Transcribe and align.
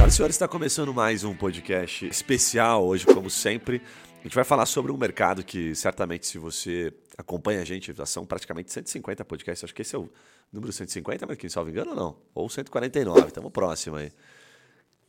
Senhoras 0.00 0.14
e 0.14 0.16
senhores, 0.16 0.36
está 0.36 0.48
começando 0.48 0.94
mais 0.94 1.24
um 1.24 1.34
podcast 1.34 2.06
especial 2.06 2.86
hoje, 2.86 3.04
como 3.04 3.28
sempre. 3.28 3.82
A 4.20 4.22
gente 4.22 4.34
vai 4.34 4.44
falar 4.44 4.64
sobre 4.64 4.90
um 4.90 4.96
mercado 4.96 5.44
que 5.44 5.74
certamente, 5.74 6.26
se 6.26 6.38
você 6.38 6.90
acompanha 7.18 7.60
a 7.60 7.64
gente, 7.66 7.94
são 8.06 8.24
praticamente 8.24 8.72
150 8.72 9.22
podcasts. 9.26 9.62
Acho 9.62 9.74
que 9.74 9.82
esse 9.82 9.94
é 9.94 9.98
o 9.98 10.10
número 10.50 10.72
150, 10.72 11.26
mas 11.26 11.36
quem 11.36 11.50
salvo 11.50 11.68
engano 11.68 11.90
ou 11.90 11.96
não? 11.96 12.16
Ou 12.34 12.48
149, 12.48 13.26
estamos 13.26 13.52
próximo 13.52 13.96
aí. 13.96 14.10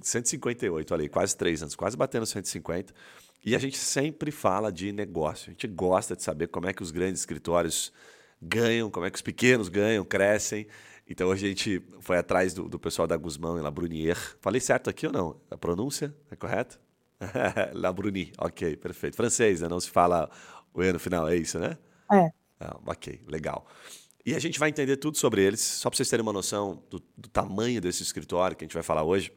158, 0.01 0.93
olha 0.93 1.03
aí, 1.03 1.09
quase 1.09 1.37
três 1.37 1.61
anos, 1.61 1.73
quase 1.73 1.95
batendo 1.95 2.25
150. 2.25 2.93
E 3.45 3.55
a 3.55 3.59
gente 3.59 3.77
sempre 3.77 4.29
fala 4.29 4.73
de 4.73 4.91
negócio. 4.91 5.47
A 5.47 5.51
gente 5.51 5.67
gosta 5.67 6.17
de 6.17 6.23
saber 6.23 6.47
como 6.47 6.67
é 6.67 6.73
que 6.73 6.83
os 6.83 6.91
grandes 6.91 7.21
escritórios 7.21 7.93
ganham, 8.41 8.89
como 8.91 9.05
é 9.05 9.09
que 9.09 9.15
os 9.15 9.21
pequenos 9.21 9.69
ganham, 9.69 10.03
crescem. 10.03 10.67
Então 11.07 11.31
a 11.31 11.35
gente 11.35 11.81
foi 11.99 12.17
atrás 12.17 12.53
do, 12.53 12.69
do 12.69 12.79
pessoal 12.79 13.07
da 13.07 13.17
Guzmão 13.17 13.57
e 13.57 13.61
La 13.61 13.71
Brunier. 13.71 14.17
Falei 14.39 14.61
certo 14.61 14.89
aqui 14.89 15.07
ou 15.07 15.13
não? 15.13 15.41
A 15.49 15.57
pronúncia 15.57 16.15
é 16.29 16.35
correta? 16.35 16.79
La 17.73 17.91
Bruni, 17.91 18.31
ok, 18.37 18.75
perfeito. 18.77 19.15
Francês, 19.15 19.61
né? 19.61 19.67
Não 19.67 19.79
se 19.79 19.89
fala 19.89 20.29
o 20.73 20.83
E 20.83 20.91
no 20.91 20.99
final, 20.99 21.27
é 21.27 21.35
isso, 21.35 21.59
né? 21.59 21.77
É. 22.11 22.31
Ah, 22.59 22.77
ok, 22.85 23.21
legal. 23.27 23.65
E 24.25 24.35
a 24.35 24.39
gente 24.39 24.59
vai 24.59 24.69
entender 24.69 24.97
tudo 24.97 25.17
sobre 25.17 25.43
eles, 25.43 25.61
só 25.61 25.89
para 25.89 25.97
vocês 25.97 26.09
terem 26.09 26.21
uma 26.21 26.33
noção 26.33 26.83
do, 26.89 27.01
do, 27.17 27.27
tamanho 27.29 27.81
desse 27.81 28.03
escritório 28.03 28.55
que 28.55 28.63
a 28.63 28.67
gente 28.67 28.73
vai 28.73 28.83
falar 28.83 29.03
hoje. 29.03 29.31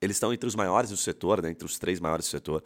Eles 0.00 0.16
estão 0.16 0.32
entre 0.32 0.48
os 0.48 0.56
maiores 0.56 0.90
do 0.90 0.96
setor, 0.96 1.40
né? 1.40 1.50
entre 1.50 1.64
os 1.64 1.78
três 1.78 2.00
maiores 2.00 2.26
do 2.26 2.30
setor. 2.30 2.62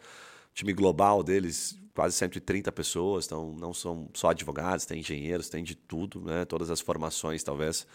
O 0.51 0.53
time 0.53 0.73
global 0.73 1.21
deles, 1.21 1.79
quase 1.97 2.15
130 2.15 2.71
pessoas, 2.71 3.25
então 3.25 3.55
não 3.59 3.73
são 3.73 4.07
só 4.13 4.29
advogados, 4.29 4.85
tem 4.85 4.99
engenheiros, 4.99 5.49
tem 5.49 5.63
de 5.63 5.73
tudo, 5.73 6.21
né? 6.21 6.45
Todas 6.45 6.69
as 6.69 6.79
formações, 6.79 7.41
talvez. 7.41 7.87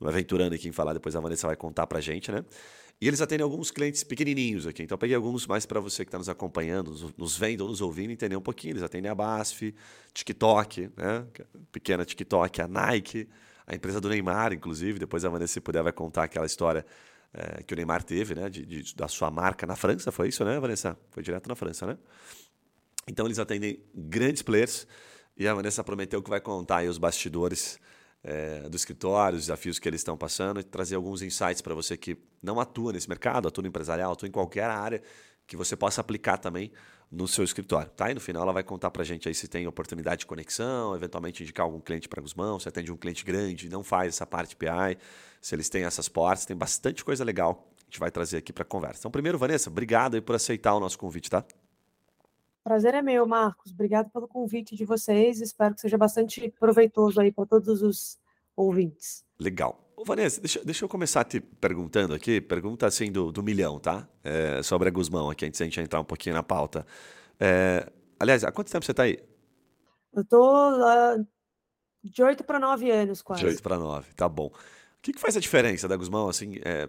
Não 0.00 0.06
me 0.06 0.14
aventurando 0.14 0.54
aqui 0.54 0.66
em 0.66 0.72
falar, 0.72 0.94
depois 0.94 1.14
a 1.14 1.20
Vanessa 1.20 1.46
vai 1.46 1.56
contar 1.56 1.86
pra 1.86 2.00
gente, 2.00 2.32
né? 2.32 2.42
E 2.98 3.06
eles 3.06 3.20
atendem 3.20 3.44
alguns 3.44 3.70
clientes 3.70 4.02
pequenininhos 4.02 4.66
aqui. 4.66 4.82
Então, 4.82 4.96
peguei 4.96 5.14
alguns 5.14 5.46
mais 5.46 5.66
para 5.66 5.78
você 5.78 6.06
que 6.06 6.08
está 6.08 6.16
nos 6.16 6.30
acompanhando, 6.30 6.90
nos, 6.90 7.14
nos 7.18 7.36
vendo 7.36 7.60
ou 7.60 7.68
nos 7.68 7.82
ouvindo, 7.82 8.10
entender 8.10 8.34
um 8.34 8.40
pouquinho. 8.40 8.72
Eles 8.72 8.82
atendem 8.82 9.10
a 9.10 9.14
BASF, 9.14 9.74
TikTok, 10.14 10.90
né? 10.96 11.26
pequena 11.70 12.02
TikTok, 12.02 12.62
a 12.62 12.66
Nike, 12.66 13.28
a 13.66 13.74
empresa 13.74 14.00
do 14.00 14.08
Neymar, 14.08 14.54
inclusive. 14.54 14.98
Depois 14.98 15.22
a 15.22 15.28
Vanessa, 15.28 15.52
se 15.52 15.60
puder, 15.60 15.82
vai 15.82 15.92
contar 15.92 16.24
aquela 16.24 16.46
história 16.46 16.84
é, 17.34 17.62
que 17.62 17.74
o 17.74 17.76
Neymar 17.76 18.02
teve, 18.02 18.34
né? 18.34 18.48
De, 18.48 18.64
de, 18.64 18.94
da 18.94 19.06
sua 19.06 19.30
marca 19.30 19.66
na 19.66 19.76
França. 19.76 20.10
Foi 20.10 20.28
isso, 20.28 20.42
né, 20.46 20.58
Vanessa? 20.58 20.96
Foi 21.10 21.22
direto 21.22 21.46
na 21.46 21.54
França, 21.54 21.86
né? 21.86 21.98
Então 23.10 23.26
eles 23.26 23.38
atendem 23.38 23.82
grandes 23.94 24.40
players 24.40 24.86
e 25.36 25.46
a 25.48 25.52
Vanessa 25.52 25.82
prometeu 25.82 26.22
que 26.22 26.30
vai 26.30 26.40
contar 26.40 26.84
os 26.84 26.96
bastidores 26.96 27.80
é, 28.22 28.68
do 28.68 28.76
escritório, 28.76 29.36
os 29.36 29.44
desafios 29.44 29.78
que 29.78 29.88
eles 29.88 30.00
estão 30.00 30.16
passando 30.16 30.60
e 30.60 30.62
trazer 30.62 30.94
alguns 30.94 31.20
insights 31.20 31.60
para 31.60 31.74
você 31.74 31.96
que 31.96 32.16
não 32.42 32.60
atua 32.60 32.92
nesse 32.92 33.08
mercado, 33.08 33.48
atua 33.48 33.62
no 33.62 33.68
empresarial, 33.68 34.12
atua 34.12 34.28
em 34.28 34.30
qualquer 34.30 34.64
área 34.64 35.02
que 35.46 35.56
você 35.56 35.74
possa 35.74 36.00
aplicar 36.00 36.38
também 36.38 36.70
no 37.10 37.26
seu 37.26 37.42
escritório, 37.42 37.90
tá? 37.90 38.08
E 38.08 38.14
no 38.14 38.20
final 38.20 38.44
ela 38.44 38.52
vai 38.52 38.62
contar 38.62 38.88
para 38.92 39.02
gente 39.02 39.26
aí 39.26 39.34
se 39.34 39.48
tem 39.48 39.66
oportunidade 39.66 40.20
de 40.20 40.26
conexão, 40.26 40.94
eventualmente 40.94 41.42
indicar 41.42 41.66
algum 41.66 41.80
cliente 41.80 42.08
para 42.08 42.22
Guzmão, 42.22 42.60
se 42.60 42.68
atende 42.68 42.92
um 42.92 42.96
cliente 42.96 43.24
grande, 43.24 43.68
não 43.68 43.82
faz 43.82 44.14
essa 44.14 44.24
parte 44.24 44.54
PI, 44.54 44.96
se 45.40 45.52
eles 45.56 45.68
têm 45.68 45.82
essas 45.82 46.08
portas, 46.08 46.46
tem 46.46 46.56
bastante 46.56 47.04
coisa 47.04 47.24
legal 47.24 47.68
que 47.76 47.82
a 47.82 47.84
gente 47.86 47.98
vai 47.98 48.12
trazer 48.12 48.36
aqui 48.36 48.52
para 48.52 48.64
conversa. 48.64 49.00
Então, 49.00 49.10
primeiro, 49.10 49.36
Vanessa, 49.36 49.68
obrigado 49.68 50.14
aí 50.14 50.20
por 50.20 50.36
aceitar 50.36 50.72
o 50.74 50.78
nosso 50.78 50.96
convite, 50.96 51.28
tá? 51.28 51.44
Prazer 52.62 52.94
é 52.94 53.02
meu, 53.02 53.26
Marcos. 53.26 53.72
Obrigado 53.72 54.10
pelo 54.10 54.28
convite 54.28 54.76
de 54.76 54.84
vocês. 54.84 55.40
Espero 55.40 55.74
que 55.74 55.80
seja 55.80 55.96
bastante 55.96 56.52
proveitoso 56.58 57.20
aí 57.20 57.32
para 57.32 57.46
todos 57.46 57.82
os 57.82 58.18
ouvintes. 58.54 59.24
Legal. 59.38 59.90
Ô, 59.96 60.04
Vanessa, 60.04 60.40
deixa, 60.40 60.64
deixa 60.64 60.84
eu 60.84 60.88
começar 60.88 61.24
te 61.24 61.40
perguntando 61.40 62.14
aqui, 62.14 62.40
pergunta 62.40 62.86
assim 62.86 63.10
do, 63.12 63.30
do 63.30 63.42
milhão, 63.42 63.78
tá? 63.78 64.08
É, 64.24 64.62
sobre 64.62 64.88
a 64.88 64.90
Guzmão 64.90 65.30
aqui, 65.30 65.44
antes 65.44 65.58
de 65.58 65.62
a 65.62 65.66
gente 65.66 65.80
entrar 65.80 66.00
um 66.00 66.04
pouquinho 66.04 66.34
na 66.34 66.42
pauta. 66.42 66.86
É, 67.38 67.90
aliás, 68.18 68.44
há 68.44 68.52
quanto 68.52 68.70
tempo 68.70 68.84
você 68.84 68.92
está 68.92 69.02
aí? 69.02 69.18
Eu 70.12 70.24
tô 70.24 70.70
uh, 70.72 71.26
de 72.02 72.22
8 72.22 72.44
para 72.44 72.58
9 72.58 72.90
anos, 72.90 73.22
quase. 73.22 73.42
De 73.42 73.48
8 73.48 73.62
para 73.62 73.78
9, 73.78 74.14
tá 74.14 74.28
bom. 74.28 74.46
O 74.46 75.02
que, 75.02 75.12
que, 75.12 75.20
faz 75.20 75.36
a 75.36 75.40
diferença 75.40 75.88
da 75.88 75.96
Guzmão, 75.96 76.28
assim, 76.28 76.58
é, 76.62 76.86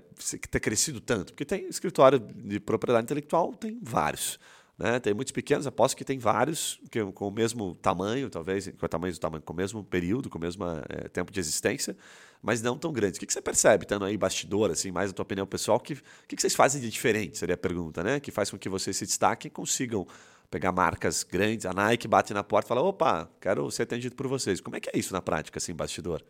ter 0.49 0.59
crescido 0.59 0.99
tanto? 0.99 1.31
Porque 1.33 1.45
tem 1.45 1.65
escritório 1.67 2.19
de 2.19 2.59
propriedade 2.59 3.05
intelectual, 3.05 3.53
tem 3.53 3.79
vários. 3.81 4.37
Né? 4.77 4.99
Tem 4.99 5.13
muitos 5.13 5.31
pequenos, 5.31 5.67
aposto 5.67 5.95
que 5.95 6.03
tem 6.03 6.17
vários 6.17 6.79
que, 6.89 7.03
com 7.11 7.27
o 7.27 7.31
mesmo 7.31 7.75
tamanho, 7.75 8.29
talvez, 8.29 8.67
com 8.67 8.85
o 8.85 8.89
tamanho 8.89 9.13
do 9.13 9.19
tamanho, 9.19 9.43
com 9.43 9.53
o 9.53 9.55
mesmo 9.55 9.83
período, 9.83 10.29
com 10.29 10.37
o 10.37 10.41
mesmo 10.41 10.63
é, 10.89 11.07
tempo 11.09 11.31
de 11.31 11.39
existência, 11.39 11.95
mas 12.41 12.61
não 12.61 12.77
tão 12.77 12.91
grandes. 12.91 13.17
O 13.17 13.19
que, 13.19 13.27
que 13.27 13.33
você 13.33 13.41
percebe, 13.41 13.85
estando 13.85 14.05
aí 14.05 14.17
bastidor, 14.17 14.71
assim, 14.71 14.91
mais 14.91 15.11
a 15.11 15.13
tua 15.13 15.23
opinião 15.23 15.45
pessoal, 15.45 15.79
que, 15.79 15.93
o 15.93 15.97
que, 16.27 16.35
que 16.35 16.41
vocês 16.41 16.55
fazem 16.55 16.81
de 16.81 16.89
diferente, 16.89 17.37
seria 17.37 17.55
a 17.55 17.57
pergunta, 17.57 18.03
né? 18.03 18.19
Que 18.19 18.31
faz 18.31 18.49
com 18.49 18.57
que 18.57 18.69
vocês 18.69 18.97
se 18.97 19.05
destaquem 19.05 19.49
e 19.49 19.51
consigam 19.51 20.07
pegar 20.49 20.71
marcas 20.71 21.23
grandes, 21.23 21.65
a 21.65 21.73
Nike 21.73 22.07
bate 22.07 22.33
na 22.33 22.43
porta 22.43 22.67
e 22.67 22.69
fala, 22.69 22.81
opa, 22.81 23.29
quero 23.39 23.71
ser 23.71 23.83
atendido 23.83 24.15
por 24.15 24.27
vocês. 24.27 24.59
Como 24.59 24.75
é 24.75 24.79
que 24.79 24.89
é 24.89 24.99
isso 24.99 25.13
na 25.13 25.21
prática, 25.21 25.57
assim, 25.57 25.73
bastidor? 25.73 26.21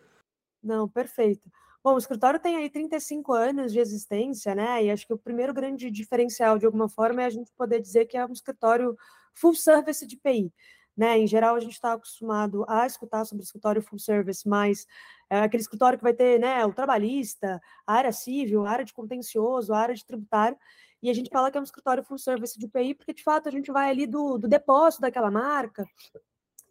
Não, 0.63 0.87
perfeito. 0.87 1.41
Bom, 1.83 1.95
o 1.95 1.97
escritório 1.97 2.39
tem 2.39 2.57
aí 2.57 2.69
35 2.69 3.33
anos 3.33 3.73
de 3.73 3.79
existência, 3.79 4.53
né? 4.53 4.83
E 4.83 4.91
acho 4.91 5.07
que 5.07 5.13
o 5.13 5.17
primeiro 5.17 5.51
grande 5.51 5.89
diferencial, 5.89 6.59
de 6.59 6.65
alguma 6.65 6.87
forma, 6.87 7.23
é 7.23 7.25
a 7.25 7.29
gente 7.29 7.51
poder 7.57 7.79
dizer 7.79 8.05
que 8.05 8.15
é 8.15 8.23
um 8.23 8.31
escritório 8.31 8.95
full 9.33 9.55
service 9.55 10.05
de 10.05 10.15
PI. 10.15 10.53
Né? 10.95 11.17
Em 11.17 11.25
geral, 11.25 11.55
a 11.55 11.59
gente 11.59 11.73
está 11.73 11.93
acostumado 11.93 12.65
a 12.67 12.85
escutar 12.85 13.25
sobre 13.25 13.43
escritório 13.43 13.81
full 13.81 13.97
service, 13.97 14.47
mas 14.47 14.85
é 15.27 15.39
aquele 15.39 15.61
escritório 15.63 15.97
que 15.97 16.03
vai 16.03 16.13
ter 16.13 16.39
né, 16.39 16.63
o 16.65 16.73
trabalhista, 16.73 17.59
a 17.87 17.93
área 17.93 18.11
civil, 18.11 18.65
a 18.65 18.69
área 18.69 18.85
de 18.85 18.93
contencioso, 18.93 19.73
a 19.73 19.79
área 19.79 19.95
de 19.95 20.05
tributário, 20.05 20.57
e 21.01 21.09
a 21.09 21.13
gente 21.13 21.31
fala 21.31 21.49
que 21.49 21.57
é 21.57 21.61
um 21.61 21.63
escritório 21.63 22.03
full 22.03 22.19
service 22.19 22.59
de 22.59 22.67
PI, 22.67 22.93
porque 22.93 23.13
de 23.13 23.23
fato 23.23 23.49
a 23.49 23.51
gente 23.51 23.71
vai 23.71 23.89
ali 23.89 24.05
do, 24.05 24.37
do 24.37 24.47
depósito 24.47 25.01
daquela 25.01 25.31
marca, 25.31 25.83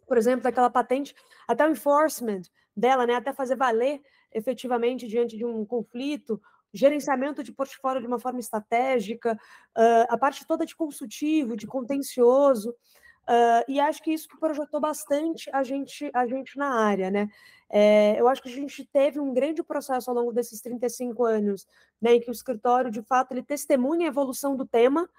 por 0.07 0.17
exemplo, 0.17 0.43
daquela 0.43 0.69
patente, 0.69 1.13
até 1.47 1.67
o 1.67 1.71
enforcement 1.71 2.43
dela, 2.73 3.05
né, 3.05 3.15
até 3.15 3.33
fazer 3.33 3.57
valer 3.57 4.01
efetivamente 4.33 5.07
diante 5.07 5.37
de 5.37 5.45
um 5.45 5.65
conflito, 5.65 6.41
gerenciamento 6.73 7.43
de 7.43 7.51
portfólio 7.51 8.01
de 8.01 8.07
uma 8.07 8.19
forma 8.19 8.39
estratégica, 8.39 9.33
uh, 9.77 10.05
a 10.09 10.17
parte 10.17 10.45
toda 10.45 10.65
de 10.65 10.75
consultivo, 10.75 11.55
de 11.55 11.67
contencioso, 11.67 12.69
uh, 12.71 13.63
e 13.67 13.79
acho 13.79 14.01
que 14.01 14.11
isso 14.11 14.27
projetou 14.39 14.79
bastante 14.79 15.49
a 15.53 15.63
gente, 15.63 16.09
a 16.13 16.25
gente 16.25 16.57
na 16.57 16.73
área, 16.73 17.11
né? 17.11 17.29
É, 17.73 18.19
eu 18.19 18.27
acho 18.27 18.41
que 18.41 18.49
a 18.49 18.53
gente 18.53 18.85
teve 18.85 19.17
um 19.17 19.33
grande 19.33 19.63
processo 19.63 20.09
ao 20.09 20.15
longo 20.15 20.33
desses 20.33 20.59
35 20.59 21.23
anos, 21.23 21.65
né, 22.01 22.15
em 22.15 22.19
que 22.19 22.29
o 22.29 22.33
escritório, 22.33 22.91
de 22.91 23.01
fato, 23.01 23.31
ele 23.31 23.41
testemunha 23.41 24.07
a 24.07 24.09
evolução 24.09 24.57
do 24.57 24.65
tema 24.65 25.09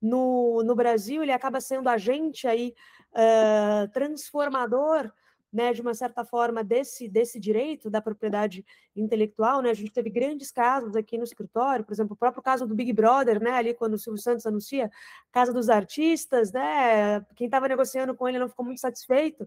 no, 0.00 0.62
no 0.62 0.74
Brasil, 0.74 1.22
ele 1.22 1.32
acaba 1.32 1.58
sendo 1.58 1.88
agente 1.88 2.46
aí 2.46 2.74
uh, 3.12 3.90
transformador 3.92 5.10
né, 5.52 5.72
de 5.72 5.82
uma 5.82 5.92
certa 5.92 6.24
forma, 6.24 6.64
desse, 6.64 7.06
desse 7.06 7.38
direito 7.38 7.90
da 7.90 8.00
propriedade 8.00 8.64
intelectual. 8.96 9.60
Né? 9.60 9.70
A 9.70 9.74
gente 9.74 9.92
teve 9.92 10.08
grandes 10.08 10.50
casos 10.50 10.96
aqui 10.96 11.18
no 11.18 11.24
escritório, 11.24 11.84
por 11.84 11.92
exemplo, 11.92 12.14
o 12.14 12.16
próprio 12.16 12.42
caso 12.42 12.66
do 12.66 12.74
Big 12.74 12.92
Brother, 12.92 13.42
né, 13.42 13.50
ali 13.50 13.74
quando 13.74 13.94
o 13.94 13.98
Silvio 13.98 14.20
Santos 14.20 14.46
anuncia 14.46 14.90
Casa 15.30 15.52
dos 15.52 15.68
Artistas, 15.68 16.52
né, 16.52 17.20
quem 17.36 17.46
estava 17.46 17.68
negociando 17.68 18.14
com 18.14 18.26
ele 18.26 18.38
não 18.38 18.48
ficou 18.48 18.64
muito 18.64 18.80
satisfeito, 18.80 19.46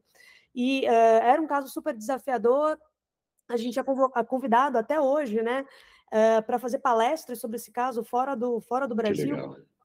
e 0.54 0.86
uh, 0.86 1.24
era 1.24 1.42
um 1.42 1.48
caso 1.48 1.68
super 1.68 1.96
desafiador, 1.96 2.78
a 3.50 3.58
gente 3.58 3.80
é 3.80 4.24
convidado 4.24 4.78
até 4.78 5.00
hoje, 5.00 5.42
né, 5.42 5.66
uh, 6.08 6.44
para 6.46 6.60
fazer 6.60 6.80
palestras 6.80 7.40
sobre 7.40 7.58
esse 7.58 7.72
caso 7.72 8.04
fora 8.04 8.36
do, 8.36 8.62
fora 8.62 8.88
do 8.88 8.96
Brasil, 8.96 9.36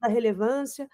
da 0.00 0.09
relevância. 0.09 0.88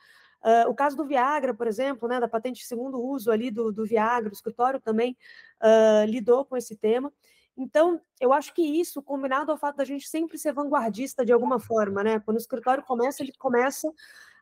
Uh, 0.47 0.71
o 0.71 0.75
caso 0.77 0.97
do 0.97 1.05
Viagra, 1.05 1.53
por 1.53 1.67
exemplo, 1.67 2.07
né, 2.07 2.21
da 2.21 2.29
patente 2.29 2.61
de 2.61 2.67
segundo 2.67 3.03
uso 3.03 3.33
ali 3.33 3.51
do, 3.51 3.73
do 3.73 3.84
Viagra, 3.84 4.31
o 4.31 4.33
escritório 4.33 4.81
também 4.81 5.17
uh, 5.61 6.09
lidou 6.09 6.45
com 6.45 6.57
esse 6.57 6.77
tema. 6.77 7.12
Então, 7.57 8.01
eu 8.21 8.33
acho 8.33 8.55
que 8.55 8.62
isso, 8.62 9.03
combinado 9.03 9.51
ao 9.51 9.59
fato 9.59 9.77
da 9.77 9.84
gente 9.84 10.09
sempre 10.09 10.39
ser 10.39 10.53
vanguardista 10.53 11.25
de 11.25 11.33
alguma 11.33 11.59
forma, 11.59 12.04
né? 12.04 12.21
Quando 12.21 12.37
o 12.37 12.41
escritório 12.41 12.84
começa, 12.84 13.25
ele 13.25 13.33
começa 13.37 13.93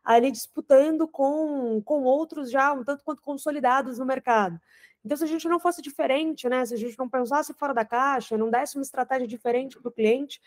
ali 0.03 0.29
disputando 0.29 1.07
com, 1.07 1.81
com 1.83 2.03
outros 2.03 2.51
já 2.51 2.71
um 2.71 2.83
tanto 2.83 3.03
quanto 3.03 3.23
consolidados 3.23 3.97
no 3.97 4.05
mercado. 4.05 4.61
Então, 5.03 5.17
se 5.17 5.23
a 5.23 5.27
gente 5.27 5.47
não 5.47 5.59
fosse 5.59 5.81
diferente, 5.81 6.47
né? 6.47 6.63
Se 6.67 6.75
a 6.75 6.77
gente 6.77 6.99
não 6.99 7.09
pensasse 7.09 7.51
fora 7.55 7.73
da 7.73 7.83
caixa, 7.83 8.37
não 8.37 8.51
desse 8.51 8.77
uma 8.77 8.83
estratégia 8.83 9.27
diferente 9.27 9.79
para 9.79 9.89
o 9.89 9.91
cliente, 9.91 10.39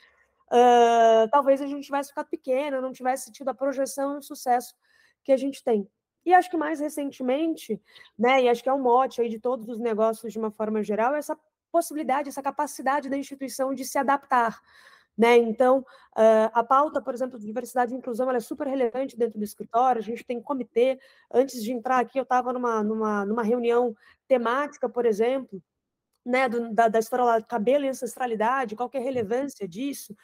uh, 0.52 1.28
talvez 1.32 1.60
a 1.60 1.66
gente 1.66 1.84
tivesse 1.84 2.10
ficado 2.10 2.28
pequeno, 2.28 2.80
não 2.80 2.92
tivesse 2.92 3.32
tido 3.32 3.48
a 3.48 3.54
projeção 3.54 4.14
e 4.14 4.18
o 4.18 4.22
sucesso 4.22 4.72
que 5.28 5.32
a 5.32 5.36
gente 5.36 5.62
tem. 5.62 5.86
E 6.24 6.32
acho 6.32 6.48
que 6.50 6.56
mais 6.56 6.80
recentemente, 6.80 7.78
né, 8.18 8.42
e 8.42 8.48
acho 8.48 8.62
que 8.62 8.68
é 8.68 8.72
um 8.72 8.80
mote 8.80 9.20
aí 9.20 9.28
de 9.28 9.38
todos 9.38 9.68
os 9.68 9.78
negócios 9.78 10.32
de 10.32 10.38
uma 10.38 10.50
forma 10.50 10.82
geral, 10.82 11.14
essa 11.14 11.38
possibilidade, 11.70 12.30
essa 12.30 12.42
capacidade 12.42 13.10
da 13.10 13.16
instituição 13.16 13.74
de 13.74 13.84
se 13.84 13.98
adaptar. 13.98 14.58
Né? 15.16 15.36
Então, 15.36 15.84
a 16.54 16.64
pauta, 16.64 17.02
por 17.02 17.12
exemplo, 17.12 17.38
de 17.38 17.44
diversidade 17.44 17.92
e 17.92 17.96
inclusão, 17.96 18.26
ela 18.26 18.38
é 18.38 18.40
super 18.40 18.66
relevante 18.66 19.18
dentro 19.18 19.38
do 19.38 19.44
escritório, 19.44 20.00
a 20.00 20.04
gente 20.04 20.24
tem 20.24 20.40
comitê. 20.40 20.98
Antes 21.30 21.62
de 21.62 21.72
entrar 21.72 21.98
aqui, 21.98 22.18
eu 22.18 22.22
estava 22.22 22.54
numa, 22.54 22.82
numa, 22.82 23.26
numa 23.26 23.42
reunião 23.42 23.94
temática, 24.26 24.88
por 24.88 25.04
exemplo, 25.04 25.62
né, 26.24 26.48
do, 26.48 26.72
da, 26.72 26.88
da 26.88 26.98
história 26.98 27.24
lá, 27.24 27.42
cabelo 27.42 27.84
e 27.84 27.88
ancestralidade, 27.88 28.76
qual 28.76 28.90
é 28.94 28.98
a 28.98 29.02
relevância 29.02 29.68
disso, 29.68 30.16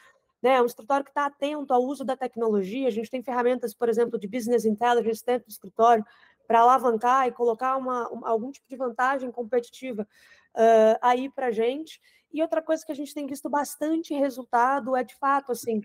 né? 0.44 0.60
Um 0.60 0.66
escritório 0.66 1.02
que 1.02 1.10
está 1.10 1.24
atento 1.24 1.72
ao 1.72 1.82
uso 1.82 2.04
da 2.04 2.14
tecnologia. 2.14 2.86
A 2.86 2.90
gente 2.90 3.10
tem 3.10 3.22
ferramentas, 3.22 3.72
por 3.72 3.88
exemplo, 3.88 4.18
de 4.18 4.28
business 4.28 4.66
intelligence 4.66 5.24
dentro 5.24 5.48
do 5.48 5.50
escritório 5.50 6.04
para 6.46 6.60
alavancar 6.60 7.26
e 7.26 7.32
colocar 7.32 7.78
uma, 7.78 8.06
uma, 8.10 8.28
algum 8.28 8.52
tipo 8.52 8.68
de 8.68 8.76
vantagem 8.76 9.32
competitiva 9.32 10.06
uh, 10.54 10.98
aí 11.00 11.30
para 11.30 11.46
a 11.46 11.50
gente. 11.50 11.98
E 12.30 12.42
outra 12.42 12.60
coisa 12.60 12.84
que 12.84 12.92
a 12.92 12.94
gente 12.94 13.14
tem 13.14 13.26
visto 13.26 13.48
bastante 13.48 14.12
resultado 14.12 14.94
é, 14.94 15.02
de 15.02 15.14
fato, 15.14 15.50
assim, 15.50 15.80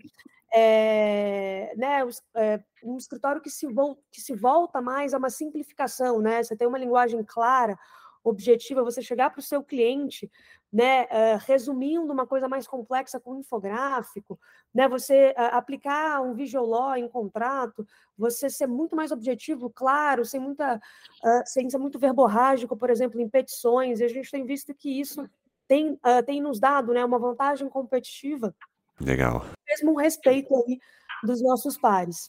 é, 0.52 1.72
né, 1.78 2.00
é, 2.34 2.60
um 2.84 2.98
escritório 2.98 3.40
que 3.40 3.48
se, 3.48 3.66
que 4.12 4.20
se 4.20 4.34
volta 4.34 4.82
mais 4.82 5.14
a 5.14 5.18
uma 5.18 5.30
simplificação, 5.30 6.20
né? 6.20 6.42
Você 6.42 6.54
tem 6.54 6.68
uma 6.68 6.76
linguagem 6.76 7.24
clara, 7.24 7.78
objetiva, 8.22 8.84
você 8.84 9.00
chegar 9.00 9.30
para 9.30 9.40
o 9.40 9.42
seu 9.42 9.62
cliente, 9.62 10.30
né, 10.72 11.04
uh, 11.04 11.38
resumindo 11.46 12.12
uma 12.12 12.26
coisa 12.26 12.48
mais 12.48 12.66
complexa 12.66 13.18
com 13.18 13.32
um 13.32 13.40
infográfico, 13.40 14.38
né, 14.72 14.88
você 14.88 15.34
uh, 15.36 15.56
aplicar 15.56 16.20
um 16.22 16.34
visual 16.34 16.96
em 16.96 17.08
contrato, 17.08 17.86
você 18.16 18.48
ser 18.48 18.66
muito 18.66 18.94
mais 18.94 19.10
objetivo, 19.10 19.68
claro, 19.70 20.24
sem 20.24 20.38
muita, 20.38 20.76
uh, 20.76 21.42
sem 21.44 21.68
ser 21.68 21.78
muito 21.78 21.98
verborrágico, 21.98 22.76
por 22.76 22.90
exemplo, 22.90 23.20
em 23.20 23.28
petições, 23.28 24.00
e 24.00 24.04
a 24.04 24.08
gente 24.08 24.30
tem 24.30 24.44
visto 24.44 24.74
que 24.74 25.00
isso 25.00 25.28
tem, 25.66 25.96
tem 26.26 26.42
nos 26.42 26.58
dado 26.58 26.92
né, 26.92 27.04
uma 27.04 27.18
vantagem 27.18 27.68
competitiva. 27.68 28.52
Legal. 29.00 29.44
Mesmo 29.68 29.92
um 29.92 29.96
respeito 29.96 30.52
aí 30.56 30.80
dos 31.22 31.40
nossos 31.40 31.78
pares. 31.78 32.28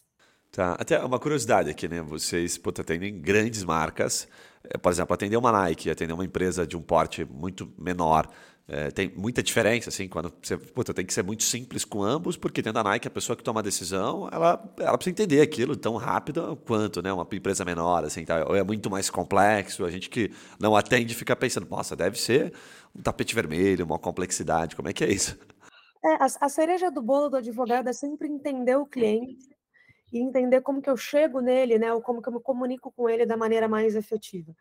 Tá, 0.52 0.74
até 0.78 1.00
uma 1.00 1.18
curiosidade 1.18 1.70
aqui, 1.70 1.88
né? 1.88 2.02
Vocês 2.02 2.58
puta, 2.58 2.82
atendem 2.82 3.22
grandes 3.22 3.64
marcas. 3.64 4.28
É, 4.64 4.78
por 4.78 4.92
exemplo, 4.92 5.14
atender 5.14 5.38
uma 5.38 5.52
Nike, 5.52 5.90
atender 5.90 6.12
uma 6.14 6.26
empresa 6.26 6.68
de 6.68 6.76
um 6.76 6.82
porte 6.82 7.24
muito 7.24 7.72
menor. 7.78 8.28
É, 8.68 8.92
tem 8.92 9.12
muita 9.16 9.42
diferença, 9.42 9.90
assim, 9.90 10.08
quando 10.10 10.32
você 10.42 10.58
puta, 10.58 10.94
tem 10.94 11.06
que 11.06 11.14
ser 11.14 11.24
muito 11.24 11.44
simples 11.44 11.84
com 11.86 12.04
ambos, 12.04 12.38
porque 12.38 12.62
dentro 12.62 12.84
da 12.84 12.90
Nike, 12.90 13.08
a 13.08 13.12
pessoa 13.12 13.36
que 13.36 13.44
toma 13.44 13.60
a 13.62 13.64
decisão, 13.64 14.30
ela, 14.32 14.62
ela 14.78 14.98
precisa 14.98 15.12
entender 15.12 15.42
aquilo 15.42 15.76
tão 15.76 15.96
rápido 15.96 16.58
quanto 16.66 17.02
né, 17.02 17.12
uma 17.12 17.28
empresa 17.32 17.66
menor, 17.66 18.04
assim, 18.04 18.24
tá? 18.26 18.46
ou 18.48 18.56
é 18.56 18.64
muito 18.64 18.90
mais 18.90 19.10
complexo. 19.10 19.86
A 19.86 19.90
gente 19.90 20.10
que 20.10 20.32
não 20.60 20.76
atende 20.76 21.16
fica 21.16 21.36
pensando, 21.36 21.68
nossa, 21.70 21.96
deve 21.96 22.20
ser 22.20 22.54
um 22.96 23.02
tapete 23.02 23.34
vermelho, 23.34 23.86
uma 23.86 24.00
complexidade. 24.00 24.76
Como 24.76 24.90
é 24.90 24.94
que 24.94 25.04
é 25.04 25.12
isso? 25.12 25.38
É, 26.04 26.14
a, 26.16 26.28
a 26.42 26.50
cereja 26.50 26.92
do 26.92 27.02
bolo 27.02 27.30
do 27.30 27.38
advogado 27.38 27.88
é 27.88 27.94
sempre 27.94 28.28
entender 28.28 28.76
o 28.76 28.86
cliente 28.86 29.51
e 30.12 30.20
entender 30.20 30.62
como 30.62 30.82
que 30.82 30.90
eu 30.90 30.98
chego 30.98 31.40
nele, 31.40 31.78
né, 31.80 31.94
ou 31.94 32.02
como 32.02 32.22
que 32.22 32.30
eu 32.30 32.34
me 32.34 32.42
comunico 32.42 32.92
com 32.92 33.10
ele 33.10 33.26
da 33.26 33.38
maneira 33.38 33.68
mais 33.68 33.96
efetiva. 33.96 34.56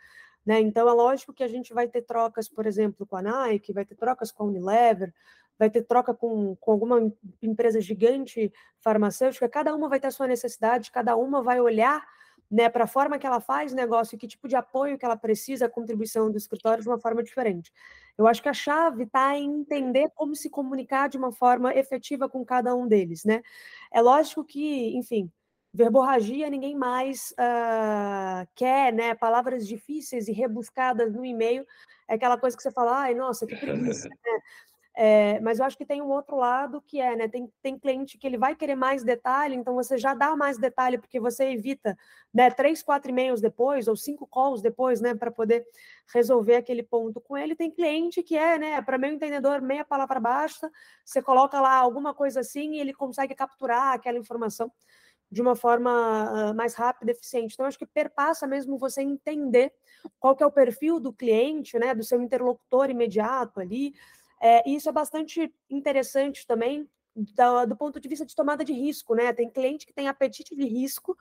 Né? 0.44 0.60
Então, 0.60 0.88
é 0.88 0.92
lógico 0.92 1.32
que 1.32 1.42
a 1.42 1.48
gente 1.48 1.74
vai 1.74 1.88
ter 1.88 2.02
trocas, 2.02 2.48
por 2.48 2.66
exemplo, 2.66 3.06
com 3.06 3.16
a 3.16 3.22
Nike, 3.22 3.72
vai 3.72 3.84
ter 3.84 3.94
trocas 3.94 4.32
com 4.32 4.44
a 4.44 4.46
Unilever, 4.46 5.12
vai 5.58 5.68
ter 5.68 5.82
troca 5.82 6.14
com, 6.14 6.56
com 6.56 6.72
alguma 6.72 7.12
empresa 7.42 7.80
gigante 7.80 8.50
farmacêutica, 8.78 9.46
cada 9.48 9.74
uma 9.74 9.90
vai 9.90 10.00
ter 10.00 10.06
a 10.06 10.10
sua 10.10 10.26
necessidade, 10.26 10.90
cada 10.90 11.14
uma 11.16 11.42
vai 11.42 11.60
olhar 11.60 12.02
né, 12.50 12.68
para 12.68 12.84
a 12.84 12.86
forma 12.86 13.18
que 13.18 13.26
ela 13.26 13.40
faz 13.40 13.72
negócio 13.72 14.16
e 14.16 14.18
que 14.18 14.26
tipo 14.26 14.48
de 14.48 14.56
apoio 14.56 14.98
que 14.98 15.04
ela 15.04 15.16
precisa, 15.16 15.66
a 15.66 15.68
contribuição 15.68 16.30
do 16.30 16.36
escritório 16.36 16.82
de 16.82 16.88
uma 16.88 16.98
forma 16.98 17.22
diferente. 17.22 17.70
Eu 18.18 18.26
acho 18.26 18.42
que 18.42 18.48
a 18.48 18.54
chave 18.54 19.04
está 19.04 19.36
em 19.36 19.60
entender 19.60 20.10
como 20.14 20.34
se 20.34 20.50
comunicar 20.50 21.08
de 21.08 21.16
uma 21.16 21.30
forma 21.30 21.74
efetiva 21.74 22.28
com 22.28 22.44
cada 22.44 22.74
um 22.74 22.88
deles, 22.88 23.24
né? 23.24 23.42
É 23.92 24.00
lógico 24.00 24.44
que, 24.44 24.96
enfim, 24.96 25.30
verborragia 25.72 26.50
ninguém 26.50 26.74
mais 26.74 27.32
uh, 27.32 28.46
quer, 28.54 28.92
né? 28.92 29.14
Palavras 29.14 29.66
difíceis 29.66 30.28
e 30.28 30.32
rebuscadas 30.32 31.12
no 31.12 31.24
e-mail 31.24 31.64
é 32.08 32.14
aquela 32.14 32.36
coisa 32.36 32.56
que 32.56 32.62
você 32.62 32.72
fala, 32.72 33.02
ai, 33.02 33.14
nossa, 33.14 33.46
que 33.46 33.56
preguiça, 33.56 34.08
né? 34.24 34.40
É, 34.96 35.38
mas 35.40 35.58
eu 35.58 35.64
acho 35.64 35.78
que 35.78 35.86
tem 35.86 36.02
um 36.02 36.10
outro 36.10 36.36
lado 36.36 36.82
que 36.82 37.00
é, 37.00 37.14
né? 37.14 37.28
Tem, 37.28 37.50
tem 37.62 37.78
cliente 37.78 38.18
que 38.18 38.26
ele 38.26 38.36
vai 38.36 38.56
querer 38.56 38.74
mais 38.74 39.04
detalhe, 39.04 39.54
então 39.54 39.74
você 39.74 39.96
já 39.96 40.12
dá 40.14 40.34
mais 40.34 40.58
detalhe, 40.58 40.98
porque 40.98 41.20
você 41.20 41.52
evita 41.52 41.96
né, 42.34 42.50
três, 42.50 42.82
quatro 42.82 43.10
e-mails 43.10 43.40
depois, 43.40 43.86
ou 43.86 43.96
cinco 43.96 44.26
calls 44.26 44.60
depois, 44.60 45.00
né? 45.00 45.14
Para 45.14 45.30
poder 45.30 45.64
resolver 46.12 46.56
aquele 46.56 46.82
ponto 46.82 47.20
com 47.20 47.38
ele. 47.38 47.54
Tem 47.54 47.70
cliente 47.70 48.22
que 48.22 48.36
é, 48.36 48.58
né? 48.58 48.82
Para 48.82 48.98
meu 48.98 49.12
entendedor, 49.12 49.62
meia 49.62 49.84
palavra 49.84 50.18
basta, 50.18 50.70
você 51.04 51.22
coloca 51.22 51.60
lá 51.60 51.76
alguma 51.76 52.12
coisa 52.12 52.40
assim 52.40 52.74
e 52.74 52.80
ele 52.80 52.92
consegue 52.92 53.34
capturar 53.34 53.94
aquela 53.94 54.18
informação 54.18 54.70
de 55.30 55.40
uma 55.40 55.54
forma 55.54 56.50
uh, 56.50 56.54
mais 56.54 56.74
rápida, 56.74 57.12
eficiente. 57.12 57.54
Então, 57.54 57.66
acho 57.66 57.78
que 57.78 57.86
perpassa 57.86 58.46
mesmo 58.46 58.76
você 58.76 59.00
entender 59.00 59.72
qual 60.18 60.34
que 60.34 60.42
é 60.42 60.46
o 60.46 60.50
perfil 60.50 60.98
do 60.98 61.12
cliente, 61.12 61.78
né, 61.78 61.94
do 61.94 62.02
seu 62.02 62.20
interlocutor 62.20 62.90
imediato 62.90 63.60
ali, 63.60 63.94
é, 64.40 64.68
e 64.68 64.74
isso 64.74 64.88
é 64.88 64.92
bastante 64.92 65.52
interessante 65.68 66.46
também 66.46 66.88
do, 67.14 67.66
do, 67.66 67.76
ponto 67.76 68.00
de 68.00 68.08
vista 68.08 68.24
de 68.24 68.34
tomada 68.34 68.64
de 68.64 68.72
risco, 68.72 69.14
né? 69.14 69.32
Tem 69.32 69.50
cliente 69.50 69.84
que 69.84 69.92
tem 69.92 70.08
apetite 70.08 70.56
de 70.56 70.64
risco 70.64 71.16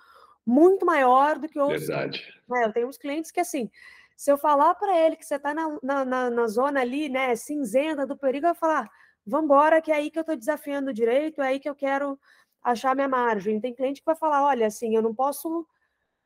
muito 0.45 0.85
maior 0.85 1.37
do 1.37 1.49
que 1.49 1.59
outros. 1.59 1.87
Verdade. 1.87 2.23
É, 2.53 2.65
eu 2.65 2.71
tenho 2.71 2.87
uns 2.87 2.97
clientes 2.97 3.29
que, 3.29 3.41
assim, 3.41 3.69
se 4.15 4.31
eu 4.31 4.37
falar 4.37 4.73
para 4.75 4.97
ele 4.97 5.17
que 5.17 5.25
você 5.25 5.35
está 5.35 5.53
na, 5.53 5.77
na, 5.83 6.05
na, 6.05 6.29
na, 6.29 6.47
zona 6.47 6.79
ali, 6.79 7.09
né, 7.09 7.35
cinzenta 7.35 8.05
do 8.05 8.17
perigo, 8.17 8.47
eu 8.47 8.55
falar, 8.55 8.89
vamos 9.25 9.45
embora, 9.45 9.81
que 9.81 9.91
é 9.91 9.95
aí 9.95 10.09
que 10.09 10.17
eu 10.17 10.21
estou 10.21 10.35
desafiando 10.35 10.91
o 10.91 10.93
direito, 10.93 11.41
é 11.41 11.47
aí 11.47 11.59
que 11.59 11.69
eu 11.69 11.75
quero 11.75 12.17
achar 12.63 12.95
minha 12.95 13.07
margem. 13.07 13.59
Tem 13.59 13.73
cliente 13.73 14.01
que 14.01 14.05
vai 14.05 14.15
falar, 14.15 14.45
olha, 14.45 14.67
assim, 14.67 14.95
eu 14.95 15.01
não 15.01 15.13
posso 15.13 15.67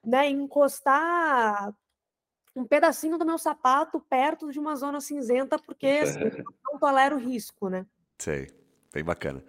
né, 0.05 0.29
encostar 0.29 1.73
um 2.55 2.65
pedacinho 2.65 3.17
do 3.17 3.25
meu 3.25 3.37
sapato 3.37 3.99
perto 3.99 4.51
de 4.51 4.59
uma 4.59 4.75
zona 4.75 5.01
cinzenta, 5.01 5.57
porque 5.57 5.87
assim, 5.87 6.19
não 6.65 6.79
tolero 6.79 7.17
risco, 7.17 7.69
né? 7.69 7.85
Sei, 8.17 8.47
bem 8.93 9.03
bacana. 9.03 9.43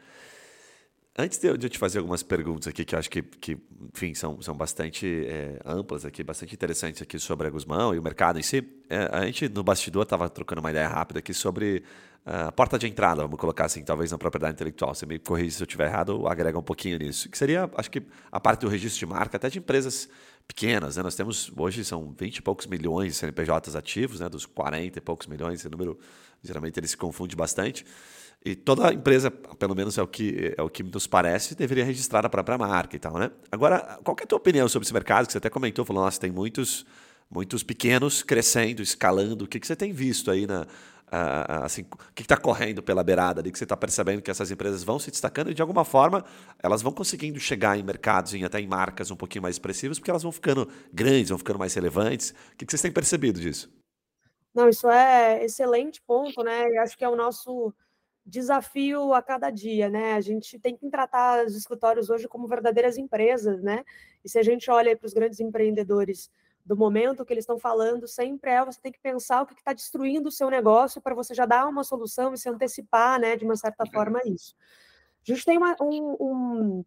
Antes 1.16 1.38
de 1.38 1.46
eu, 1.46 1.56
de 1.56 1.66
eu, 1.66 1.70
te 1.70 1.78
fazer 1.78 1.98
algumas 1.98 2.24
perguntas 2.24 2.66
aqui, 2.66 2.84
que 2.84 2.92
eu 2.92 2.98
acho 2.98 3.08
que, 3.08 3.22
que 3.22 3.56
enfim, 3.94 4.14
são, 4.14 4.42
são 4.42 4.56
bastante 4.56 5.24
é, 5.28 5.60
amplas 5.64 6.04
aqui, 6.04 6.24
bastante 6.24 6.54
interessantes 6.54 7.00
aqui 7.02 7.20
sobre 7.20 7.46
a 7.46 7.50
Guzmão 7.50 7.94
e 7.94 7.98
o 8.00 8.02
mercado 8.02 8.36
em 8.36 8.42
si, 8.42 8.66
é, 8.90 9.08
a 9.12 9.24
gente 9.24 9.48
no 9.48 9.62
bastidor 9.62 10.02
estava 10.02 10.28
trocando 10.28 10.60
uma 10.60 10.72
ideia 10.72 10.88
rápida 10.88 11.20
aqui 11.20 11.32
sobre 11.32 11.84
a 12.26 12.50
porta 12.50 12.78
de 12.78 12.86
entrada, 12.86 13.22
vamos 13.22 13.38
colocar 13.38 13.66
assim, 13.66 13.84
talvez 13.84 14.10
na 14.10 14.16
propriedade 14.16 14.54
intelectual. 14.54 14.94
Você 14.94 15.04
me 15.04 15.18
corrige 15.18 15.50
se 15.52 15.62
eu 15.62 15.66
estiver 15.66 15.88
errado, 15.88 16.26
agrega 16.26 16.58
um 16.58 16.62
pouquinho 16.62 16.98
nisso. 16.98 17.28
Que 17.28 17.36
seria, 17.36 17.70
acho 17.76 17.90
que, 17.90 18.02
a 18.32 18.40
parte 18.40 18.60
do 18.60 18.68
registro 18.68 18.98
de 18.98 19.06
marca, 19.06 19.36
até 19.36 19.50
de 19.50 19.58
empresas 19.58 20.08
pequenas, 20.48 20.96
né? 20.96 21.02
Nós 21.02 21.14
temos, 21.14 21.52
hoje 21.54 21.84
são 21.84 22.14
20 22.18 22.38
e 22.38 22.42
poucos 22.42 22.66
milhões 22.66 23.12
de 23.12 23.18
CNPJs 23.18 23.76
ativos, 23.76 24.20
né? 24.20 24.28
Dos 24.30 24.46
40 24.46 24.98
e 24.98 25.02
poucos 25.02 25.26
milhões, 25.26 25.60
esse 25.60 25.68
número, 25.68 25.98
geralmente 26.42 26.78
ele 26.80 26.88
se 26.88 26.96
confunde 26.96 27.36
bastante. 27.36 27.84
E 28.42 28.54
toda 28.54 28.92
empresa, 28.92 29.30
pelo 29.30 29.74
menos 29.74 29.98
é 29.98 30.02
o 30.02 30.06
que, 30.06 30.54
é 30.56 30.62
o 30.62 30.68
que 30.70 30.82
nos 30.82 31.06
parece, 31.06 31.54
deveria 31.54 31.84
registrar 31.84 32.24
a 32.24 32.28
própria 32.30 32.56
marca 32.56 32.96
e 32.96 32.98
tal, 32.98 33.18
né? 33.18 33.30
Agora, 33.52 33.98
qual 34.02 34.16
é 34.18 34.24
a 34.24 34.26
tua 34.26 34.38
opinião 34.38 34.66
sobre 34.68 34.86
esse 34.86 34.94
mercado? 34.94 35.26
Que 35.26 35.32
você 35.32 35.38
até 35.38 35.50
comentou, 35.50 35.84
falou, 35.84 36.04
nossa, 36.04 36.20
tem 36.20 36.30
muitos, 36.30 36.86
muitos 37.30 37.62
pequenos 37.62 38.22
crescendo, 38.22 38.82
escalando. 38.82 39.44
O 39.44 39.48
que, 39.48 39.60
que 39.60 39.66
você 39.66 39.76
tem 39.76 39.92
visto 39.92 40.30
aí 40.30 40.46
na, 40.46 40.66
assim, 41.62 41.82
o 41.82 42.12
que 42.14 42.22
está 42.22 42.36
correndo 42.36 42.82
pela 42.82 43.04
beirada 43.04 43.40
ali, 43.40 43.52
que 43.52 43.58
você 43.58 43.64
está 43.64 43.76
percebendo 43.76 44.20
que 44.20 44.30
essas 44.30 44.50
empresas 44.50 44.82
vão 44.82 44.98
se 44.98 45.10
destacando 45.10 45.50
e 45.50 45.54
de 45.54 45.62
alguma 45.62 45.84
forma 45.84 46.24
elas 46.62 46.82
vão 46.82 46.92
conseguindo 46.92 47.38
chegar 47.38 47.78
em 47.78 47.82
mercados 47.82 48.34
e 48.34 48.44
até 48.44 48.60
em 48.60 48.66
marcas 48.66 49.10
um 49.10 49.16
pouquinho 49.16 49.42
mais 49.42 49.54
expressivas, 49.54 49.98
porque 49.98 50.10
elas 50.10 50.22
vão 50.22 50.32
ficando 50.32 50.68
grandes, 50.92 51.28
vão 51.28 51.38
ficando 51.38 51.58
mais 51.58 51.74
relevantes. 51.74 52.30
O 52.52 52.56
que, 52.56 52.66
que 52.66 52.72
vocês 52.72 52.82
têm 52.82 52.92
percebido 52.92 53.40
disso? 53.40 53.72
Não, 54.54 54.68
isso 54.68 54.88
é 54.88 55.44
excelente 55.44 56.00
ponto, 56.06 56.42
né? 56.42 56.68
Eu 56.68 56.82
acho 56.82 56.96
que 56.96 57.04
é 57.04 57.08
o 57.08 57.16
nosso 57.16 57.74
desafio 58.24 59.12
a 59.12 59.20
cada 59.20 59.50
dia, 59.50 59.90
né? 59.90 60.14
A 60.14 60.20
gente 60.20 60.58
tem 60.58 60.76
que 60.76 60.88
tratar 60.88 61.44
os 61.44 61.54
escritórios 61.54 62.08
hoje 62.08 62.26
como 62.26 62.48
verdadeiras 62.48 62.96
empresas, 62.96 63.62
né? 63.62 63.84
E 64.24 64.28
se 64.28 64.38
a 64.38 64.42
gente 64.42 64.70
olha 64.70 64.96
para 64.96 65.06
os 65.06 65.12
grandes 65.12 65.40
empreendedores 65.40 66.30
do 66.64 66.76
momento 66.76 67.24
que 67.24 67.32
eles 67.32 67.42
estão 67.42 67.58
falando, 67.58 68.08
sempre 68.08 68.50
é 68.50 68.64
você 68.64 68.80
tem 68.80 68.92
que 68.92 69.00
pensar 69.00 69.42
o 69.42 69.46
que 69.46 69.54
está 69.54 69.72
destruindo 69.72 70.28
o 70.28 70.32
seu 70.32 70.48
negócio 70.48 71.00
para 71.00 71.14
você 71.14 71.34
já 71.34 71.44
dar 71.44 71.68
uma 71.68 71.84
solução 71.84 72.32
e 72.32 72.38
se 72.38 72.48
antecipar, 72.48 73.20
né, 73.20 73.36
de 73.36 73.44
uma 73.44 73.56
certa 73.56 73.84
forma, 73.86 74.20
isso. 74.24 74.54
A 75.26 75.32
gente 75.32 75.44
tem 75.44 75.56
uma, 75.56 75.74
um, 75.80 76.16
um, 76.20 76.84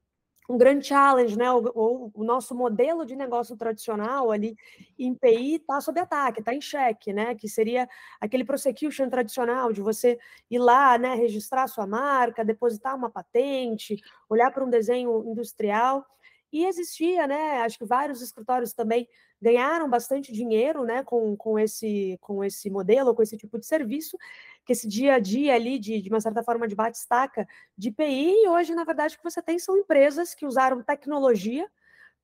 um, 0.49 0.57
grande 0.57 0.85
challenge, 0.85 1.35
né? 1.35 1.51
O, 1.51 1.63
o, 1.73 2.11
o, 2.13 2.23
nosso 2.23 2.53
modelo 2.53 3.03
de 3.03 3.15
negócio 3.15 3.57
tradicional 3.57 4.31
ali 4.31 4.55
em 4.97 5.15
PI 5.15 5.55
está 5.55 5.81
sob 5.81 5.99
ataque, 5.99 6.39
está 6.39 6.53
em 6.53 6.61
xeque, 6.61 7.11
né? 7.11 7.33
Que 7.33 7.49
seria 7.49 7.89
aquele 8.21 8.45
prosecution 8.45 9.09
tradicional 9.09 9.73
de 9.73 9.81
você 9.81 10.19
ir 10.51 10.59
lá, 10.59 10.99
né, 10.99 11.15
registrar 11.15 11.67
sua 11.67 11.87
marca, 11.87 12.45
depositar 12.45 12.95
uma 12.95 13.09
patente, 13.09 13.97
olhar 14.29 14.51
para 14.51 14.63
um 14.63 14.69
desenho 14.69 15.23
industrial. 15.27 16.05
E 16.51 16.65
existia, 16.65 17.27
né? 17.27 17.61
Acho 17.61 17.77
que 17.77 17.85
vários 17.85 18.21
escritórios 18.21 18.73
também 18.73 19.07
ganharam 19.41 19.89
bastante 19.89 20.31
dinheiro, 20.31 20.83
né, 20.83 21.03
com, 21.03 21.35
com, 21.35 21.59
esse, 21.59 22.17
com 22.21 22.43
esse 22.43 22.69
modelo, 22.69 23.13
com 23.13 23.21
esse 23.21 23.37
tipo 23.37 23.59
de 23.59 23.65
serviço, 23.65 24.17
que 24.65 24.73
esse 24.73 24.87
dia 24.87 25.15
a 25.15 25.19
dia 25.19 25.53
ali, 25.53 25.77
de, 25.77 26.01
de 26.01 26.09
uma 26.09 26.19
certa 26.19 26.43
forma, 26.43 26.67
de 26.67 26.75
bate-estaca 26.75 27.47
de 27.77 27.91
PI, 27.91 28.45
e 28.45 28.47
hoje, 28.47 28.73
na 28.73 28.83
verdade, 28.83 29.15
o 29.15 29.17
que 29.17 29.23
você 29.23 29.41
tem 29.41 29.59
são 29.59 29.77
empresas 29.77 30.33
que 30.33 30.45
usaram 30.45 30.81
tecnologia, 30.81 31.69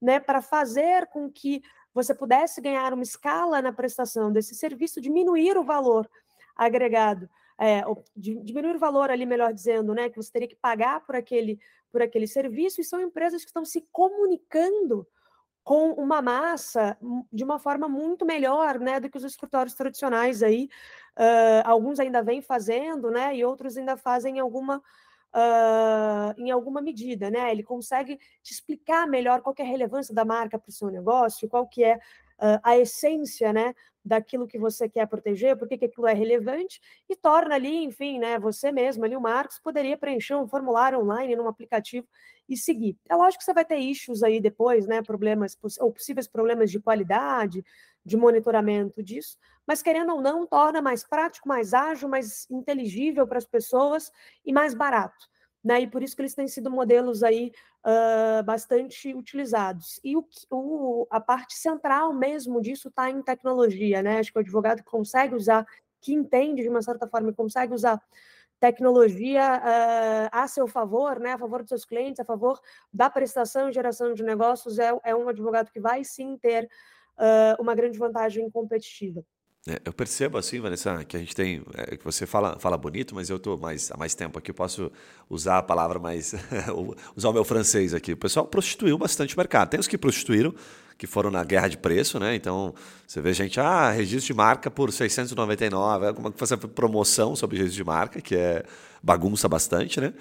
né, 0.02 0.20
para 0.20 0.42
fazer 0.42 1.08
com 1.08 1.30
que 1.30 1.62
você 1.94 2.16
pudesse 2.16 2.60
ganhar 2.60 2.94
uma 2.94 3.04
escala 3.04 3.62
na 3.62 3.72
prestação 3.72 4.32
desse 4.32 4.56
serviço, 4.56 5.00
diminuir 5.00 5.58
o 5.58 5.64
valor 5.64 6.10
agregado 6.56 7.30
é, 7.60 7.84
diminuir 8.16 8.76
o 8.76 8.80
valor 8.80 9.10
ali, 9.10 9.26
melhor 9.26 9.54
dizendo, 9.54 9.94
né, 9.94 10.10
que 10.10 10.18
você 10.18 10.32
teria 10.32 10.48
que 10.48 10.56
pagar 10.56 11.06
por 11.06 11.16
aquele, 11.16 11.60
por 11.92 12.02
aquele 12.02 12.28
serviço, 12.28 12.82
e 12.82 12.84
são 12.84 13.00
empresas 13.00 13.42
que 13.44 13.50
estão 13.50 13.66
se 13.66 13.88
comunicando 13.92 15.08
com 15.64 15.92
uma 15.94 16.22
massa 16.22 16.98
de 17.32 17.44
uma 17.44 17.58
forma 17.58 17.88
muito 17.88 18.26
melhor 18.26 18.80
né, 18.80 19.00
do 19.00 19.10
que 19.10 19.18
os 19.18 19.24
escritórios 19.24 19.74
tradicionais 19.74 20.44
aí. 20.44 20.68
Uh, 21.18 21.64
alguns 21.64 22.00
ainda 22.00 22.22
vêm 22.22 22.42
fazendo, 22.42 23.10
né, 23.10 23.36
e 23.36 23.46
outros 23.46 23.78
ainda 23.78 23.96
fazem 23.96 24.40
alguma, 24.40 24.80
uh, 25.34 26.34
em 26.38 26.52
alguma 26.52 26.82
medida. 26.82 27.30
Né? 27.30 27.50
Ele 27.50 27.64
consegue 27.64 28.20
te 28.42 28.52
explicar 28.52 29.08
melhor 29.08 29.42
qual 29.42 29.56
é 29.58 29.62
a 29.62 29.66
relevância 29.66 30.14
da 30.14 30.26
marca 30.26 30.60
para 30.60 30.70
o 30.70 30.74
seu 30.74 30.90
negócio, 30.90 31.48
qual 31.48 31.66
que 31.66 31.84
é 31.84 31.98
uh, 32.40 32.60
a 32.64 32.78
essência 32.78 33.52
né, 33.54 33.74
daquilo 34.04 34.48
que 34.48 34.60
você 34.60 34.90
quer 34.90 35.08
proteger, 35.08 35.58
por 35.58 35.68
que 35.68 35.86
aquilo 35.86 36.08
é 36.08 36.14
relevante, 36.14 36.82
e 37.10 37.16
torna 37.16 37.56
ali, 37.56 37.84
enfim, 37.84 38.20
né, 38.20 38.38
você 38.38 38.72
mesmo 38.72 39.06
ali, 39.06 39.16
o 39.16 39.22
Marcos, 39.22 39.60
poderia 39.60 39.98
preencher 39.98 40.36
um 40.36 40.48
formulário 40.48 41.00
online 41.00 41.36
num 41.36 41.48
aplicativo 41.48 42.08
e 42.50 42.58
seguir. 42.58 42.98
É 43.10 43.16
lógico 43.16 43.40
que 43.40 43.46
você 43.46 43.54
vai 43.54 43.64
ter 43.64 43.78
issues 43.78 44.22
aí 44.22 44.42
depois, 44.42 44.86
né, 44.86 45.02
problemas 45.02 45.58
ou 45.80 45.92
possíveis 45.92 46.28
problemas 46.28 46.70
de 46.70 46.80
qualidade, 46.80 47.64
de 48.06 48.18
monitoramento 48.18 49.02
disso, 49.02 49.38
mas 49.66 49.82
querendo 49.82 50.14
ou 50.14 50.22
não, 50.22 50.46
torna 50.46 50.82
mais 50.82 51.06
prático, 51.06 51.48
mais 51.48 51.74
ágil, 51.74 52.10
mais 52.10 52.46
inteligível 52.52 53.26
para 53.26 53.38
as 53.38 53.46
pessoas 53.46 54.12
e 54.46 54.52
mais 54.52 54.74
barato. 54.74 55.33
Né? 55.64 55.82
E 55.82 55.88
por 55.88 56.04
isso 56.04 56.16
que 56.16 56.22
eles 56.22 56.36
têm 56.36 56.48
sido 56.48 56.70
modelos 56.70 57.24
aí 57.24 57.52
uh, 57.86 58.44
bastante 58.44 59.14
utilizados. 59.14 60.00
E 60.04 60.18
o, 60.18 60.28
o, 60.52 61.08
a 61.10 61.22
parte 61.22 61.56
central 61.56 62.14
mesmo 62.14 62.62
disso 62.62 62.90
está 62.90 63.10
em 63.10 63.22
tecnologia, 63.22 64.02
né? 64.02 64.20
Acho 64.20 64.32
que 64.32 64.38
o 64.38 64.42
advogado 64.42 64.84
consegue 64.84 65.36
usar, 65.36 65.66
que 66.02 66.14
entende 66.14 66.64
de 66.64 66.70
uma 66.70 66.82
certa 66.82 67.08
forma, 67.08 67.32
consegue 67.32 67.74
usar 67.74 68.02
tecnologia 68.60 69.62
uh, 69.62 70.30
a 70.32 70.48
seu 70.48 70.68
favor, 70.68 71.20
né, 71.20 71.34
a 71.34 71.38
favor 71.38 71.60
dos 71.60 71.68
seus 71.68 71.84
clientes, 71.84 72.22
a 72.22 72.24
favor 72.24 72.58
da 72.94 73.10
prestação 73.10 73.68
e 73.68 73.74
geração 73.74 74.14
de 74.14 74.24
negócios, 74.24 74.80
é, 74.80 74.98
é 75.04 75.14
um 75.14 75.28
advogado 75.28 75.70
que 75.70 75.82
vai 75.82 76.02
sim 76.06 76.38
ter 76.38 76.70
uh, 77.18 77.62
uma 77.62 77.76
grande 77.76 78.00
vantagem 78.00 78.50
competitiva. 78.50 79.22
É, 79.66 79.80
eu 79.86 79.94
percebo 79.94 80.38
assim, 80.38 80.60
Vanessa, 80.60 81.06
que 81.06 81.16
a 81.16 81.20
gente 81.20 81.34
tem, 81.34 81.64
é, 81.74 81.96
que 81.96 82.04
você 82.04 82.26
fala, 82.26 82.60
fala 82.60 82.78
bonito, 82.78 83.16
mas 83.16 83.30
eu 83.30 83.38
estou 83.38 83.58
mais 83.58 83.90
há 83.92 83.98
mais 83.98 84.14
tempo 84.14 84.38
aqui, 84.38 84.52
eu 84.52 84.56
posso 84.56 84.92
usar 85.30 85.60
a 85.60 85.64
palavra 85.64 86.00
mais, 86.00 86.36
usar 87.16 87.30
o 87.30 87.34
meu 87.34 87.46
francês 87.46 87.94
aqui. 87.94 88.12
O 88.12 88.18
pessoal 88.18 88.46
prostituiu 88.46 88.98
bastante 88.98 89.36
o 89.36 89.40
mercado. 89.40 89.70
Tem 89.70 89.80
os 89.80 89.88
que 89.88 89.98
prostituíram, 89.98 90.54
que 90.98 91.08
foram 91.08 91.32
na 91.32 91.46
guerra 91.46 91.70
de 91.70 91.78
preço, 91.78 92.20
né? 92.20 92.36
Então, 92.36 92.74
você 93.08 93.22
vê 93.22 93.34
gente, 93.34 93.58
ah, 93.58 93.90
registro 93.90 94.28
de 94.28 94.34
marca 94.34 94.70
por 94.70 94.92
699, 94.92 96.14
como 96.14 96.32
que 96.32 96.38
fazer 96.38 96.58
promoção 96.58 97.34
sobre 97.34 97.58
registro 97.58 97.84
de 97.84 97.88
marca, 97.88 98.22
que 98.22 98.36
é 98.36 98.64
bagunça 99.02 99.48
bastante, 99.48 100.02
né? 100.02 100.14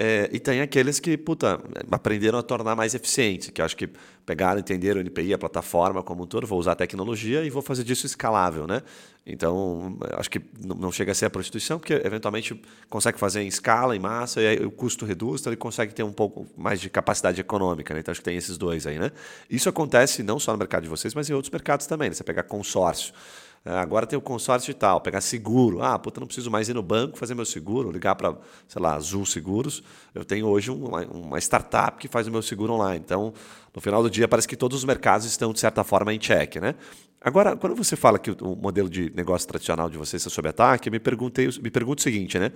É, 0.00 0.30
e 0.32 0.38
tem 0.38 0.60
aqueles 0.60 1.00
que, 1.00 1.16
puta, 1.16 1.60
aprenderam 1.90 2.38
a 2.38 2.42
tornar 2.42 2.76
mais 2.76 2.94
eficientes, 2.94 3.50
que 3.50 3.60
acho 3.60 3.76
que 3.76 3.90
pegaram, 4.24 4.60
entenderam 4.60 4.98
o 4.98 5.02
NPI, 5.02 5.34
a 5.34 5.38
plataforma 5.38 6.04
como 6.04 6.22
um 6.22 6.26
todo, 6.26 6.46
vou 6.46 6.60
usar 6.60 6.72
a 6.72 6.76
tecnologia 6.76 7.42
e 7.42 7.50
vou 7.50 7.62
fazer 7.62 7.82
disso 7.82 8.06
escalável, 8.06 8.64
né? 8.64 8.80
Então, 9.26 9.98
acho 10.12 10.30
que 10.30 10.40
não 10.64 10.92
chega 10.92 11.10
a 11.10 11.14
ser 11.16 11.26
a 11.26 11.30
prostituição, 11.30 11.80
porque 11.80 11.94
eventualmente 11.94 12.58
consegue 12.88 13.18
fazer 13.18 13.42
em 13.42 13.48
escala, 13.48 13.96
em 13.96 13.98
massa, 13.98 14.40
e 14.40 14.64
o 14.64 14.70
custo 14.70 15.04
reduz, 15.04 15.40
então 15.40 15.52
ele 15.52 15.56
consegue 15.56 15.92
ter 15.92 16.04
um 16.04 16.12
pouco 16.12 16.46
mais 16.56 16.80
de 16.80 16.88
capacidade 16.88 17.40
econômica, 17.40 17.92
né? 17.92 17.98
Então 17.98 18.12
acho 18.12 18.20
que 18.20 18.24
tem 18.24 18.36
esses 18.36 18.56
dois 18.56 18.86
aí, 18.86 19.00
né? 19.00 19.10
Isso 19.50 19.68
acontece 19.68 20.22
não 20.22 20.38
só 20.38 20.52
no 20.52 20.58
mercado 20.58 20.84
de 20.84 20.88
vocês, 20.88 21.12
mas 21.12 21.28
em 21.28 21.32
outros 21.32 21.50
mercados 21.50 21.88
também, 21.88 22.08
né? 22.08 22.14
Você 22.14 22.22
pegar 22.22 22.44
consórcio. 22.44 23.12
É, 23.64 23.72
agora 23.72 24.06
tem 24.06 24.18
o 24.18 24.22
consórcio 24.22 24.70
e 24.70 24.74
tal, 24.74 25.00
pegar 25.00 25.20
seguro. 25.20 25.82
Ah, 25.82 25.98
puta, 25.98 26.20
não 26.20 26.26
preciso 26.26 26.50
mais 26.50 26.68
ir 26.68 26.74
no 26.74 26.82
banco 26.82 27.18
fazer 27.18 27.34
meu 27.34 27.44
seguro, 27.44 27.90
ligar 27.90 28.14
para, 28.14 28.36
sei 28.66 28.80
lá, 28.80 28.94
Azul 28.94 29.26
Seguros. 29.26 29.82
Eu 30.14 30.24
tenho 30.24 30.46
hoje 30.46 30.70
uma, 30.70 31.02
uma, 31.06 31.38
startup 31.38 31.98
que 31.98 32.08
faz 32.08 32.26
o 32.26 32.30
meu 32.30 32.42
seguro 32.42 32.72
online. 32.72 33.02
Então, 33.04 33.32
no 33.74 33.80
final 33.80 34.02
do 34.02 34.10
dia, 34.10 34.28
parece 34.28 34.48
que 34.48 34.56
todos 34.56 34.78
os 34.78 34.84
mercados 34.84 35.26
estão, 35.26 35.52
de 35.52 35.60
certa 35.60 35.84
forma, 35.84 36.14
em 36.14 36.18
check, 36.18 36.56
né? 36.56 36.74
Agora, 37.20 37.56
quando 37.56 37.74
você 37.74 37.96
fala 37.96 38.18
que 38.18 38.30
o 38.30 38.54
modelo 38.54 38.88
de 38.88 39.10
negócio 39.14 39.46
tradicional 39.48 39.90
de 39.90 39.98
vocês 39.98 40.22
está 40.22 40.30
sob 40.30 40.48
ataque, 40.48 40.88
eu 40.88 40.92
me, 40.92 41.00
perguntei, 41.00 41.48
me 41.60 41.70
pergunto 41.70 41.98
o 41.98 42.02
seguinte, 42.02 42.38
né? 42.38 42.52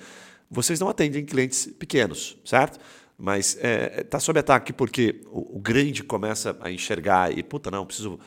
Vocês 0.49 0.79
não 0.79 0.89
atendem 0.89 1.25
clientes 1.25 1.67
pequenos, 1.79 2.39
certo? 2.45 2.79
Mas 3.19 3.57
está 3.57 3.69
é, 3.69 4.05
tá 4.05 4.21
sob 4.21 4.39
ataque 4.39 4.73
porque 4.73 5.21
o, 5.27 5.57
o 5.57 5.61
grande 5.61 6.05
começa 6.05 6.57
a 6.61 6.71
enxergar 6.71 7.37
e, 7.37 7.43
puta, 7.43 7.71
não, 7.71 7.85
preciso 7.85 8.21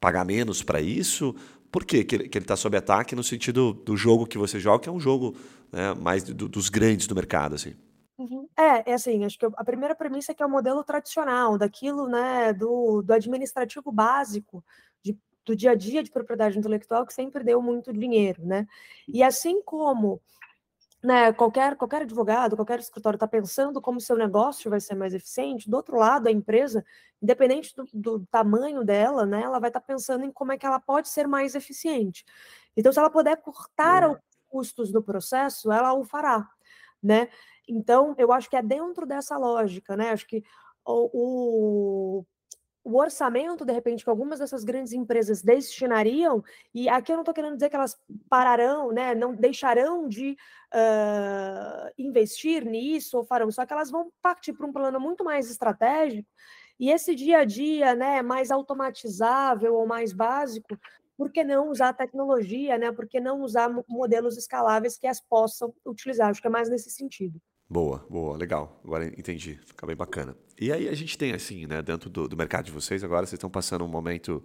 pagar 0.00 0.24
menos 0.24 0.62
para 0.62 0.80
isso? 0.80 1.34
Por 1.70 1.84
quê 1.84 2.02
que 2.04 2.16
ele 2.16 2.28
está 2.28 2.56
sob 2.56 2.76
ataque 2.76 3.14
no 3.14 3.22
sentido 3.22 3.72
do 3.72 3.96
jogo 3.96 4.26
que 4.26 4.38
você 4.38 4.58
joga, 4.58 4.84
que 4.84 4.88
é 4.88 4.92
um 4.92 5.00
jogo 5.00 5.36
né, 5.70 5.94
mais 5.94 6.22
do, 6.22 6.48
dos 6.48 6.68
grandes 6.68 7.06
do 7.06 7.14
mercado, 7.14 7.54
assim? 7.54 7.74
Uhum. 8.18 8.48
É, 8.56 8.90
é 8.90 8.94
assim, 8.94 9.24
acho 9.24 9.38
que 9.38 9.46
a 9.46 9.64
primeira 9.64 9.94
premissa 9.94 10.32
é 10.32 10.34
que 10.34 10.42
é 10.42 10.46
o 10.46 10.50
modelo 10.50 10.82
tradicional, 10.82 11.56
daquilo, 11.56 12.08
né, 12.08 12.52
do, 12.52 13.00
do 13.02 13.12
administrativo 13.12 13.92
básico, 13.92 14.64
de, 15.04 15.16
do 15.44 15.54
dia 15.54 15.70
a 15.70 15.74
dia 15.74 16.02
de 16.02 16.10
propriedade 16.10 16.58
intelectual, 16.58 17.06
que 17.06 17.14
sempre 17.14 17.44
deu 17.44 17.62
muito 17.62 17.92
dinheiro, 17.92 18.44
né? 18.44 18.66
E 19.06 19.22
assim 19.22 19.62
como 19.62 20.20
né, 21.02 21.32
qualquer, 21.32 21.76
qualquer 21.76 22.02
advogado, 22.02 22.56
qualquer 22.56 22.80
escritório 22.80 23.16
está 23.16 23.26
pensando 23.26 23.80
como 23.80 24.00
seu 24.00 24.16
negócio 24.16 24.70
vai 24.70 24.80
ser 24.80 24.94
mais 24.94 25.14
eficiente, 25.14 25.70
do 25.70 25.76
outro 25.76 25.96
lado, 25.96 26.26
a 26.26 26.32
empresa, 26.32 26.84
independente 27.22 27.74
do, 27.74 27.84
do 27.92 28.26
tamanho 28.26 28.84
dela, 28.84 29.24
né, 29.24 29.42
ela 29.42 29.60
vai 29.60 29.70
estar 29.70 29.80
tá 29.80 29.86
pensando 29.86 30.24
em 30.24 30.32
como 30.32 30.52
é 30.52 30.58
que 30.58 30.66
ela 30.66 30.80
pode 30.80 31.08
ser 31.08 31.28
mais 31.28 31.54
eficiente. 31.54 32.24
Então, 32.76 32.92
se 32.92 32.98
ela 32.98 33.10
puder 33.10 33.36
cortar 33.36 34.10
os 34.10 34.18
custos 34.48 34.90
do 34.90 35.02
processo, 35.02 35.70
ela 35.70 35.92
o 35.94 36.04
fará, 36.04 36.48
né? 37.02 37.28
Então, 37.68 38.14
eu 38.16 38.32
acho 38.32 38.48
que 38.48 38.56
é 38.56 38.62
dentro 38.62 39.06
dessa 39.06 39.36
lógica, 39.36 39.96
né? 39.96 40.10
Acho 40.10 40.26
que 40.26 40.42
o, 40.84 42.18
o 42.20 42.26
o 42.88 42.96
orçamento, 42.96 43.64
de 43.66 43.72
repente, 43.72 44.02
que 44.02 44.08
algumas 44.08 44.38
dessas 44.38 44.64
grandes 44.64 44.94
empresas 44.94 45.42
destinariam, 45.42 46.42
e 46.74 46.88
aqui 46.88 47.12
eu 47.12 47.16
não 47.16 47.22
estou 47.22 47.34
querendo 47.34 47.54
dizer 47.54 47.68
que 47.68 47.76
elas 47.76 47.98
pararão, 48.30 48.90
né, 48.90 49.14
não 49.14 49.34
deixarão 49.34 50.08
de 50.08 50.36
uh, 50.74 51.92
investir 51.98 52.64
nisso 52.64 53.18
ou 53.18 53.24
farão, 53.24 53.50
só 53.50 53.66
que 53.66 53.72
elas 53.74 53.90
vão 53.90 54.10
partir 54.22 54.54
para 54.54 54.66
um 54.66 54.72
plano 54.72 54.98
muito 54.98 55.22
mais 55.22 55.50
estratégico, 55.50 56.26
e 56.80 56.90
esse 56.90 57.14
dia 57.14 57.40
a 57.40 57.44
dia, 57.44 57.94
né, 57.94 58.22
mais 58.22 58.50
automatizável 58.50 59.74
ou 59.74 59.86
mais 59.86 60.12
básico, 60.14 60.78
por 61.16 61.30
que 61.30 61.44
não 61.44 61.68
usar 61.68 61.92
tecnologia, 61.92 62.78
né? 62.78 62.92
Por 62.92 63.08
que 63.08 63.18
não 63.18 63.42
usar 63.42 63.68
modelos 63.88 64.36
escaláveis 64.38 64.96
que 64.96 65.06
as 65.08 65.20
possam 65.20 65.74
utilizar? 65.84 66.30
Acho 66.30 66.40
que 66.40 66.46
é 66.46 66.50
mais 66.50 66.70
nesse 66.70 66.90
sentido. 66.90 67.40
Boa, 67.70 68.02
boa, 68.08 68.34
legal. 68.38 68.80
Agora 68.82 69.06
entendi, 69.06 69.60
fica 69.66 69.86
bem 69.86 69.94
bacana. 69.94 70.34
E 70.58 70.72
aí 70.72 70.88
a 70.88 70.94
gente 70.94 71.18
tem 71.18 71.34
assim, 71.34 71.66
né, 71.66 71.82
dentro 71.82 72.08
do, 72.08 72.26
do 72.26 72.34
mercado 72.34 72.64
de 72.64 72.72
vocês, 72.72 73.04
agora 73.04 73.26
vocês 73.26 73.34
estão 73.34 73.50
passando 73.50 73.84
um 73.84 73.88
momento, 73.88 74.42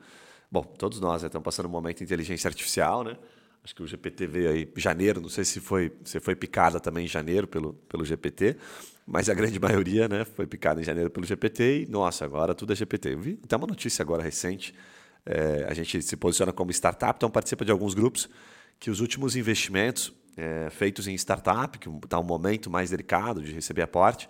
bom, 0.52 0.62
todos 0.62 1.00
nós 1.00 1.22
né, 1.22 1.28
estamos 1.28 1.46
passando 1.46 1.68
um 1.68 1.72
momento 1.72 2.00
de 2.00 2.04
inteligência 2.04 2.50
artificial, 2.50 3.02
né? 3.04 3.18
Acho 3.64 3.74
que 3.74 3.82
o 3.82 3.88
GPT 3.88 4.28
veio 4.28 4.50
aí 4.50 4.70
em 4.76 4.80
janeiro, 4.80 5.22
não 5.22 5.30
sei 5.30 5.46
se 5.46 5.62
foi, 5.62 5.94
se 6.04 6.20
foi 6.20 6.36
picada 6.36 6.82
também 6.82 7.06
em 7.06 7.08
janeiro 7.08 7.48
pelo, 7.48 7.74
pelo 7.88 8.04
GPT, 8.04 8.58
mas 9.08 9.30
a 9.30 9.34
grande 9.34 9.58
maioria, 9.58 10.10
né, 10.10 10.26
foi 10.26 10.46
picada 10.46 10.82
em 10.82 10.84
janeiro 10.84 11.10
pelo 11.10 11.26
GPT 11.26 11.84
e, 11.84 11.86
nossa, 11.86 12.26
agora 12.26 12.54
tudo 12.54 12.74
é 12.74 12.76
GPT. 12.76 13.14
Eu 13.14 13.20
vi 13.20 13.40
até 13.42 13.56
uma 13.56 13.68
notícia 13.68 14.04
agora 14.04 14.22
recente, 14.22 14.76
é, 15.26 15.66
a 15.70 15.74
gente 15.74 16.02
se 16.02 16.18
posiciona 16.18 16.52
como 16.52 16.72
startup, 16.72 17.16
então 17.16 17.30
participa 17.32 17.64
de 17.64 17.72
alguns 17.72 17.94
grupos 17.94 18.30
que 18.82 18.92
os 18.92 19.00
últimos 19.00 19.38
investimentos 19.38 20.14
é, 20.38 20.70
feitos 20.70 21.08
em 21.08 21.14
startup, 21.16 21.78
que 21.78 21.90
está 22.04 22.20
um 22.20 22.24
momento 22.24 22.70
mais 22.70 22.90
delicado 22.90 23.42
de 23.42 23.52
receber 23.52 23.82
aporte, 23.82 24.28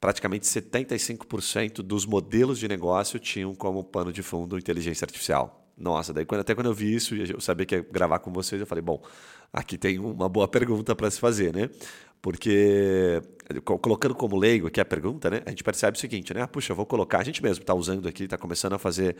praticamente 0.00 0.46
75% 0.46 1.76
dos 1.76 2.06
modelos 2.06 2.58
de 2.58 2.68
negócio 2.68 3.18
tinham 3.18 3.54
como 3.54 3.82
pano 3.82 4.12
de 4.12 4.22
fundo 4.22 4.58
inteligência 4.58 5.04
artificial. 5.04 5.64
Nossa, 5.76 6.12
daí 6.12 6.24
quando, 6.24 6.42
até 6.42 6.54
quando 6.54 6.66
eu 6.66 6.74
vi 6.74 6.94
isso, 6.94 7.14
eu 7.14 7.40
sabia 7.40 7.66
que 7.66 7.74
ia 7.74 7.86
gravar 7.90 8.18
com 8.20 8.32
vocês, 8.32 8.60
eu 8.60 8.66
falei, 8.66 8.82
bom, 8.82 9.02
aqui 9.52 9.76
tem 9.76 9.98
uma 9.98 10.28
boa 10.28 10.46
pergunta 10.46 10.94
para 10.94 11.10
se 11.10 11.18
fazer, 11.18 11.52
né? 11.52 11.68
Porque, 12.24 13.20
colocando 13.62 14.14
como 14.14 14.34
leigo 14.34 14.68
aqui 14.68 14.80
a 14.80 14.84
pergunta, 14.86 15.28
né, 15.28 15.42
a 15.44 15.50
gente 15.50 15.62
percebe 15.62 15.98
o 15.98 16.00
seguinte, 16.00 16.32
né? 16.32 16.40
Ah, 16.40 16.48
puxa, 16.48 16.72
eu 16.72 16.76
vou 16.76 16.86
colocar, 16.86 17.18
a 17.18 17.22
gente 17.22 17.42
mesmo 17.42 17.60
está 17.60 17.74
usando 17.74 18.08
aqui, 18.08 18.24
está 18.24 18.38
começando 18.38 18.72
a 18.72 18.78
fazer, 18.78 19.14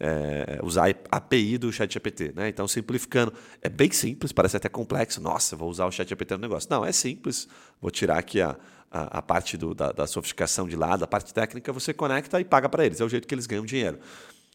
é, 0.00 0.58
usar 0.64 0.90
a 1.08 1.18
API 1.18 1.56
do 1.56 1.72
ChatGPT, 1.72 2.32
né? 2.34 2.48
Então, 2.48 2.66
simplificando, 2.66 3.32
é 3.62 3.68
bem 3.68 3.92
simples, 3.92 4.32
parece 4.32 4.56
até 4.56 4.68
complexo. 4.68 5.20
Nossa, 5.20 5.54
vou 5.54 5.70
usar 5.70 5.86
o 5.86 5.92
ChatGPT 5.92 6.34
no 6.34 6.40
negócio. 6.40 6.68
Não, 6.68 6.84
é 6.84 6.90
simples. 6.90 7.46
Vou 7.80 7.92
tirar 7.92 8.18
aqui 8.18 8.40
a, 8.40 8.56
a, 8.90 9.18
a 9.18 9.22
parte 9.22 9.56
do, 9.56 9.72
da, 9.72 9.92
da 9.92 10.08
sofisticação 10.08 10.66
de 10.66 10.74
lado, 10.74 11.04
a 11.04 11.06
parte 11.06 11.32
técnica, 11.32 11.72
você 11.72 11.94
conecta 11.94 12.40
e 12.40 12.44
paga 12.44 12.68
para 12.68 12.84
eles. 12.84 13.00
É 13.00 13.04
o 13.04 13.08
jeito 13.08 13.28
que 13.28 13.36
eles 13.36 13.46
ganham 13.46 13.64
dinheiro. 13.64 14.00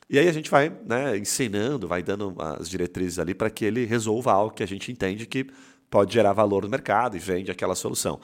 E 0.09 0.19
aí 0.19 0.27
a 0.27 0.33
gente 0.33 0.51
vai 0.51 0.69
né, 0.85 1.17
ensinando, 1.17 1.87
vai 1.87 2.03
dando 2.03 2.35
as 2.37 2.69
diretrizes 2.69 3.17
ali 3.17 3.33
para 3.33 3.49
que 3.49 3.63
ele 3.63 3.85
resolva 3.85 4.33
algo 4.33 4.53
que 4.53 4.61
a 4.61 4.67
gente 4.67 4.91
entende 4.91 5.25
que 5.25 5.47
pode 5.93 6.11
gerar 6.11 6.33
valor 6.33 6.63
no 6.63 6.69
mercado 6.69 7.15
e 7.15 7.19
vende 7.19 7.51
aquela 7.51 7.75
solução. 7.75 8.19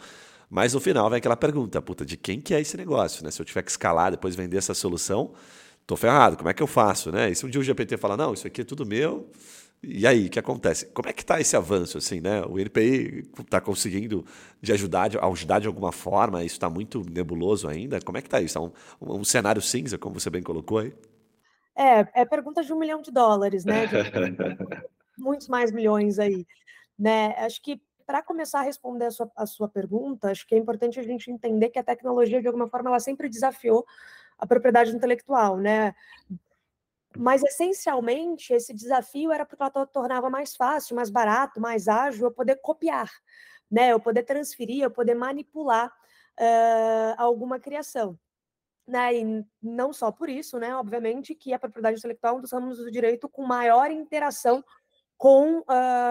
Mas 0.49 0.73
no 0.73 0.79
final 0.79 1.07
vem 1.07 1.17
aquela 1.19 1.37
pergunta, 1.37 1.79
puta, 1.79 2.03
de 2.03 2.17
quem 2.17 2.41
que 2.41 2.55
é 2.55 2.59
esse 2.59 2.75
negócio? 2.75 3.23
Né? 3.23 3.29
Se 3.29 3.39
eu 3.39 3.45
tiver 3.45 3.61
que 3.61 3.69
escalar, 3.69 4.09
depois 4.09 4.35
vender 4.35 4.57
essa 4.57 4.73
solução, 4.73 5.33
tô 5.85 5.95
ferrado, 5.95 6.35
como 6.35 6.49
é 6.49 6.53
que 6.55 6.63
eu 6.63 6.67
faço? 6.67 7.11
Né? 7.11 7.29
E 7.29 7.35
se 7.35 7.45
um 7.45 7.49
dia 7.49 7.61
o 7.61 7.63
GPT 7.63 7.95
falar, 7.97 8.17
não, 8.17 8.33
isso 8.33 8.47
aqui 8.47 8.61
é 8.61 8.63
tudo 8.63 8.87
meu, 8.87 9.29
E 9.83 10.07
aí, 10.07 10.25
o 10.25 10.29
que 10.31 10.39
acontece? 10.39 10.87
Como 10.87 11.07
é 11.07 11.13
que 11.13 11.21
está 11.21 11.39
esse 11.39 11.55
avanço, 11.55 11.99
assim, 11.99 12.19
né? 12.19 12.41
O 12.41 12.59
NPI 12.59 13.29
está 13.39 13.61
conseguindo 13.61 14.25
de 14.59 14.73
ajudar, 14.73 15.07
de 15.07 15.19
ajudar 15.19 15.59
de 15.59 15.67
alguma 15.67 15.91
forma? 15.91 16.43
Isso 16.43 16.55
está 16.55 16.69
muito 16.69 17.03
nebuloso 17.09 17.67
ainda? 17.67 18.01
Como 18.01 18.17
é 18.17 18.21
que 18.21 18.27
está 18.27 18.41
isso? 18.41 18.57
É 18.57 18.61
um, 18.61 18.71
um, 18.99 19.23
cenário 19.23 19.61
cinza, 19.61 19.97
como 19.97 20.19
você 20.19 20.29
bem 20.29 20.41
colocou 20.43 20.79
aí? 20.79 20.91
É, 21.77 22.21
é 22.21 22.25
pergunta 22.25 22.63
de 22.63 22.73
um 22.73 22.79
milhão 22.79 23.01
de 23.01 23.11
dólares, 23.11 23.63
né? 23.63 23.85
De 23.85 23.95
muitos 25.17 25.47
mais 25.47 25.71
milhões 25.71 26.19
aí, 26.19 26.45
né? 26.99 27.33
Acho 27.37 27.61
que 27.61 27.81
para 28.05 28.21
começar 28.21 28.59
a 28.59 28.63
responder 28.63 29.05
a 29.05 29.11
sua, 29.11 29.31
a 29.35 29.45
sua 29.45 29.69
pergunta, 29.69 30.31
acho 30.31 30.45
que 30.45 30.55
é 30.55 30.57
importante 30.57 30.99
a 30.99 31.03
gente 31.03 31.31
entender 31.31 31.69
que 31.69 31.79
a 31.79 31.83
tecnologia, 31.83 32.41
de 32.41 32.47
alguma 32.47 32.67
forma, 32.67 32.89
ela 32.89 32.99
sempre 32.99 33.29
desafiou 33.29 33.85
a 34.37 34.47
propriedade 34.47 34.95
intelectual, 34.95 35.57
né? 35.57 35.93
Mas, 37.17 37.43
essencialmente, 37.43 38.53
esse 38.53 38.73
desafio 38.73 39.31
era 39.31 39.45
porque 39.45 39.61
ela 39.61 39.85
tornava 39.85 40.29
mais 40.29 40.55
fácil, 40.55 40.95
mais 40.95 41.09
barato, 41.09 41.59
mais 41.59 41.87
ágil 41.87 42.25
eu 42.25 42.31
poder 42.31 42.55
copiar, 42.57 43.09
né? 43.69 43.91
eu 43.93 43.99
poder 43.99 44.23
transferir, 44.23 44.83
eu 44.83 44.91
poder 44.91 45.15
manipular 45.15 45.89
uh, 45.89 47.15
alguma 47.17 47.59
criação. 47.59 48.17
Né? 48.87 49.17
E 49.17 49.45
não 49.61 49.91
só 49.91 50.11
por 50.11 50.29
isso, 50.29 50.59
né? 50.59 50.75
obviamente, 50.75 51.35
que 51.35 51.53
a 51.53 51.59
propriedade 51.59 51.97
intelectual 51.97 52.35
é 52.35 52.37
um 52.37 52.41
dos 52.41 52.51
ramos 52.51 52.77
do 52.77 52.91
direito 52.91 53.27
com 53.27 53.43
maior 53.43 53.91
interação 53.91 54.63
com 55.19 55.59
uh, 55.59 55.65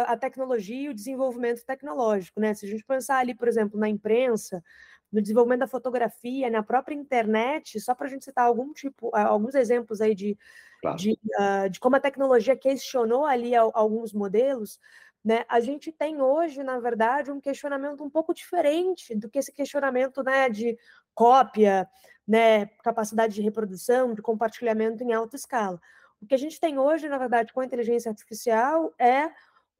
a 0.06 0.18
tecnologia 0.18 0.82
e 0.82 0.88
o 0.90 0.94
desenvolvimento 0.94 1.64
tecnológico. 1.64 2.38
Né? 2.38 2.52
Se 2.52 2.66
a 2.66 2.68
gente 2.68 2.84
pensar 2.84 3.16
ali, 3.16 3.34
por 3.34 3.48
exemplo, 3.48 3.80
na 3.80 3.88
imprensa, 3.88 4.62
no 5.10 5.22
desenvolvimento 5.22 5.60
da 5.60 5.66
fotografia, 5.66 6.50
na 6.50 6.62
própria 6.62 6.94
internet, 6.94 7.80
só 7.80 7.94
para 7.94 8.06
a 8.06 8.10
gente 8.10 8.26
citar 8.26 8.44
algum 8.44 8.70
tipo, 8.70 9.10
alguns 9.16 9.54
exemplos 9.54 10.02
aí 10.02 10.14
de, 10.14 10.36
claro. 10.82 10.98
de, 10.98 11.12
uh, 11.12 11.70
de, 11.70 11.80
como 11.80 11.96
a 11.96 12.00
tecnologia 12.00 12.54
questionou 12.54 13.24
ali 13.24 13.54
alguns 13.56 14.12
modelos, 14.12 14.78
né? 15.24 15.42
A 15.48 15.58
gente 15.58 15.90
tem 15.90 16.20
hoje, 16.20 16.62
na 16.62 16.78
verdade, 16.78 17.32
um 17.32 17.40
questionamento 17.40 18.04
um 18.04 18.10
pouco 18.10 18.34
diferente 18.34 19.14
do 19.14 19.28
que 19.30 19.38
esse 19.38 19.52
questionamento 19.52 20.22
né, 20.22 20.50
de 20.50 20.78
cópia, 21.14 21.88
né, 22.26 22.66
capacidade 22.84 23.34
de 23.34 23.40
reprodução, 23.40 24.12
de 24.12 24.20
compartilhamento 24.20 25.02
em 25.02 25.14
alta 25.14 25.34
escala. 25.34 25.80
O 26.22 26.26
que 26.26 26.34
a 26.34 26.38
gente 26.38 26.58
tem 26.60 26.78
hoje, 26.78 27.08
na 27.08 27.16
verdade, 27.18 27.52
com 27.52 27.60
a 27.60 27.64
inteligência 27.64 28.10
artificial 28.10 28.92
é 28.98 29.30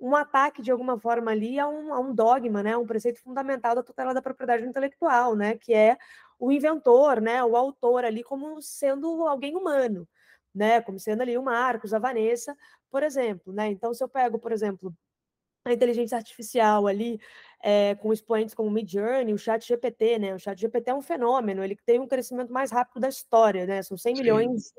um 0.01 0.15
ataque 0.15 0.63
de 0.63 0.71
alguma 0.71 0.99
forma 0.99 1.33
ali 1.33 1.59
a 1.59 1.67
um, 1.69 1.93
a 1.93 1.99
um 1.99 2.15
dogma, 2.15 2.63
né, 2.63 2.77
um 2.77 2.87
preceito 2.87 3.21
fundamental 3.21 3.75
da 3.75 3.83
tutela 3.83 4.15
da 4.15 4.23
propriedade 4.23 4.65
intelectual, 4.65 5.35
né, 5.35 5.57
que 5.59 5.75
é 5.75 5.99
o 6.39 6.53
inventor, 6.53 7.21
né, 7.21 7.43
o 7.43 7.57
autor 7.57 8.05
ali 8.05 8.23
como 8.23 8.63
sendo 8.63 9.27
alguém 9.27 9.57
humano, 9.57 10.09
né, 10.55 10.81
como 10.81 11.01
sendo 11.01 11.23
ali 11.23 11.37
o 11.37 11.43
Marcos, 11.43 11.93
a 11.93 11.99
Vanessa, 11.99 12.57
por 12.91 13.03
exemplo, 13.03 13.53
né. 13.53 13.67
Então, 13.69 13.93
se 13.93 14.05
eu 14.05 14.09
pego, 14.09 14.39
por 14.39 14.53
exemplo, 14.53 14.95
a 15.65 15.73
inteligência 15.73 16.17
artificial 16.19 16.87
ali 16.87 17.21
é, 17.63 17.95
com 17.97 18.13
expoentes 18.13 18.55
como 18.55 18.69
o 18.69 18.73
Midjourney, 18.73 19.35
o 19.35 19.39
Chat 19.39 19.67
GPT, 19.67 20.19
né, 20.19 20.35
o 20.35 20.39
Chat 20.41 20.61
GPT 20.61 20.91
é 20.91 20.95
um 20.95 21.03
fenômeno, 21.03 21.65
ele 21.65 21.77
tem 21.87 22.01
um 22.01 22.09
crescimento 22.09 22.53
mais 22.53 22.71
rápido 22.73 23.01
da 23.01 23.09
história, 23.09 23.67
né, 23.67 23.83
são 23.83 23.97
100 23.99 24.15
Sim. 24.15 24.23
milhões 24.23 24.73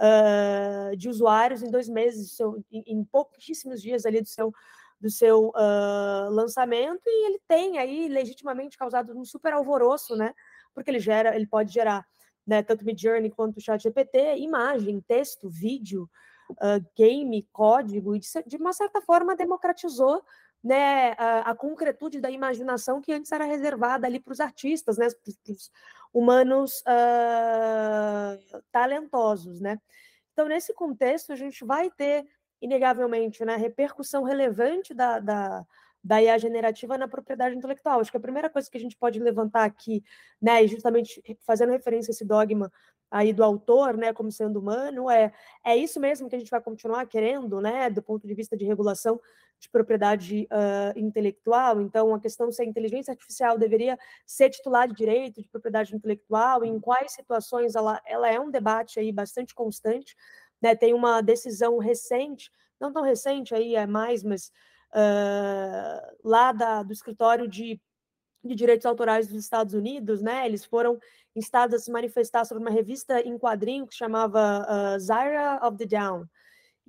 uh, 0.00 0.96
de 0.96 1.08
usuários 1.08 1.62
em 1.62 1.70
dois 1.70 1.88
meses, 1.88 2.32
seu, 2.32 2.64
em, 2.72 2.82
em, 2.86 3.04
pouquíssimos 3.04 3.82
dias 3.82 4.06
ali 4.06 4.20
do 4.20 4.28
seu, 4.28 4.52
do 5.00 5.10
seu 5.10 5.48
uh, 5.48 6.30
lançamento, 6.30 7.02
e 7.06 7.26
ele 7.26 7.40
tem 7.46 7.78
aí 7.78 8.08
legitimamente 8.08 8.78
causado 8.78 9.16
um 9.16 9.24
super 9.24 9.52
alvoroço, 9.52 10.16
né? 10.16 10.34
Porque 10.74 10.90
ele 10.90 11.00
gera, 11.00 11.36
ele 11.36 11.46
pode 11.46 11.72
gerar 11.72 12.06
né, 12.46 12.62
tanto 12.62 12.84
Midjourney 12.84 13.30
quanto 13.30 13.58
o 13.58 13.60
ChatGPT, 13.60 14.36
imagem, 14.38 15.00
texto, 15.06 15.48
vídeo, 15.48 16.08
uh, 16.52 16.84
game, 16.96 17.46
código, 17.52 18.16
e 18.16 18.18
de, 18.18 18.26
de, 18.46 18.56
uma 18.56 18.72
certa 18.72 19.00
forma 19.00 19.36
democratizou 19.36 20.22
né, 20.62 21.12
a, 21.12 21.50
a, 21.50 21.54
concretude 21.54 22.20
da 22.20 22.30
imaginação 22.30 23.00
que 23.00 23.12
antes 23.12 23.32
era 23.32 23.44
reservada 23.44 24.06
ali 24.06 24.20
para 24.20 24.32
os 24.32 24.40
artistas, 24.40 24.98
né, 24.98 25.08
para 25.08 25.52
os 25.52 25.70
humanos 26.12 26.82
uh, 26.82 28.62
talentosos, 28.70 29.60
né. 29.60 29.80
Então, 30.32 30.48
nesse 30.48 30.72
contexto, 30.74 31.32
a 31.32 31.36
gente 31.36 31.64
vai 31.64 31.90
ter, 31.90 32.26
inegavelmente, 32.60 33.44
né, 33.44 33.56
repercussão 33.56 34.22
relevante 34.22 34.92
da, 34.94 35.18
da, 35.18 35.66
da 36.02 36.22
IA 36.22 36.38
generativa 36.38 36.96
na 36.96 37.08
propriedade 37.08 37.56
intelectual. 37.56 38.00
Acho 38.00 38.10
que 38.10 38.16
a 38.16 38.20
primeira 38.20 38.50
coisa 38.50 38.70
que 38.70 38.78
a 38.78 38.80
gente 38.80 38.96
pode 38.96 39.18
levantar 39.18 39.64
aqui, 39.64 40.04
né, 40.40 40.62
e 40.62 40.68
justamente 40.68 41.22
fazendo 41.46 41.72
referência 41.72 42.10
a 42.10 42.14
esse 42.14 42.24
dogma 42.24 42.70
aí 43.10 43.32
do 43.32 43.42
autor, 43.42 43.96
né, 43.96 44.12
como 44.12 44.30
sendo 44.30 44.60
humano, 44.60 45.10
é, 45.10 45.32
é 45.64 45.76
isso 45.76 45.98
mesmo 45.98 46.28
que 46.28 46.36
a 46.36 46.38
gente 46.38 46.50
vai 46.50 46.60
continuar 46.60 47.04
querendo, 47.06 47.60
né, 47.60 47.90
do 47.90 48.02
ponto 48.02 48.26
de 48.26 48.34
vista 48.34 48.56
de 48.56 48.64
regulação 48.64 49.20
de 49.60 49.68
propriedade 49.68 50.48
uh, 50.50 50.98
intelectual. 50.98 51.80
Então, 51.80 52.14
a 52.14 52.20
questão 52.20 52.50
se 52.50 52.62
a 52.62 52.64
inteligência 52.64 53.12
artificial 53.12 53.58
deveria 53.58 53.98
ser 54.26 54.48
titular 54.48 54.88
de 54.88 54.94
direito 54.94 55.42
de 55.42 55.48
propriedade 55.48 55.94
intelectual, 55.94 56.64
em 56.64 56.80
quais 56.80 57.12
situações 57.12 57.74
ela, 57.74 58.00
ela 58.06 58.30
é 58.30 58.40
um 58.40 58.50
debate 58.50 58.98
aí 58.98 59.12
bastante 59.12 59.54
constante. 59.54 60.16
Né? 60.62 60.74
Tem 60.74 60.94
uma 60.94 61.20
decisão 61.20 61.76
recente, 61.78 62.50
não 62.80 62.90
tão 62.90 63.02
recente 63.02 63.54
aí, 63.54 63.76
é 63.76 63.86
mais, 63.86 64.24
mas 64.24 64.50
uh, 64.94 66.16
lá 66.24 66.52
da, 66.52 66.82
do 66.82 66.92
escritório 66.92 67.46
de, 67.46 67.78
de 68.42 68.54
direitos 68.54 68.86
autorais 68.86 69.28
dos 69.28 69.44
Estados 69.44 69.74
Unidos, 69.74 70.22
né? 70.22 70.46
Eles 70.46 70.64
foram 70.64 70.98
instados 71.36 71.76
a 71.76 71.78
se 71.78 71.90
manifestar 71.90 72.46
sobre 72.46 72.62
uma 72.62 72.70
revista 72.70 73.20
em 73.20 73.38
quadrinho 73.38 73.86
que 73.86 73.94
chamava 73.94 74.66
uh, 74.66 74.98
Zyra 74.98 75.60
of 75.62 75.76
the 75.76 75.86
Down. 75.86 76.26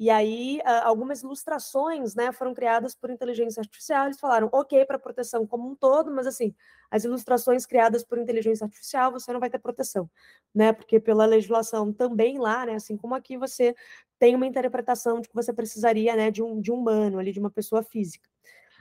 E 0.02 0.10
aí, 0.10 0.60
algumas 0.82 1.22
ilustrações 1.22 2.16
né, 2.16 2.32
foram 2.32 2.56
criadas 2.56 2.96
por 2.96 3.12
inteligência 3.12 3.60
artificial. 3.60 4.08
Eles 4.08 4.20
falaram, 4.20 4.50
ok, 4.52 4.84
para 4.84 4.98
proteção 4.98 5.46
como 5.46 5.70
um 5.70 5.76
todo, 5.76 6.12
mas 6.12 6.26
assim, 6.26 6.56
as 6.90 7.04
ilustrações 7.04 7.68
criadas 7.68 8.04
por 8.04 8.18
inteligência 8.18 8.66
artificial, 8.66 9.12
você 9.12 9.32
não 9.32 9.40
vai 9.40 9.48
ter 9.48 9.60
proteção, 9.60 10.10
né? 10.56 10.74
Porque 10.74 11.00
pela 11.00 11.28
legislação 11.28 11.94
também 11.94 12.40
lá, 12.40 12.66
né, 12.66 12.74
assim 12.74 12.98
como 12.98 13.14
aqui, 13.14 13.38
você 13.38 13.76
tem 14.18 14.34
uma 14.34 14.48
interpretação 14.48 15.22
de 15.22 15.30
que 15.30 15.36
você 15.36 15.54
precisaria 15.54 16.16
né, 16.16 16.32
de, 16.32 16.42
um, 16.42 16.60
de 16.60 16.72
um 16.72 16.78
humano, 16.78 17.20
ali, 17.20 17.32
de 17.32 17.40
uma 17.40 17.52
pessoa 17.52 17.84
física. 17.84 18.28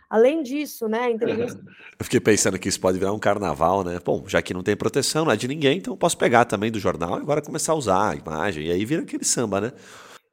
Além 0.09 0.43
disso, 0.43 0.89
né, 0.89 1.01
a 1.01 1.11
inteligência... 1.11 1.61
Eu 1.99 2.05
fiquei 2.07 2.19
pensando 2.19 2.59
que 2.59 2.67
isso 2.67 2.81
pode 2.81 2.99
virar 2.99 3.13
um 3.13 3.19
carnaval, 3.19 3.85
né? 3.85 4.01
Bom, 4.03 4.27
já 4.27 4.41
que 4.41 4.55
não 4.55 4.63
tem 4.63 4.75
proteção, 4.75 5.27
não 5.27 5.33
é 5.33 5.37
de 5.37 5.47
ninguém, 5.47 5.77
então 5.77 5.93
eu 5.93 5.99
posso 5.99 6.17
pegar 6.17 6.47
também 6.47 6.71
do 6.73 6.79
jornal 6.79 7.19
e 7.19 7.21
agora 7.21 7.43
começar 7.43 7.73
a 7.73 7.77
usar 7.77 8.13
a 8.13 8.17
imagem. 8.17 8.69
E 8.69 8.73
aí 8.73 8.87
vira 8.87 9.03
aquele 9.03 9.23
samba, 9.23 9.61
né? 9.61 9.73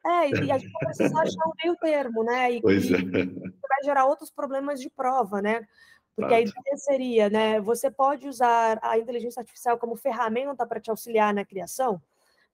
É, 0.07 0.29
e 0.29 0.51
a 0.51 0.57
gente 0.57 0.71
vai 0.71 0.85
precisar 0.85 1.21
achar 1.21 1.47
um 1.47 1.51
meio 1.61 1.75
termo, 1.75 2.23
né? 2.23 2.53
E, 2.53 2.61
pois 2.61 2.89
é. 2.89 2.97
vai 2.97 3.83
gerar 3.83 4.05
outros 4.05 4.31
problemas 4.31 4.79
de 4.79 4.89
prova, 4.89 5.41
né? 5.41 5.67
Porque 6.15 6.33
a 6.33 6.39
ideia 6.39 6.77
seria, 6.77 7.29
né? 7.29 7.59
Você 7.59 7.91
pode 7.91 8.27
usar 8.27 8.79
a 8.81 8.97
inteligência 8.97 9.41
artificial 9.41 9.77
como 9.77 9.95
ferramenta 9.97 10.65
para 10.65 10.79
te 10.79 10.89
auxiliar 10.89 11.33
na 11.33 11.45
criação, 11.45 12.01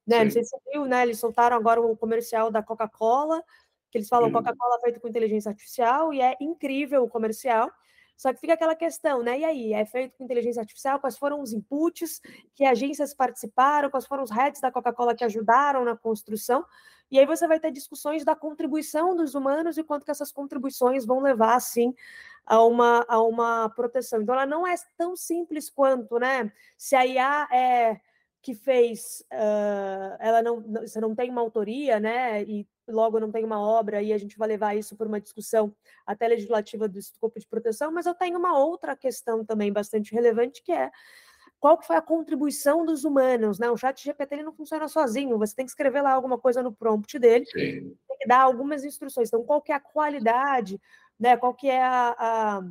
né? 0.06 0.20
Sim. 0.20 0.24
Não 0.26 0.32
sei 0.32 0.44
se 0.44 0.50
você 0.50 0.72
viu, 0.72 0.86
né? 0.86 1.04
Eles 1.04 1.20
soltaram 1.20 1.56
agora 1.56 1.80
o 1.80 1.96
comercial 1.96 2.50
da 2.50 2.64
Coca-Cola, 2.64 3.44
que 3.92 4.00
eles 4.00 4.10
falam 4.10 4.32
Coca-Cola 4.32 4.80
feito 4.82 5.00
com 5.00 5.08
inteligência 5.08 5.50
artificial, 5.50 6.12
e 6.12 6.20
é 6.20 6.36
incrível 6.42 7.04
o 7.04 7.10
comercial. 7.10 7.72
Só 8.16 8.34
que 8.34 8.40
fica 8.40 8.54
aquela 8.54 8.76
questão, 8.76 9.22
né? 9.22 9.40
E 9.40 9.46
aí, 9.46 9.74
é 9.74 9.86
feito 9.86 10.18
com 10.18 10.24
inteligência 10.24 10.62
artificial? 10.62 11.00
Quais 11.00 11.18
foram 11.18 11.42
os 11.42 11.52
inputs 11.52 12.22
que 12.54 12.64
agências 12.66 13.14
participaram? 13.14 13.90
Quais 13.90 14.06
foram 14.06 14.24
os 14.24 14.32
heads 14.32 14.62
da 14.62 14.72
Coca-Cola 14.72 15.16
que 15.16 15.24
ajudaram 15.24 15.84
na 15.84 15.98
construção? 15.98 16.66
E 17.12 17.20
aí 17.20 17.26
você 17.26 17.48
vai 17.48 17.60
ter 17.60 17.72
discussões 17.72 18.24
da 18.24 18.36
contribuição 18.36 19.16
dos 19.16 19.36
humanos 19.36 19.78
e 19.78 19.84
quanto 19.84 20.06
que 20.06 20.12
essas 20.12 20.32
contribuições 20.32 21.06
vão 21.06 21.20
levar, 21.20 21.56
assim, 21.56 21.94
a 22.46 22.64
uma, 22.64 23.06
a 23.08 23.22
uma 23.22 23.70
proteção. 23.70 24.22
Então, 24.22 24.36
ela 24.36 24.46
não 24.46 24.66
é 24.66 24.76
tão 24.98 25.16
simples 25.16 25.70
quanto, 25.70 26.18
né? 26.20 26.52
Se 26.78 26.96
a 26.96 27.06
IA 27.06 27.48
é 27.52 28.02
que 28.44 28.54
fez, 28.54 29.24
uh, 29.32 30.18
ela 30.20 30.44
não, 30.44 30.62
você 30.62 31.00
não 31.00 31.16
tem 31.16 31.30
uma 31.30 31.40
autoria, 31.40 31.98
né? 31.98 32.44
E 32.44 32.68
logo 32.90 33.18
não 33.18 33.32
tem 33.32 33.46
uma 33.46 33.58
obra 33.58 34.02
e 34.02 34.12
a 34.12 34.18
gente 34.18 34.38
vai 34.38 34.50
levar 34.50 34.76
isso 34.76 34.98
por 34.98 35.08
uma 35.08 35.22
discussão 35.22 35.74
até 36.06 36.28
legislativa 36.28 36.86
do 36.86 37.00
escopo 37.00 37.40
de 37.40 37.48
proteção, 37.48 37.90
mas 37.90 38.06
eu 38.06 38.14
tenho 38.14 38.38
uma 38.38 38.60
outra 38.60 38.98
questão 38.98 39.46
também 39.46 39.72
bastante 39.72 40.14
relevante 40.14 40.62
que 40.62 40.74
é 40.74 40.92
qual 41.58 41.78
que 41.78 41.88
foi 41.88 41.96
a 41.96 42.02
contribuição 42.02 42.86
dos 42.86 43.06
humanos, 43.06 43.58
né? 43.58 43.72
O 43.72 43.78
chat 43.78 44.04
GPT 44.04 44.36
ele 44.36 44.44
não 44.44 44.52
funciona 44.52 44.90
sozinho, 44.90 45.38
você 45.38 45.56
tem 45.56 45.66
que 45.66 45.72
escrever 45.72 46.02
lá 46.02 46.12
alguma 46.12 46.38
coisa 46.38 46.62
no 46.62 46.74
prompt 46.74 47.18
dele, 47.18 47.46
Sim. 47.46 47.96
tem 48.06 48.18
que 48.20 48.28
dar 48.28 48.42
algumas 48.42 48.84
instruções. 48.84 49.30
Então, 49.30 49.46
qual 49.46 49.62
que 49.62 49.72
é 49.72 49.76
a 49.76 49.80
qualidade, 49.80 50.78
né? 51.18 51.38
Qual 51.38 51.54
que 51.54 51.70
é 51.70 51.82
a, 51.82 52.62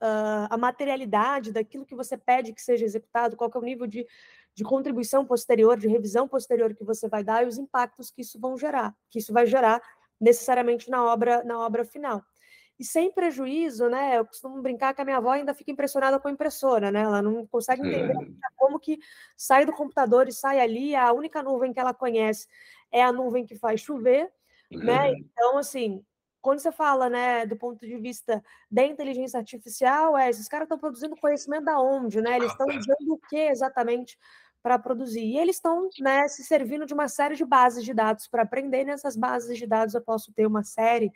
a, 0.00 0.54
a 0.54 0.58
materialidade 0.58 1.52
daquilo 1.52 1.86
que 1.86 1.94
você 1.94 2.16
pede 2.16 2.52
que 2.52 2.60
seja 2.60 2.84
executado, 2.84 3.36
qual 3.36 3.48
que 3.48 3.56
é 3.56 3.60
o 3.60 3.64
nível 3.64 3.86
de, 3.86 4.04
de 4.54 4.64
contribuição 4.64 5.24
posterior, 5.24 5.78
de 5.78 5.88
revisão 5.88 6.28
posterior 6.28 6.74
que 6.74 6.84
você 6.84 7.08
vai 7.08 7.24
dar 7.24 7.44
e 7.44 7.48
os 7.48 7.58
impactos 7.58 8.10
que 8.10 8.22
isso 8.22 8.38
vão 8.38 8.56
gerar, 8.56 8.94
que 9.10 9.18
isso 9.18 9.32
vai 9.32 9.46
gerar 9.46 9.80
necessariamente 10.20 10.90
na 10.90 11.04
obra, 11.04 11.42
na 11.44 11.58
obra 11.58 11.84
final 11.84 12.22
e 12.80 12.84
sem 12.84 13.12
prejuízo, 13.12 13.90
né? 13.90 14.16
Eu 14.16 14.24
costumo 14.24 14.62
brincar 14.62 14.94
que 14.94 15.02
a 15.02 15.04
minha 15.04 15.18
avó 15.18 15.32
ainda 15.32 15.52
fica 15.52 15.70
impressionada 15.70 16.18
com 16.18 16.28
a 16.28 16.30
impressora, 16.30 16.90
né? 16.90 17.02
Ela 17.02 17.20
não 17.20 17.46
consegue 17.46 17.86
entender 17.86 18.14
é. 18.14 18.26
como 18.56 18.80
que 18.80 18.98
sai 19.36 19.66
do 19.66 19.72
computador 19.74 20.26
e 20.26 20.32
sai 20.32 20.58
ali, 20.58 20.96
a 20.96 21.12
única 21.12 21.42
nuvem 21.42 21.74
que 21.74 21.78
ela 21.78 21.92
conhece 21.92 22.48
é 22.90 23.02
a 23.02 23.12
nuvem 23.12 23.44
que 23.44 23.54
faz 23.54 23.82
chover, 23.82 24.32
né? 24.70 25.12
Então, 25.12 25.58
assim, 25.58 26.02
quando 26.40 26.60
você 26.60 26.72
fala, 26.72 27.08
né, 27.08 27.46
do 27.46 27.56
ponto 27.56 27.86
de 27.86 27.96
vista 27.96 28.42
da 28.70 28.84
inteligência 28.84 29.38
artificial, 29.38 30.16
é, 30.16 30.30
esses 30.30 30.48
caras 30.48 30.64
estão 30.66 30.78
produzindo 30.78 31.16
conhecimento 31.16 31.64
da 31.64 31.80
onde, 31.80 32.20
né? 32.20 32.36
Eles 32.36 32.50
estão 32.50 32.66
usando 32.66 33.12
o 33.12 33.18
que 33.28 33.36
exatamente 33.36 34.18
para 34.62 34.78
produzir? 34.78 35.22
E 35.24 35.38
eles 35.38 35.56
estão, 35.56 35.88
né, 36.00 36.28
se 36.28 36.44
servindo 36.44 36.86
de 36.86 36.94
uma 36.94 37.08
série 37.08 37.34
de 37.36 37.44
bases 37.44 37.84
de 37.84 37.94
dados 37.94 38.26
para 38.28 38.42
aprender. 38.42 38.84
Nessas 38.84 39.16
bases 39.16 39.56
de 39.56 39.66
dados 39.66 39.94
eu 39.94 40.02
posso 40.02 40.32
ter 40.32 40.46
uma 40.46 40.62
série, 40.62 41.12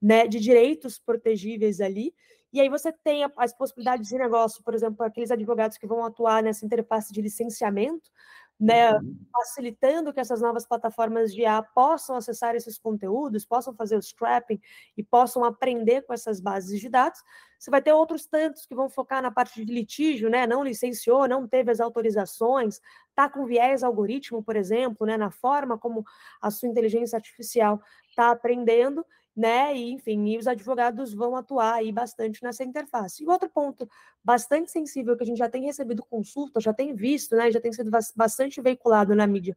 né, 0.00 0.26
de 0.26 0.38
direitos 0.40 0.98
protegíveis 0.98 1.80
ali. 1.80 2.14
E 2.52 2.60
aí 2.60 2.68
você 2.68 2.92
tem 2.92 3.24
as 3.36 3.52
possibilidades 3.52 4.08
de 4.08 4.16
negócio, 4.16 4.62
por 4.62 4.74
exemplo, 4.74 5.04
aqueles 5.04 5.30
advogados 5.30 5.76
que 5.76 5.86
vão 5.86 6.04
atuar 6.04 6.42
nessa 6.42 6.64
interface 6.64 7.12
de 7.12 7.20
licenciamento, 7.20 8.10
né, 8.58 8.92
uhum. 8.96 9.16
facilitando 9.32 10.12
que 10.12 10.20
essas 10.20 10.40
novas 10.40 10.66
plataformas 10.66 11.34
de 11.34 11.42
IA 11.42 11.62
possam 11.62 12.16
acessar 12.16 12.54
esses 12.54 12.78
conteúdos, 12.78 13.44
possam 13.44 13.74
fazer 13.74 13.96
o 13.96 14.02
scrapping 14.02 14.60
e 14.96 15.02
possam 15.02 15.44
aprender 15.44 16.02
com 16.02 16.12
essas 16.12 16.40
bases 16.40 16.80
de 16.80 16.88
dados. 16.88 17.20
Você 17.58 17.70
vai 17.70 17.82
ter 17.82 17.92
outros 17.92 18.26
tantos 18.26 18.64
que 18.66 18.74
vão 18.74 18.88
focar 18.88 19.22
na 19.22 19.30
parte 19.30 19.64
de 19.64 19.72
litígio, 19.72 20.30
né, 20.30 20.46
não 20.46 20.62
licenciou, 20.62 21.26
não 21.26 21.48
teve 21.48 21.70
as 21.70 21.80
autorizações, 21.80 22.80
está 23.08 23.28
com 23.28 23.44
viés 23.44 23.82
algoritmo, 23.82 24.42
por 24.42 24.56
exemplo, 24.56 25.06
né, 25.06 25.16
na 25.16 25.30
forma 25.30 25.76
como 25.76 26.04
a 26.40 26.50
sua 26.50 26.68
inteligência 26.68 27.16
artificial 27.16 27.80
está 28.08 28.30
aprendendo, 28.30 29.04
né? 29.36 29.74
E, 29.76 29.92
enfim, 29.92 30.28
e 30.28 30.38
os 30.38 30.46
advogados 30.46 31.12
vão 31.12 31.34
atuar 31.36 31.74
aí 31.74 31.90
bastante 31.90 32.42
nessa 32.42 32.62
interface. 32.62 33.22
E 33.22 33.26
outro 33.26 33.48
ponto 33.48 33.88
bastante 34.22 34.70
sensível 34.70 35.16
que 35.16 35.24
a 35.24 35.26
gente 35.26 35.38
já 35.38 35.48
tem 35.48 35.64
recebido 35.64 36.04
consulta, 36.04 36.60
já 36.60 36.72
tem 36.72 36.94
visto, 36.94 37.34
né? 37.34 37.50
Já 37.50 37.60
tem 37.60 37.72
sido 37.72 37.90
bastante 38.14 38.60
veiculado 38.60 39.14
na 39.14 39.26
mídia 39.26 39.56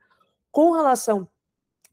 com 0.51 0.71
relação 0.71 1.27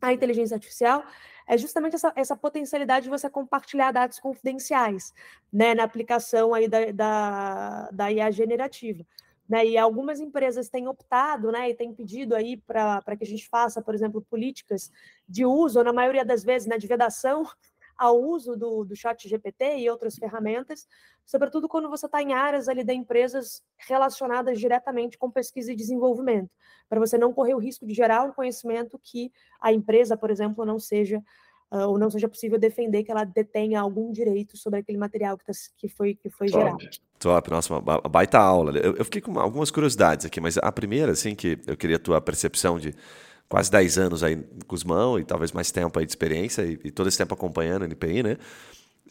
à 0.01 0.13
inteligência 0.13 0.55
artificial, 0.55 1.05
é 1.47 1.59
justamente 1.59 1.97
essa, 1.97 2.13
essa 2.17 2.35
potencialidade 2.35 3.05
de 3.05 3.11
você 3.11 3.29
compartilhar 3.29 3.93
dados 3.93 4.19
confidenciais, 4.19 5.13
né? 5.53 5.75
Na 5.75 5.85
aplicação 5.85 6.55
aí 6.55 6.67
da, 6.67 6.91
da, 6.93 7.91
da 7.91 8.13
IA 8.13 8.31
generativa. 8.31 9.05
Né, 9.47 9.67
e 9.67 9.77
algumas 9.77 10.21
empresas 10.21 10.71
têm 10.71 10.89
optado 10.89 11.53
né, 11.53 11.69
e 11.69 11.75
têm 11.75 11.93
pedido 11.93 12.35
aí 12.35 12.57
para 12.57 13.15
que 13.15 13.25
a 13.25 13.27
gente 13.27 13.47
faça, 13.47 13.83
por 13.83 13.95
exemplo, 13.95 14.23
políticas 14.23 14.91
de 15.29 15.45
uso, 15.45 15.81
ou 15.81 15.85
na 15.85 15.93
maioria 15.93 16.25
das 16.25 16.43
vezes, 16.43 16.67
né, 16.67 16.79
de 16.79 16.87
vedação 16.87 17.47
ao 17.97 18.21
uso 18.21 18.57
do, 18.57 18.85
do 18.85 18.97
chat 18.97 19.29
GPT 19.29 19.79
e 19.79 19.91
outras 19.91 20.17
ferramentas, 20.17 20.87
sobretudo 21.25 21.69
quando 21.69 21.89
você 21.89 22.07
está 22.07 22.23
em 22.23 22.33
áreas 22.33 22.69
ali 22.69 22.85
da 22.85 22.93
empresas 22.93 23.63
relacionadas 23.89 24.59
diretamente 24.59 25.17
com 25.19 25.31
pesquisa 25.31 25.73
e 25.73 25.77
desenvolvimento, 25.77 26.51
para 26.89 27.01
você 27.01 27.17
não 27.17 27.33
correr 27.33 27.55
o 27.55 27.59
risco 27.59 27.87
de 27.87 27.95
gerar 27.95 28.25
um 28.25 28.33
conhecimento 28.33 28.99
que 29.03 29.33
a 29.61 29.73
empresa, 29.73 30.17
por 30.17 30.31
exemplo, 30.31 30.65
não 30.65 30.79
seja 30.79 31.23
uh, 31.73 31.89
ou 31.89 31.99
não 31.99 32.11
seja 32.11 32.29
possível 32.29 32.59
defender 32.59 33.03
que 33.03 33.11
ela 33.11 33.25
detenha 33.25 33.81
algum 33.81 34.13
direito 34.13 34.57
sobre 34.57 34.81
aquele 34.81 34.99
material 34.99 35.37
que, 35.37 35.45
tá, 35.45 35.53
que 35.77 35.89
foi, 35.89 36.15
que 36.15 36.31
foi 36.31 36.49
gerado. 36.49 36.79
Top, 37.19 37.51
nossa, 37.51 37.75
uma 37.75 38.01
baita 38.01 38.39
aula. 38.39 38.77
Eu, 38.79 38.97
eu 38.97 39.05
fiquei 39.05 39.21
com 39.21 39.39
algumas 39.39 39.71
curiosidades 39.71 40.27
aqui, 40.27 40.41
mas 40.41 40.59
a 40.59 40.71
primeira, 40.71 41.13
assim, 41.13 41.35
que 41.35 41.59
eu 41.67 41.77
queria 41.77 41.97
a 41.97 42.01
tua 42.01 42.21
percepção 42.21 42.79
de 42.79 42.95
quase 43.49 43.71
10 43.71 43.99
anos 43.99 44.23
aí 44.23 44.37
com 44.67 44.75
os 44.75 44.85
mãos 44.85 45.21
e 45.21 45.25
talvez 45.25 45.53
mais 45.53 45.71
tempo 45.71 45.99
aí 45.99 46.07
de 46.07 46.13
experiência 46.13 46.63
e, 46.63 46.79
e 46.85 46.91
todo 46.91 47.09
esse 47.09 47.19
tempo 47.19 47.35
acompanhando 47.35 47.83
a 47.83 47.87
NPI, 47.87 48.23
né? 48.23 48.37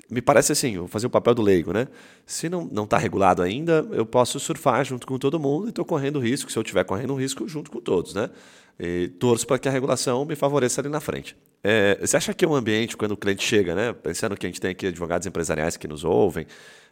Me 0.10 0.22
parece 0.22 0.52
assim, 0.52 0.78
vou 0.78 0.88
fazer 0.88 1.08
o 1.08 1.10
papel 1.10 1.34
do 1.34 1.42
leigo, 1.42 1.72
né? 1.72 1.88
Se 2.26 2.50
não 2.50 2.66
não 2.66 2.84
está 2.84 2.98
regulado 2.98 3.42
ainda, 3.42 3.88
eu 3.92 4.06
posso 4.06 4.40
surfar 4.40 4.84
junto 4.84 5.08
com 5.08 5.18
todo 5.18 5.40
mundo 5.40 5.68
e 5.68 5.70
estou 5.70 5.86
correndo 5.86 6.20
risco, 6.20 6.52
se 6.52 6.58
eu 6.58 6.62
estiver 6.62 6.84
correndo 6.84 7.16
risco, 7.16 7.48
junto 7.48 7.72
com 7.72 7.80
todos, 7.80 8.14
né? 8.14 8.30
E 8.80 9.08
torço 9.20 9.46
para 9.46 9.60
que 9.60 9.68
a 9.68 9.72
regulação 9.72 10.26
me 10.26 10.36
favoreça 10.36 10.82
ali 10.82 10.90
na 10.90 11.00
frente. 11.00 11.38
É, 11.64 11.98
você 12.02 12.18
acha 12.18 12.34
que 12.34 12.44
é 12.44 12.48
um 12.48 12.56
ambiente, 12.56 12.98
quando 12.98 13.14
o 13.14 13.18
cliente 13.18 13.44
chega, 13.44 13.74
né? 13.74 13.94
Pensando 13.94 14.36
que 14.36 14.46
a 14.46 14.50
gente 14.50 14.60
tem 14.60 14.72
aqui 14.72 14.88
advogados 14.88 15.26
empresariais 15.26 15.78
que 15.78 15.88
nos 15.88 16.04
ouvem, 16.04 16.46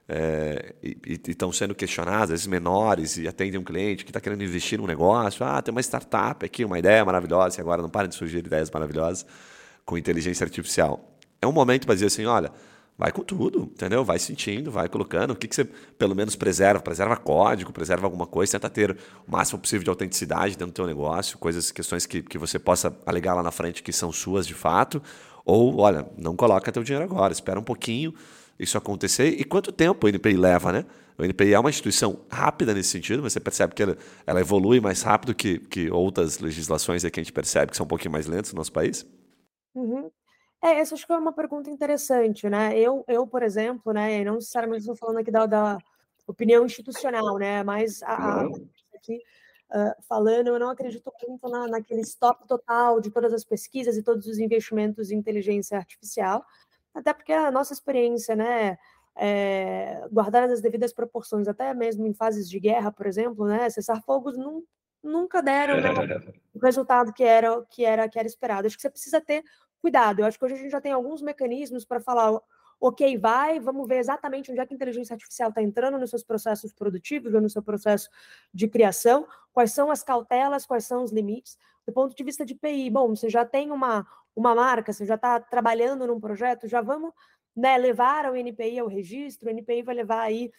é, 0.07 0.75
e 0.83 1.19
estão 1.27 1.51
sendo 1.51 1.73
questionados, 1.73 2.23
às 2.23 2.29
vezes 2.29 2.47
menores, 2.47 3.17
e 3.17 3.27
atendem 3.27 3.59
um 3.59 3.63
cliente 3.63 4.03
que 4.03 4.09
está 4.11 4.19
querendo 4.19 4.43
investir 4.43 4.79
num 4.79 4.87
negócio. 4.87 5.45
Ah, 5.45 5.61
tem 5.61 5.71
uma 5.71 5.81
startup 5.81 6.45
aqui, 6.45 6.65
uma 6.65 6.77
ideia 6.77 7.03
maravilhosa, 7.05 7.59
e 7.59 7.61
agora 7.61 7.81
não 7.81 7.89
para 7.89 8.07
de 8.07 8.15
surgir 8.15 8.39
ideias 8.39 8.69
maravilhosas 8.69 9.25
com 9.85 9.97
inteligência 9.97 10.43
artificial. 10.43 11.17
É 11.41 11.47
um 11.47 11.51
momento 11.51 11.85
para 11.85 11.95
dizer 11.95 12.07
assim: 12.07 12.25
olha, 12.25 12.51
vai 12.97 13.11
com 13.11 13.23
tudo, 13.23 13.63
entendeu? 13.63 14.03
Vai 14.03 14.19
sentindo, 14.19 14.69
vai 14.69 14.89
colocando. 14.89 15.31
O 15.31 15.35
que, 15.35 15.47
que 15.47 15.55
você 15.55 15.63
pelo 15.63 16.15
menos 16.15 16.35
preserva? 16.35 16.81
Preserva 16.81 17.15
código, 17.17 17.71
preserva 17.71 18.05
alguma 18.05 18.27
coisa, 18.27 18.51
tenta 18.51 18.69
ter 18.69 18.91
o 19.27 19.31
máximo 19.31 19.59
possível 19.59 19.83
de 19.83 19.89
autenticidade 19.89 20.57
dentro 20.57 20.67
do 20.67 20.75
teu 20.75 20.85
negócio, 20.85 21.37
coisas, 21.37 21.71
questões 21.71 22.05
que, 22.05 22.21
que 22.21 22.37
você 22.37 22.59
possa 22.59 22.95
alegar 23.05 23.33
lá 23.33 23.41
na 23.41 23.51
frente 23.51 23.81
que 23.81 23.91
são 23.91 24.11
suas 24.11 24.45
de 24.45 24.53
fato. 24.53 25.01
Ou, 25.43 25.79
olha, 25.79 26.05
não 26.17 26.35
coloca 26.35 26.71
teu 26.71 26.83
dinheiro 26.83 27.05
agora, 27.05 27.33
espera 27.33 27.59
um 27.59 27.63
pouquinho 27.63 28.13
isso 28.61 28.77
acontecer. 28.77 29.27
E 29.27 29.43
quanto 29.43 29.71
tempo 29.71 30.05
o 30.05 30.09
NPI 30.09 30.37
leva, 30.37 30.71
né? 30.71 30.85
O 31.17 31.23
NPI 31.23 31.53
é 31.53 31.59
uma 31.59 31.69
instituição 31.69 32.25
rápida 32.29 32.73
nesse 32.73 32.89
sentido, 32.89 33.21
você 33.21 33.39
percebe 33.39 33.75
que 33.75 33.83
ela, 33.83 33.97
ela 34.25 34.39
evolui 34.39 34.79
mais 34.79 35.01
rápido 35.01 35.35
que, 35.35 35.59
que 35.59 35.91
outras 35.91 36.39
legislações 36.39 37.03
que 37.03 37.19
a 37.19 37.23
gente 37.23 37.33
percebe 37.33 37.71
que 37.71 37.77
são 37.77 37.85
um 37.85 37.89
pouquinho 37.89 38.11
mais 38.11 38.25
lentas 38.25 38.53
no 38.53 38.57
nosso 38.57 38.71
país? 38.71 39.05
Uhum. 39.75 40.09
É, 40.63 40.79
essa 40.79 40.95
acho 40.95 41.05
que 41.05 41.13
é 41.13 41.17
uma 41.17 41.33
pergunta 41.33 41.69
interessante, 41.69 42.49
né? 42.49 42.77
Eu, 42.77 43.03
eu 43.07 43.25
por 43.27 43.43
exemplo, 43.43 43.93
né, 43.93 44.23
não 44.23 44.35
necessariamente 44.35 44.81
estou 44.81 44.95
falando 44.95 45.17
aqui 45.17 45.31
da, 45.31 45.45
da 45.45 45.77
opinião 46.27 46.65
institucional, 46.65 47.37
né, 47.37 47.63
mas 47.63 48.01
a, 48.03 48.13
a 48.13 48.49
aqui 48.95 49.19
uh, 49.71 50.03
falando, 50.07 50.47
eu 50.47 50.59
não 50.59 50.69
acredito 50.69 51.11
muito 51.27 51.49
na, 51.49 51.67
naquele 51.67 52.01
stop 52.01 52.47
total 52.47 53.01
de 53.01 53.09
todas 53.09 53.33
as 53.33 53.43
pesquisas 53.43 53.97
e 53.97 54.03
todos 54.03 54.27
os 54.27 54.37
investimentos 54.37 55.11
em 55.11 55.17
inteligência 55.17 55.77
artificial, 55.77 56.45
até 56.93 57.13
porque 57.13 57.33
a 57.33 57.51
nossa 57.51 57.73
experiência, 57.73 58.35
né, 58.35 58.77
é, 59.15 60.07
guardadas 60.11 60.51
as 60.51 60.61
devidas 60.61 60.93
proporções, 60.93 61.47
até 61.47 61.73
mesmo 61.73 62.05
em 62.07 62.13
fases 62.13 62.49
de 62.49 62.59
guerra, 62.59 62.91
por 62.91 63.05
exemplo, 63.05 63.45
né, 63.45 63.69
cessar-fogos 63.69 64.37
não, 64.37 64.63
nunca 65.03 65.41
deram 65.41 65.79
né, 65.79 65.89
o 66.53 66.59
resultado 66.59 67.13
que 67.13 67.23
era, 67.23 67.63
que, 67.69 67.83
era, 67.83 68.07
que 68.07 68.19
era 68.19 68.27
esperado. 68.27 68.67
Acho 68.67 68.75
que 68.75 68.81
você 68.81 68.89
precisa 68.89 69.21
ter 69.21 69.43
cuidado. 69.81 70.19
Eu 70.19 70.25
acho 70.25 70.37
que 70.37 70.45
hoje 70.45 70.53
a 70.53 70.57
gente 70.57 70.71
já 70.71 70.81
tem 70.81 70.91
alguns 70.91 71.21
mecanismos 71.21 71.85
para 71.85 71.99
falar, 71.99 72.39
ok, 72.81 73.15
vai, 73.19 73.59
vamos 73.59 73.87
ver 73.87 73.99
exatamente 73.99 74.51
onde 74.51 74.59
é 74.59 74.65
que 74.65 74.73
a 74.73 74.75
inteligência 74.75 75.13
artificial 75.13 75.49
está 75.49 75.61
entrando 75.61 75.99
nos 75.99 76.09
seus 76.09 76.23
processos 76.23 76.73
produtivos 76.73 77.31
ou 77.31 77.39
no 77.39 77.47
seu 77.47 77.61
processo 77.61 78.09
de 78.51 78.67
criação, 78.67 79.27
quais 79.53 79.71
são 79.71 79.91
as 79.91 80.01
cautelas, 80.01 80.65
quais 80.65 80.85
são 80.85 81.03
os 81.03 81.11
limites. 81.11 81.59
Do 81.85 81.93
ponto 81.93 82.15
de 82.15 82.23
vista 82.23 82.43
de 82.43 82.55
PI, 82.55 82.89
bom, 82.89 83.15
você 83.15 83.29
já 83.29 83.45
tem 83.45 83.71
uma, 83.71 84.07
uma 84.35 84.55
marca, 84.55 84.91
você 84.91 85.05
já 85.05 85.13
está 85.13 85.39
trabalhando 85.39 86.07
num 86.07 86.19
projeto, 86.19 86.67
já 86.67 86.81
vamos 86.81 87.13
né, 87.55 87.77
levar 87.77 88.25
ao 88.25 88.35
NPI 88.35 88.79
ao 88.79 88.87
registro, 88.87 89.47
o 89.47 89.51
NPI 89.51 89.83
vai 89.83 89.93
levar 89.93 90.21
aí 90.21 90.51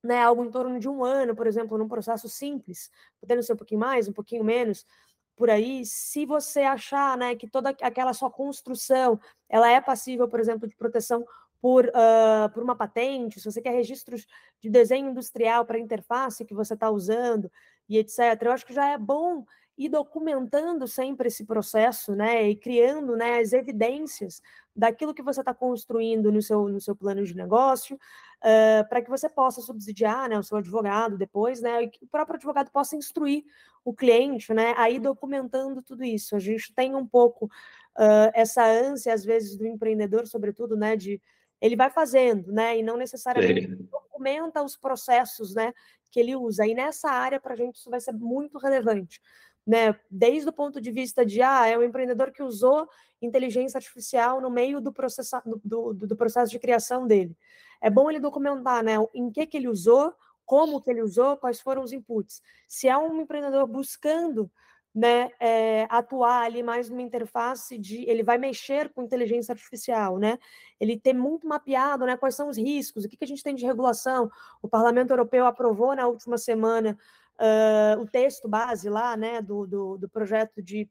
né, 0.00 0.22
algo 0.22 0.44
em 0.44 0.50
torno 0.50 0.78
de 0.78 0.88
um 0.88 1.04
ano, 1.04 1.34
por 1.34 1.48
exemplo, 1.48 1.76
num 1.76 1.88
processo 1.88 2.28
simples, 2.28 2.88
podendo 3.20 3.42
ser 3.42 3.54
um 3.54 3.56
pouquinho 3.56 3.80
mais, 3.80 4.06
um 4.06 4.12
pouquinho 4.12 4.44
menos, 4.44 4.86
por 5.36 5.50
aí, 5.50 5.84
se 5.84 6.26
você 6.26 6.60
achar 6.60 7.16
né, 7.16 7.34
que 7.34 7.48
toda 7.48 7.70
aquela 7.70 8.12
sua 8.12 8.30
construção 8.30 9.18
ela 9.48 9.70
é 9.70 9.80
passível, 9.80 10.28
por 10.28 10.40
exemplo, 10.40 10.68
de 10.68 10.76
proteção 10.76 11.24
por, 11.60 11.86
uh, 11.86 12.52
por 12.52 12.62
uma 12.62 12.74
patente, 12.74 13.40
se 13.40 13.50
você 13.50 13.60
quer 13.62 13.70
registros 13.70 14.26
de 14.60 14.68
desenho 14.68 15.10
industrial 15.10 15.64
para 15.64 15.76
a 15.76 15.80
interface 15.80 16.44
que 16.44 16.54
você 16.54 16.74
está 16.74 16.90
usando 16.90 17.50
e 17.88 17.98
etc., 17.98 18.18
eu 18.42 18.52
acho 18.52 18.66
que 18.66 18.74
já 18.74 18.88
é 18.88 18.98
bom 18.98 19.44
e 19.76 19.88
documentando 19.88 20.86
sempre 20.86 21.28
esse 21.28 21.44
processo, 21.44 22.14
né, 22.14 22.48
e 22.48 22.56
criando, 22.56 23.16
né, 23.16 23.38
as 23.38 23.52
evidências 23.52 24.42
daquilo 24.76 25.14
que 25.14 25.22
você 25.22 25.40
está 25.40 25.54
construindo 25.54 26.30
no 26.30 26.42
seu, 26.42 26.68
no 26.68 26.80
seu 26.80 26.94
plano 26.94 27.24
de 27.24 27.34
negócio, 27.34 27.96
uh, 27.96 28.88
para 28.88 29.00
que 29.00 29.08
você 29.08 29.28
possa 29.28 29.60
subsidiar, 29.62 30.28
né, 30.28 30.38
o 30.38 30.42
seu 30.42 30.58
advogado 30.58 31.16
depois, 31.16 31.60
né, 31.60 31.82
e 31.82 31.88
que 31.88 32.04
o 32.04 32.08
próprio 32.08 32.36
advogado 32.36 32.70
possa 32.70 32.96
instruir 32.96 33.44
o 33.84 33.94
cliente, 33.94 34.52
né, 34.52 34.74
aí 34.76 34.98
documentando 34.98 35.82
tudo 35.82 36.04
isso. 36.04 36.36
A 36.36 36.38
gente 36.38 36.72
tem 36.74 36.94
um 36.94 37.06
pouco 37.06 37.46
uh, 37.46 38.30
essa 38.34 38.64
ânsia, 38.64 39.12
às 39.14 39.24
vezes, 39.24 39.56
do 39.56 39.66
empreendedor, 39.66 40.26
sobretudo, 40.26 40.76
né, 40.76 40.96
de 40.96 41.20
ele 41.60 41.76
vai 41.76 41.90
fazendo, 41.90 42.52
né, 42.52 42.78
e 42.78 42.82
não 42.82 42.96
necessariamente 42.96 43.68
Sim. 43.68 43.88
documenta 43.90 44.62
os 44.62 44.76
processos, 44.76 45.54
né, 45.54 45.72
que 46.10 46.20
ele 46.20 46.36
usa. 46.36 46.66
E 46.66 46.74
nessa 46.74 47.08
área, 47.08 47.40
para 47.40 47.54
a 47.54 47.56
gente, 47.56 47.76
isso 47.76 47.88
vai 47.88 48.00
ser 48.00 48.12
muito 48.12 48.58
relevante 48.58 49.20
né? 49.66 49.98
Desde 50.10 50.48
o 50.48 50.52
ponto 50.52 50.80
de 50.80 50.90
vista 50.90 51.24
de 51.24 51.40
ah, 51.42 51.66
é 51.66 51.78
um 51.78 51.82
empreendedor 51.82 52.32
que 52.32 52.42
usou 52.42 52.88
inteligência 53.20 53.78
artificial 53.78 54.40
no 54.40 54.50
meio 54.50 54.80
do 54.80 54.92
processo, 54.92 55.36
do, 55.64 55.92
do, 55.94 56.06
do 56.06 56.16
processo 56.16 56.50
de 56.50 56.58
criação 56.58 57.06
dele. 57.06 57.36
É 57.80 57.88
bom 57.88 58.10
ele 58.10 58.20
documentar, 58.20 58.82
né? 58.82 58.94
Em 59.14 59.30
que 59.30 59.46
que 59.46 59.56
ele 59.56 59.68
usou, 59.68 60.12
como 60.44 60.80
que 60.80 60.90
ele 60.90 61.02
usou, 61.02 61.36
quais 61.36 61.60
foram 61.60 61.82
os 61.82 61.92
inputs. 61.92 62.42
Se 62.68 62.88
é 62.88 62.96
um 62.96 63.20
empreendedor 63.20 63.66
buscando 63.66 64.50
né, 64.94 65.30
é, 65.40 65.86
atuar 65.88 66.42
ali 66.42 66.62
mais 66.62 66.90
numa 66.90 67.00
interface 67.00 67.78
de, 67.78 68.04
ele 68.08 68.22
vai 68.22 68.36
mexer 68.36 68.90
com 68.90 69.02
inteligência 69.02 69.52
artificial, 69.52 70.18
né? 70.18 70.38
Ele 70.78 70.98
tem 70.98 71.14
muito 71.14 71.48
mapeado, 71.48 72.04
né, 72.04 72.16
quais 72.16 72.34
são 72.34 72.48
os 72.48 72.58
riscos, 72.58 73.04
o 73.04 73.08
que, 73.08 73.16
que 73.16 73.24
a 73.24 73.28
gente 73.28 73.42
tem 73.42 73.54
de 73.54 73.64
regulação. 73.64 74.30
O 74.60 74.68
Parlamento 74.68 75.10
Europeu 75.10 75.46
aprovou 75.46 75.96
na 75.96 76.06
última 76.06 76.36
semana 76.36 76.98
uh, 77.40 78.00
o 78.00 78.06
texto 78.06 78.48
base 78.48 78.88
lá, 78.88 79.16
né, 79.16 79.40
do, 79.40 79.66
do, 79.66 79.98
do 79.98 80.08
projeto 80.08 80.62
de 80.62 80.88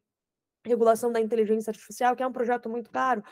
regulação 0.66 1.12
da 1.12 1.20
inteligência 1.20 1.72
artificial, 1.72 2.16
que 2.16 2.24
é 2.24 2.28
um 2.28 2.32
projeto 2.32 2.70
muito 2.70 2.90
caro, 2.90 3.24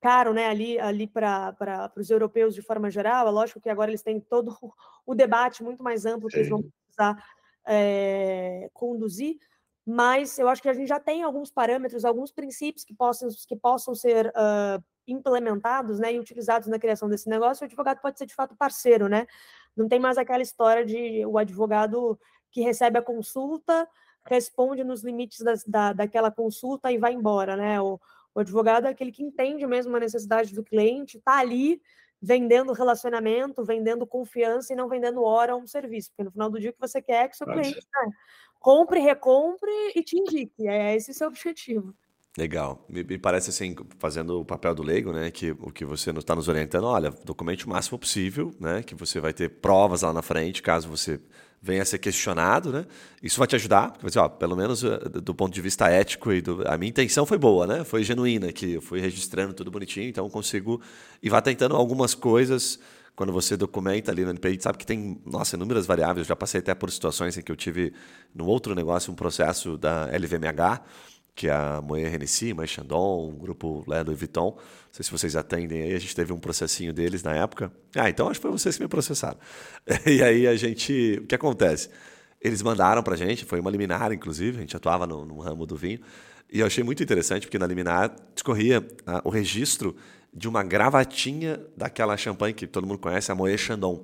caro, 0.00 0.32
né, 0.32 0.48
ali, 0.48 0.78
ali 0.78 1.06
para 1.06 1.92
os 1.96 2.10
europeus 2.10 2.54
de 2.54 2.62
forma 2.62 2.90
geral. 2.90 3.28
É 3.28 3.30
lógico 3.30 3.60
que 3.60 3.68
agora 3.68 3.90
eles 3.90 4.02
têm 4.02 4.20
todo 4.20 4.56
o 5.04 5.14
debate 5.14 5.62
muito 5.62 5.82
mais 5.82 6.06
amplo 6.06 6.28
que 6.28 6.34
Sim. 6.34 6.38
eles 6.40 6.50
vão 6.50 6.62
precisar 6.62 7.22
é, 7.66 8.70
conduzir, 8.72 9.36
mas 9.84 10.38
eu 10.38 10.48
acho 10.48 10.62
que 10.62 10.68
a 10.68 10.72
gente 10.74 10.88
já 10.88 11.00
tem 11.00 11.22
alguns 11.22 11.50
parâmetros, 11.50 12.04
alguns 12.04 12.30
princípios 12.30 12.84
que 12.84 12.94
possam, 12.94 13.28
que 13.46 13.56
possam 13.56 13.94
ser 13.94 14.26
uh, 14.28 14.82
implementados 15.06 15.98
né, 15.98 16.12
e 16.12 16.18
utilizados 16.18 16.68
na 16.68 16.78
criação 16.78 17.08
desse 17.08 17.28
negócio. 17.28 17.62
O 17.62 17.66
advogado 17.66 18.00
pode 18.00 18.18
ser 18.18 18.26
de 18.26 18.34
fato 18.34 18.54
parceiro, 18.54 19.08
né? 19.08 19.26
Não 19.74 19.88
tem 19.88 19.98
mais 19.98 20.18
aquela 20.18 20.42
história 20.42 20.84
de 20.84 21.24
o 21.24 21.38
advogado 21.38 22.18
que 22.50 22.60
recebe 22.60 22.98
a 22.98 23.02
consulta, 23.02 23.88
responde 24.24 24.84
nos 24.84 25.02
limites 25.02 25.40
das, 25.40 25.64
da, 25.64 25.92
daquela 25.92 26.30
consulta 26.30 26.92
e 26.92 26.98
vai 26.98 27.12
embora, 27.12 27.56
né? 27.56 27.80
O, 27.80 28.00
o 28.34 28.40
advogado 28.40 28.86
é 28.86 28.90
aquele 28.90 29.12
que 29.12 29.22
entende 29.22 29.66
mesmo 29.66 29.96
a 29.96 30.00
necessidade 30.00 30.54
do 30.54 30.62
cliente, 30.62 31.18
está 31.18 31.38
ali 31.38 31.80
vendendo 32.20 32.72
relacionamento, 32.72 33.64
vendendo 33.64 34.06
confiança 34.06 34.72
e 34.72 34.76
não 34.76 34.88
vendendo 34.88 35.22
hora 35.22 35.52
a 35.52 35.56
um 35.56 35.66
serviço, 35.66 36.10
porque 36.10 36.24
no 36.24 36.32
final 36.32 36.50
do 36.50 36.58
dia 36.58 36.70
o 36.70 36.72
que 36.72 36.80
você 36.80 37.00
quer 37.00 37.24
é 37.24 37.28
que 37.28 37.36
seu 37.36 37.46
Pode. 37.46 37.60
cliente 37.60 37.86
né, 37.94 38.12
compre, 38.58 39.00
recompre 39.00 39.70
e 39.94 40.02
te 40.02 40.18
indique. 40.18 40.66
É 40.66 40.96
esse 40.96 41.12
o 41.12 41.14
seu 41.14 41.28
objetivo. 41.28 41.94
Legal. 42.36 42.84
Me, 42.88 43.02
me, 43.02 43.18
parece 43.18 43.50
assim, 43.50 43.74
fazendo 43.98 44.40
o 44.40 44.44
papel 44.44 44.74
do 44.74 44.82
leigo, 44.82 45.12
né? 45.12 45.30
Que 45.30 45.50
o 45.52 45.72
que 45.72 45.84
você 45.84 46.10
está 46.10 46.36
nos 46.36 46.46
orientando, 46.48 46.84
olha, 46.84 47.10
documente 47.10 47.66
o 47.66 47.70
máximo 47.70 47.98
possível, 47.98 48.54
né? 48.60 48.82
Que 48.82 48.94
você 48.94 49.18
vai 49.18 49.32
ter 49.32 49.48
provas 49.60 50.02
lá 50.02 50.12
na 50.12 50.22
frente, 50.22 50.62
caso 50.62 50.88
você 50.88 51.20
venha 51.60 51.82
a 51.82 51.84
ser 51.84 51.98
questionado, 51.98 52.72
né? 52.72 52.86
Isso 53.22 53.38
vai 53.38 53.46
te 53.46 53.56
ajudar, 53.56 53.92
porque 53.92 54.10
você, 54.10 54.18
ó, 54.18 54.28
pelo 54.28 54.56
menos 54.56 54.84
eh, 54.84 54.98
do 55.22 55.34
ponto 55.34 55.52
de 55.52 55.60
vista 55.60 55.88
ético 55.88 56.32
e 56.32 56.40
do, 56.40 56.62
a 56.66 56.78
minha 56.78 56.88
intenção 56.88 57.26
foi 57.26 57.38
boa, 57.38 57.66
né? 57.66 57.84
Foi 57.84 58.04
genuína, 58.04 58.52
que 58.52 58.74
eu 58.74 58.80
fui 58.80 59.00
registrando 59.00 59.52
tudo 59.52 59.70
bonitinho, 59.70 60.08
então 60.08 60.28
consigo 60.30 60.80
e 61.22 61.28
vai 61.28 61.42
tentando 61.42 61.74
algumas 61.74 62.14
coisas 62.14 62.78
quando 63.16 63.32
você 63.32 63.56
documenta 63.56 64.12
ali 64.12 64.24
no 64.24 64.30
NPI, 64.30 64.60
sabe 64.60 64.78
que 64.78 64.86
tem, 64.86 65.20
nossa, 65.26 65.56
inúmeras 65.56 65.86
variáveis. 65.86 66.18
Eu 66.18 66.28
já 66.28 66.36
passei 66.36 66.60
até 66.60 66.72
por 66.72 66.88
situações 66.88 67.36
em 67.36 67.42
que 67.42 67.50
eu 67.50 67.56
tive 67.56 67.92
no 68.32 68.46
outro 68.46 68.76
negócio 68.76 69.12
um 69.12 69.16
processo 69.16 69.76
da 69.76 70.06
LVMH 70.16 70.80
que 71.38 71.46
é 71.46 71.52
a 71.52 71.80
Moët 71.80 72.12
Hennessy, 72.12 72.52
Moët 72.52 72.66
Chandon, 72.66 73.28
um 73.28 73.38
grupo 73.38 73.84
lá 73.86 74.02
Louis 74.02 74.18
Vuitton. 74.18 74.56
Não 74.56 74.58
sei 74.90 75.04
se 75.04 75.10
vocês 75.12 75.36
atendem 75.36 75.82
aí, 75.82 75.94
a 75.94 75.98
gente 76.00 76.12
teve 76.12 76.32
um 76.32 76.38
processinho 76.40 76.92
deles 76.92 77.22
na 77.22 77.32
época. 77.32 77.70
Ah, 77.94 78.10
então 78.10 78.28
acho 78.28 78.40
que 78.40 78.42
foi 78.42 78.50
vocês 78.50 78.76
que 78.76 78.82
me 78.82 78.88
processaram. 78.88 79.38
E 80.04 80.20
aí 80.20 80.48
a 80.48 80.56
gente, 80.56 81.20
o 81.22 81.26
que 81.28 81.36
acontece? 81.36 81.90
Eles 82.42 82.60
mandaram 82.60 83.04
para 83.04 83.14
a 83.14 83.16
gente, 83.16 83.44
foi 83.44 83.60
uma 83.60 83.70
liminar, 83.70 84.12
inclusive, 84.12 84.58
a 84.58 84.60
gente 84.62 84.76
atuava 84.76 85.06
no, 85.06 85.24
no, 85.24 85.38
ramo 85.38 85.64
do 85.64 85.76
vinho, 85.76 86.00
e 86.52 86.58
eu 86.58 86.66
achei 86.66 86.82
muito 86.82 87.04
interessante, 87.04 87.46
porque 87.46 87.58
na 87.58 87.68
liminar 87.68 88.12
discorria 88.34 88.84
ah, 89.06 89.22
o 89.24 89.30
registro 89.30 89.94
de 90.34 90.48
uma 90.48 90.64
gravatinha 90.64 91.60
daquela 91.76 92.16
champanhe 92.16 92.52
que 92.52 92.66
todo 92.66 92.84
mundo 92.84 92.98
conhece, 92.98 93.30
a 93.30 93.34
Moët 93.36 93.58
Chandon 93.58 94.02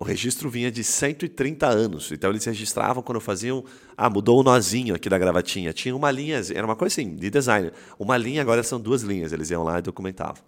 o 0.00 0.04
registro 0.04 0.48
vinha 0.48 0.70
de 0.70 0.82
130 0.82 1.66
anos. 1.66 2.10
Então 2.10 2.30
eles 2.30 2.42
registravam 2.46 3.02
quando 3.02 3.20
faziam. 3.20 3.62
Ah, 3.94 4.08
mudou 4.08 4.40
o 4.40 4.42
nozinho 4.42 4.94
aqui 4.94 5.10
da 5.10 5.18
gravatinha. 5.18 5.74
Tinha 5.74 5.94
uma 5.94 6.10
linha, 6.10 6.40
era 6.54 6.64
uma 6.64 6.74
coisa 6.74 6.94
assim, 6.94 7.14
de 7.14 7.28
design. 7.28 7.70
Uma 7.98 8.16
linha, 8.16 8.40
agora 8.40 8.62
são 8.62 8.80
duas 8.80 9.02
linhas. 9.02 9.30
Eles 9.30 9.50
iam 9.50 9.62
lá 9.62 9.78
e 9.78 9.82
documentavam. 9.82 10.42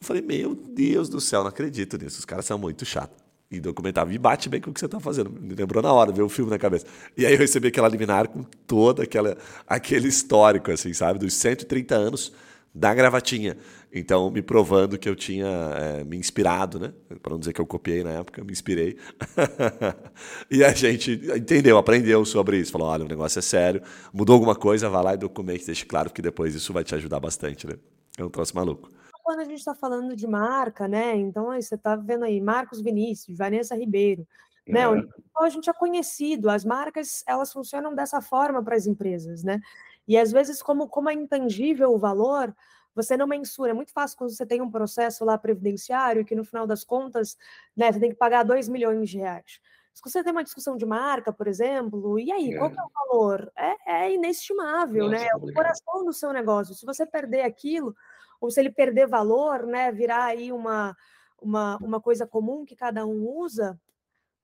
Eu 0.00 0.04
falei, 0.04 0.20
meu 0.20 0.52
Deus 0.52 1.08
do 1.08 1.20
céu, 1.20 1.42
não 1.42 1.48
acredito 1.48 1.96
nisso. 1.96 2.18
Os 2.18 2.24
caras 2.24 2.44
são 2.44 2.58
muito 2.58 2.84
chatos. 2.84 3.16
E 3.48 3.60
documentavam. 3.60 4.12
E 4.12 4.18
bate 4.18 4.48
bem 4.48 4.60
com 4.60 4.72
o 4.72 4.74
que 4.74 4.80
você 4.80 4.86
está 4.86 4.98
fazendo. 4.98 5.30
Me 5.30 5.54
lembrou 5.54 5.80
na 5.80 5.92
hora, 5.92 6.10
ver 6.10 6.22
o 6.22 6.28
filme 6.28 6.50
na 6.50 6.58
cabeça. 6.58 6.84
E 7.16 7.24
aí 7.24 7.34
eu 7.34 7.38
recebi 7.38 7.68
aquela 7.68 7.86
liminar 7.86 8.26
com 8.26 8.42
todo 8.66 9.00
aquela, 9.00 9.38
aquele 9.64 10.08
histórico, 10.08 10.72
assim, 10.72 10.92
sabe? 10.92 11.20
Dos 11.20 11.34
130 11.34 11.94
anos 11.94 12.32
da 12.74 12.94
gravatinha. 12.94 13.56
Então, 13.92 14.30
me 14.30 14.42
provando 14.42 14.98
que 14.98 15.08
eu 15.08 15.16
tinha 15.16 15.46
é, 15.46 16.04
me 16.04 16.16
inspirado, 16.16 16.78
né? 16.78 16.92
Para 17.22 17.32
não 17.32 17.38
dizer 17.38 17.52
que 17.52 17.60
eu 17.60 17.66
copiei 17.66 18.04
na 18.04 18.10
época, 18.10 18.44
me 18.44 18.52
inspirei. 18.52 18.98
e 20.50 20.62
a 20.62 20.72
gente 20.72 21.12
entendeu, 21.36 21.78
aprendeu 21.78 22.24
sobre 22.24 22.58
isso. 22.58 22.70
Falou: 22.70 22.88
olha, 22.88 23.04
o 23.04 23.08
negócio 23.08 23.38
é 23.38 23.42
sério, 23.42 23.82
mudou 24.12 24.34
alguma 24.34 24.54
coisa, 24.54 24.90
vai 24.90 25.02
lá 25.02 25.14
e 25.14 25.16
documente, 25.16 25.64
deixe 25.64 25.86
claro 25.86 26.10
que 26.10 26.20
depois 26.20 26.54
isso 26.54 26.72
vai 26.72 26.84
te 26.84 26.94
ajudar 26.94 27.18
bastante, 27.18 27.66
né? 27.66 27.74
É 28.18 28.24
um 28.24 28.30
troço 28.30 28.54
maluco. 28.54 28.90
Quando 29.22 29.40
a 29.40 29.44
gente 29.44 29.58
está 29.58 29.74
falando 29.74 30.14
de 30.14 30.26
marca, 30.26 30.86
né? 30.86 31.16
Então, 31.16 31.50
aí, 31.50 31.62
você 31.62 31.74
está 31.74 31.96
vendo 31.96 32.24
aí 32.24 32.40
Marcos 32.40 32.80
Vinícius, 32.80 33.36
Vanessa 33.36 33.74
Ribeiro, 33.74 34.26
né? 34.66 34.82
É. 34.82 34.98
Então, 34.98 35.42
a 35.42 35.48
gente 35.48 35.70
é 35.70 35.72
conhecido, 35.72 36.50
as 36.50 36.64
marcas 36.64 37.24
elas 37.26 37.52
funcionam 37.52 37.94
dessa 37.94 38.20
forma 38.20 38.62
para 38.62 38.76
as 38.76 38.86
empresas, 38.86 39.42
né? 39.42 39.60
E 40.08 40.16
às 40.16 40.32
vezes, 40.32 40.62
como, 40.62 40.88
como 40.88 41.10
é 41.10 41.12
intangível 41.12 41.92
o 41.92 41.98
valor, 41.98 42.54
você 42.94 43.16
não 43.16 43.26
mensura. 43.26 43.70
É 43.70 43.74
muito 43.74 43.92
fácil 43.92 44.16
quando 44.16 44.30
você 44.30 44.46
tem 44.46 44.62
um 44.62 44.70
processo 44.70 45.24
lá 45.24 45.36
previdenciário 45.36 46.24
que 46.24 46.34
no 46.34 46.44
final 46.44 46.66
das 46.66 46.82
contas, 46.82 47.36
né, 47.76 47.92
você 47.92 48.00
tem 48.00 48.10
que 48.10 48.16
pagar 48.16 48.42
2 48.42 48.68
milhões 48.68 49.10
de 49.10 49.18
reais. 49.18 49.60
Se 49.92 50.02
você 50.02 50.22
tem 50.22 50.32
uma 50.32 50.44
discussão 50.44 50.76
de 50.76 50.86
marca, 50.86 51.32
por 51.32 51.46
exemplo, 51.46 52.18
e 52.18 52.32
aí, 52.32 52.54
é. 52.54 52.58
qual 52.58 52.70
é 52.70 52.74
o 52.74 53.08
valor? 53.10 53.52
É, 53.56 54.04
é 54.04 54.14
inestimável, 54.14 55.08
Nossa, 55.08 55.24
né? 55.24 55.28
É 55.30 55.36
o 55.36 55.52
coração 55.52 56.04
do 56.04 56.12
seu 56.12 56.32
negócio. 56.32 56.74
Se 56.74 56.86
você 56.86 57.04
perder 57.04 57.42
aquilo, 57.42 57.94
ou 58.40 58.50
se 58.50 58.60
ele 58.60 58.70
perder 58.70 59.06
valor, 59.06 59.66
né, 59.66 59.92
virar 59.92 60.24
aí 60.24 60.52
uma, 60.52 60.96
uma, 61.42 61.76
uma 61.78 62.00
coisa 62.00 62.26
comum 62.26 62.64
que 62.64 62.76
cada 62.76 63.04
um 63.04 63.26
usa, 63.28 63.78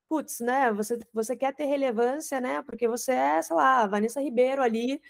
putz, 0.08 0.40
né? 0.40 0.72
Você, 0.72 0.98
você 1.12 1.36
quer 1.36 1.54
ter 1.54 1.64
relevância, 1.64 2.40
né? 2.40 2.62
Porque 2.62 2.86
você 2.88 3.12
é, 3.12 3.42
sei 3.42 3.56
lá, 3.56 3.86
Vanessa 3.86 4.20
Ribeiro 4.20 4.62
ali, 4.62 5.00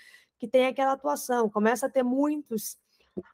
que 0.44 0.48
tem 0.50 0.66
aquela 0.66 0.92
atuação. 0.92 1.48
Começa 1.48 1.86
a 1.86 1.88
ter 1.88 2.02
muitos 2.02 2.76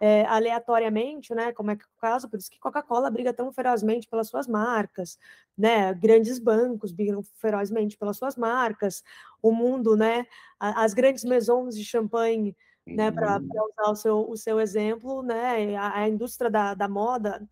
é, 0.00 0.24
aleatoriamente, 0.26 1.34
né? 1.34 1.52
Como 1.52 1.72
é 1.72 1.76
que 1.76 1.82
é 1.82 1.86
o 1.86 2.00
caso, 2.00 2.28
por 2.28 2.38
isso 2.38 2.50
que 2.50 2.60
Coca-Cola 2.60 3.10
briga 3.10 3.32
tão 3.32 3.52
ferozmente 3.52 4.08
pelas 4.08 4.28
suas 4.28 4.46
marcas, 4.46 5.18
né? 5.58 5.92
Grandes 5.94 6.38
bancos 6.38 6.92
brigam 6.92 7.22
ferozmente 7.34 7.96
pelas 7.98 8.16
suas 8.16 8.36
marcas, 8.36 9.02
o 9.42 9.50
mundo, 9.50 9.96
né? 9.96 10.24
As 10.60 10.94
grandes 10.94 11.24
maisons 11.24 11.76
de 11.76 11.84
champanhe, 11.84 12.56
né? 12.86 13.10
Para 13.10 13.38
uhum. 13.38 13.48
usar 13.48 13.90
o 13.90 13.96
seu, 13.96 14.30
o 14.30 14.36
seu 14.36 14.60
exemplo, 14.60 15.22
né? 15.22 15.74
A, 15.76 16.02
a 16.02 16.08
indústria 16.08 16.50
da, 16.50 16.74
da 16.74 16.88
moda, 16.88 17.44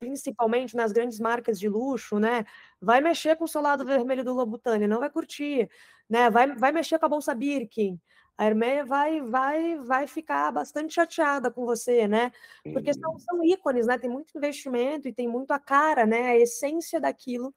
principalmente 0.00 0.74
nas 0.74 0.90
grandes 0.90 1.20
marcas 1.20 1.58
de 1.58 1.68
luxo, 1.68 2.18
né? 2.18 2.44
Vai 2.80 3.00
mexer 3.00 3.36
com 3.36 3.44
o 3.44 3.48
seu 3.48 3.60
lado 3.60 3.84
vermelho 3.84 4.24
do 4.24 4.34
Lobutânia, 4.34 4.88
não 4.88 4.98
vai 4.98 5.10
curtir, 5.10 5.70
né? 6.10 6.28
Vai, 6.30 6.52
vai 6.56 6.72
mexer 6.72 6.98
com 6.98 7.06
a 7.06 7.08
bolsa 7.08 7.32
Birkin, 7.34 8.00
a 8.38 8.46
Herméia 8.46 8.84
vai, 8.84 9.20
vai, 9.20 9.76
vai 9.78 10.06
ficar 10.06 10.52
bastante 10.52 10.94
chateada 10.94 11.50
com 11.50 11.66
você, 11.66 12.06
né? 12.06 12.30
Porque 12.72 12.94
são, 12.94 13.18
são 13.18 13.44
ícones, 13.44 13.88
né? 13.88 13.98
Tem 13.98 14.08
muito 14.08 14.36
investimento 14.38 15.08
e 15.08 15.12
tem 15.12 15.26
muito 15.26 15.50
a 15.50 15.58
cara, 15.58 16.06
né? 16.06 16.28
A 16.28 16.36
essência 16.36 17.00
daquilo 17.00 17.52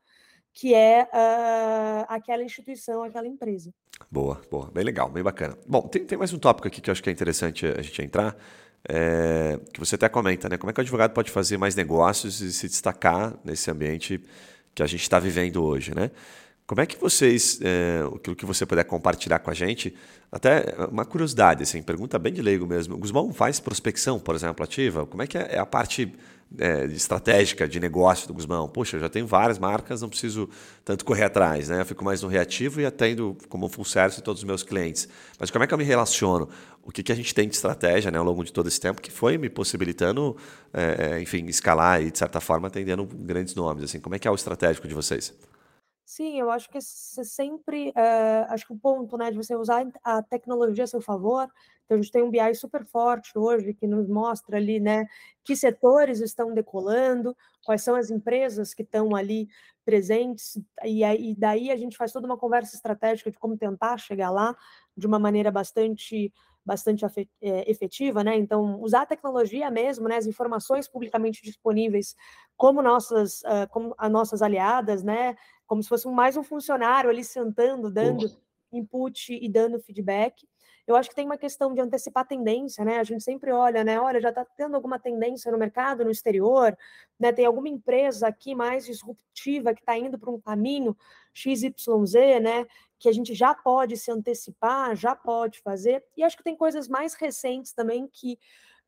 que 0.51 0.73
é 0.73 1.03
uh, 1.03 2.05
aquela 2.09 2.43
instituição, 2.43 3.03
aquela 3.03 3.27
empresa. 3.27 3.71
Boa, 4.09 4.41
boa, 4.49 4.71
bem 4.71 4.83
legal, 4.83 5.07
bem 5.07 5.21
bacana. 5.21 5.55
Bom, 5.67 5.87
tem, 5.87 6.03
tem 6.03 6.17
mais 6.17 6.33
um 6.33 6.39
tópico 6.39 6.67
aqui 6.67 6.81
que 6.81 6.89
eu 6.89 6.91
acho 6.91 7.03
que 7.03 7.11
é 7.11 7.13
interessante 7.13 7.67
a 7.67 7.81
gente 7.81 8.01
entrar, 8.01 8.35
é, 8.89 9.59
que 9.71 9.79
você 9.79 9.93
até 9.93 10.09
comenta, 10.09 10.49
né? 10.49 10.57
Como 10.57 10.71
é 10.71 10.73
que 10.73 10.79
o 10.79 10.81
advogado 10.81 11.13
pode 11.13 11.29
fazer 11.29 11.57
mais 11.57 11.75
negócios 11.75 12.41
e 12.41 12.51
se 12.51 12.67
destacar 12.67 13.37
nesse 13.45 13.69
ambiente 13.69 14.19
que 14.73 14.81
a 14.81 14.87
gente 14.87 15.03
está 15.03 15.19
vivendo 15.19 15.63
hoje, 15.63 15.93
né? 15.93 16.09
Como 16.65 16.79
é 16.79 16.85
que 16.85 16.97
vocês, 16.97 17.59
é, 17.61 18.01
aquilo 18.15 18.35
que 18.35 18.45
você 18.45 18.65
puder 18.65 18.85
compartilhar 18.85 19.39
com 19.39 19.51
a 19.51 19.53
gente, 19.53 19.93
até 20.31 20.73
uma 20.89 21.03
curiosidade, 21.03 21.63
assim, 21.63 21.81
pergunta 21.81 22.17
bem 22.17 22.31
de 22.31 22.41
leigo 22.41 22.65
mesmo. 22.65 22.97
O 22.97 23.33
faz 23.33 23.59
prospecção, 23.59 24.17
por 24.17 24.33
exemplo, 24.33 24.63
ativa? 24.63 25.05
Como 25.05 25.21
é 25.21 25.27
que 25.27 25.37
é, 25.37 25.55
é 25.55 25.59
a 25.59 25.65
parte 25.65 26.13
é, 26.57 26.85
estratégica 26.85 27.67
de 27.67 27.81
negócio 27.81 28.25
do 28.29 28.33
Guzmão? 28.33 28.69
Poxa, 28.69 28.95
eu 28.95 29.01
já 29.01 29.09
tenho 29.09 29.27
várias 29.27 29.59
marcas, 29.59 30.01
não 30.01 30.07
preciso 30.07 30.49
tanto 30.85 31.03
correr 31.03 31.25
atrás, 31.25 31.67
né? 31.67 31.81
Eu 31.81 31.85
fico 31.85 32.05
mais 32.05 32.21
no 32.21 32.29
reativo 32.29 32.79
e 32.79 32.85
atendo 32.85 33.37
como 33.49 33.67
full 33.67 33.83
service 33.83 34.21
todos 34.21 34.41
os 34.41 34.45
meus 34.45 34.63
clientes. 34.63 35.09
Mas 35.37 35.51
como 35.51 35.65
é 35.65 35.67
que 35.67 35.73
eu 35.73 35.77
me 35.77 35.83
relaciono? 35.83 36.47
O 36.81 36.91
que, 36.91 37.03
que 37.03 37.11
a 37.11 37.15
gente 37.15 37.35
tem 37.35 37.49
de 37.49 37.55
estratégia 37.55 38.09
né, 38.09 38.17
ao 38.17 38.23
longo 38.23 38.45
de 38.45 38.53
todo 38.53 38.67
esse 38.67 38.79
tempo 38.79 39.01
que 39.01 39.11
foi 39.11 39.37
me 39.37 39.49
possibilitando, 39.49 40.37
é 40.73 41.21
enfim, 41.21 41.45
escalar 41.47 42.01
e, 42.01 42.09
de 42.09 42.17
certa 42.17 42.39
forma, 42.39 42.69
atendendo 42.69 43.05
grandes 43.05 43.53
nomes? 43.53 43.83
Assim, 43.83 43.99
como 43.99 44.15
é 44.15 44.19
que 44.19 44.27
é 44.27 44.31
o 44.31 44.35
estratégico 44.35 44.87
de 44.87 44.95
vocês? 44.95 45.33
Sim, 46.13 46.37
eu 46.41 46.51
acho 46.51 46.69
que 46.69 46.81
você 46.81 47.23
sempre, 47.23 47.93
eh, 47.95 48.45
acho 48.49 48.67
que 48.67 48.73
o 48.73 48.77
ponto, 48.77 49.17
né, 49.17 49.31
de 49.31 49.37
você 49.37 49.55
usar 49.55 49.87
a 50.03 50.21
tecnologia 50.21 50.83
a 50.83 50.87
seu 50.87 50.99
favor, 50.99 51.47
então 51.85 51.97
a 51.97 52.01
gente 52.01 52.11
tem 52.11 52.21
um 52.21 52.29
BI 52.29 52.53
super 52.53 52.85
forte 52.85 53.31
hoje 53.37 53.73
que 53.73 53.87
nos 53.87 54.09
mostra 54.09 54.57
ali, 54.57 54.77
né, 54.77 55.05
que 55.41 55.55
setores 55.55 56.19
estão 56.19 56.53
decolando, 56.53 57.33
quais 57.65 57.81
são 57.81 57.95
as 57.95 58.11
empresas 58.11 58.73
que 58.73 58.81
estão 58.83 59.15
ali 59.15 59.47
presentes, 59.85 60.59
e 60.83 61.01
aí 61.01 61.33
daí 61.37 61.71
a 61.71 61.77
gente 61.77 61.95
faz 61.95 62.11
toda 62.11 62.25
uma 62.27 62.37
conversa 62.37 62.75
estratégica 62.75 63.31
de 63.31 63.39
como 63.39 63.57
tentar 63.57 63.97
chegar 63.97 64.31
lá 64.31 64.53
de 64.97 65.07
uma 65.07 65.17
maneira 65.17 65.49
bastante 65.49 66.33
bastante 66.63 67.03
eh, 67.41 67.63
efetiva, 67.71 68.23
né? 68.23 68.35
Então, 68.37 68.79
usar 68.81 69.01
a 69.01 69.05
tecnologia 69.07 69.71
mesmo, 69.71 70.07
né? 70.07 70.17
As 70.17 70.27
informações 70.27 70.87
publicamente 70.87 71.41
disponíveis 71.43 72.15
como 72.55 72.83
nossas, 72.83 73.41
uh, 73.41 73.67
como 73.71 73.95
as 73.97 74.11
nossas 74.11 74.43
aliadas, 74.43 75.01
né? 75.03 75.35
Como 75.71 75.81
se 75.81 75.87
fosse 75.87 76.05
mais 76.09 76.35
um 76.35 76.43
funcionário 76.43 77.09
ali 77.09 77.23
sentando, 77.23 77.89
dando 77.89 78.29
input 78.73 79.33
e 79.33 79.47
dando 79.47 79.79
feedback. 79.79 80.45
Eu 80.85 80.97
acho 80.97 81.07
que 81.07 81.15
tem 81.15 81.25
uma 81.25 81.37
questão 81.37 81.73
de 81.73 81.79
antecipar 81.79 82.27
tendência, 82.27 82.83
né? 82.83 82.99
A 82.99 83.05
gente 83.05 83.23
sempre 83.23 83.53
olha, 83.53 83.81
né? 83.81 83.97
Olha, 83.97 84.19
já 84.19 84.27
está 84.27 84.43
tendo 84.43 84.75
alguma 84.75 84.99
tendência 84.99 85.49
no 85.49 85.57
mercado, 85.57 86.03
no 86.03 86.11
exterior, 86.11 86.77
né? 87.17 87.31
Tem 87.31 87.45
alguma 87.45 87.69
empresa 87.69 88.27
aqui 88.27 88.53
mais 88.53 88.85
disruptiva 88.85 89.73
que 89.73 89.79
está 89.79 89.97
indo 89.97 90.19
para 90.19 90.29
um 90.29 90.41
caminho 90.41 90.93
XYZ, 91.33 92.41
né? 92.41 92.67
Que 92.99 93.07
a 93.07 93.13
gente 93.13 93.33
já 93.33 93.55
pode 93.55 93.95
se 93.95 94.11
antecipar, 94.11 94.93
já 94.93 95.15
pode 95.15 95.61
fazer. 95.61 96.03
E 96.17 96.23
acho 96.23 96.35
que 96.35 96.43
tem 96.43 96.57
coisas 96.57 96.89
mais 96.89 97.13
recentes 97.13 97.71
também 97.71 98.09
que 98.11 98.37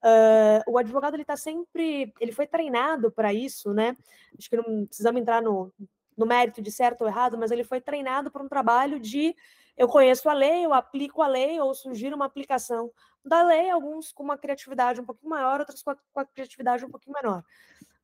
Uh, 0.05 0.59
o 0.69 0.77
advogado 0.77 1.13
ele 1.13 1.21
está 1.23 1.37
sempre, 1.37 2.13
ele 2.19 2.33
foi 2.33 2.45
treinado 2.45 3.09
para 3.09 3.33
isso, 3.33 3.73
né? 3.73 3.95
Acho 4.37 4.49
que 4.49 4.57
não 4.57 4.85
precisamos 4.85 5.21
entrar 5.21 5.41
no, 5.41 5.71
no 6.17 6.25
mérito 6.25 6.61
de 6.61 6.71
certo 6.71 7.01
ou 7.01 7.07
errado, 7.07 7.37
mas 7.37 7.51
ele 7.51 7.63
foi 7.63 7.81
treinado 7.81 8.31
para 8.31 8.43
um 8.43 8.47
trabalho 8.47 8.99
de 8.99 9.35
eu 9.75 9.87
conheço 9.87 10.29
a 10.29 10.33
lei, 10.33 10.65
eu 10.65 10.73
aplico 10.73 11.21
a 11.21 11.27
lei 11.27 11.59
ou 11.59 11.73
sugiro 11.73 12.15
uma 12.15 12.25
aplicação 12.25 12.91
da 13.25 13.41
lei, 13.41 13.69
alguns 13.69 14.11
com 14.11 14.23
uma 14.23 14.37
criatividade 14.37 15.01
um 15.01 15.05
pouquinho 15.05 15.29
maior, 15.29 15.59
outros 15.59 15.81
com 15.81 15.91
a, 16.19 16.25
criatividade 16.25 16.85
um 16.85 16.89
pouquinho 16.89 17.15
menor. 17.21 17.43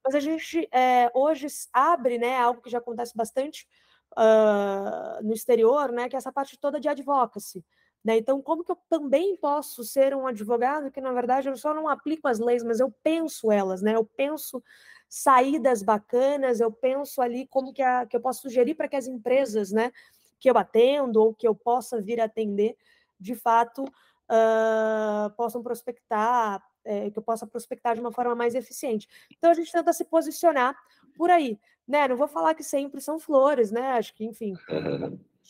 Mas 0.03 0.15
a 0.15 0.19
gente 0.19 0.67
é, 0.71 1.11
hoje 1.13 1.47
abre, 1.73 2.17
né, 2.17 2.37
algo 2.37 2.61
que 2.61 2.69
já 2.69 2.79
acontece 2.79 3.15
bastante 3.15 3.67
uh, 4.13 5.23
no 5.23 5.33
exterior, 5.33 5.91
né, 5.91 6.09
que 6.09 6.15
é 6.15 6.17
essa 6.17 6.31
parte 6.31 6.57
toda 6.57 6.79
de 6.79 6.87
advocacy. 6.87 7.63
Né? 8.03 8.17
Então, 8.17 8.41
como 8.41 8.63
que 8.63 8.71
eu 8.71 8.77
também 8.89 9.35
posso 9.35 9.83
ser 9.83 10.15
um 10.15 10.25
advogado 10.25 10.89
que, 10.89 11.01
na 11.01 11.11
verdade, 11.11 11.49
eu 11.49 11.57
só 11.57 11.73
não 11.73 11.87
aplico 11.87 12.27
as 12.27 12.39
leis, 12.39 12.63
mas 12.63 12.79
eu 12.79 12.89
penso 13.03 13.51
elas, 13.51 13.81
né? 13.81 13.95
Eu 13.95 14.05
penso 14.05 14.63
saídas 15.09 15.81
bacanas, 15.81 16.59
eu 16.59 16.71
penso 16.71 17.19
ali 17.19 17.47
como 17.47 17.73
que, 17.73 17.81
a, 17.81 18.05
que 18.05 18.15
eu 18.15 18.21
posso 18.21 18.43
sugerir 18.43 18.75
para 18.75 18.87
que 18.87 18.95
as 18.95 19.07
empresas, 19.07 19.71
né, 19.71 19.91
que 20.39 20.49
eu 20.49 20.57
atendo 20.57 21.19
ou 21.19 21.33
que 21.33 21.47
eu 21.47 21.55
possa 21.55 21.99
vir 21.99 22.21
atender, 22.21 22.77
de 23.19 23.35
fato, 23.35 23.83
uh, 23.83 25.29
possam 25.35 25.63
prospectar, 25.63 26.63
é, 26.85 27.09
que 27.09 27.17
eu 27.17 27.23
possa 27.23 27.45
prospectar 27.45 27.95
de 27.95 28.01
uma 28.01 28.11
forma 28.11 28.35
mais 28.35 28.55
eficiente. 28.55 29.09
Então, 29.35 29.49
a 29.51 29.53
gente 29.53 29.71
tenta 29.71 29.91
se 29.91 30.05
posicionar 30.05 30.77
por 31.17 31.29
aí, 31.29 31.59
né? 31.85 32.07
Não 32.07 32.15
vou 32.15 32.27
falar 32.27 32.53
que 32.53 32.63
sempre 32.63 33.01
são 33.01 33.19
flores, 33.19 33.71
né? 33.71 33.91
Acho 33.91 34.13
que, 34.13 34.23
enfim, 34.23 34.53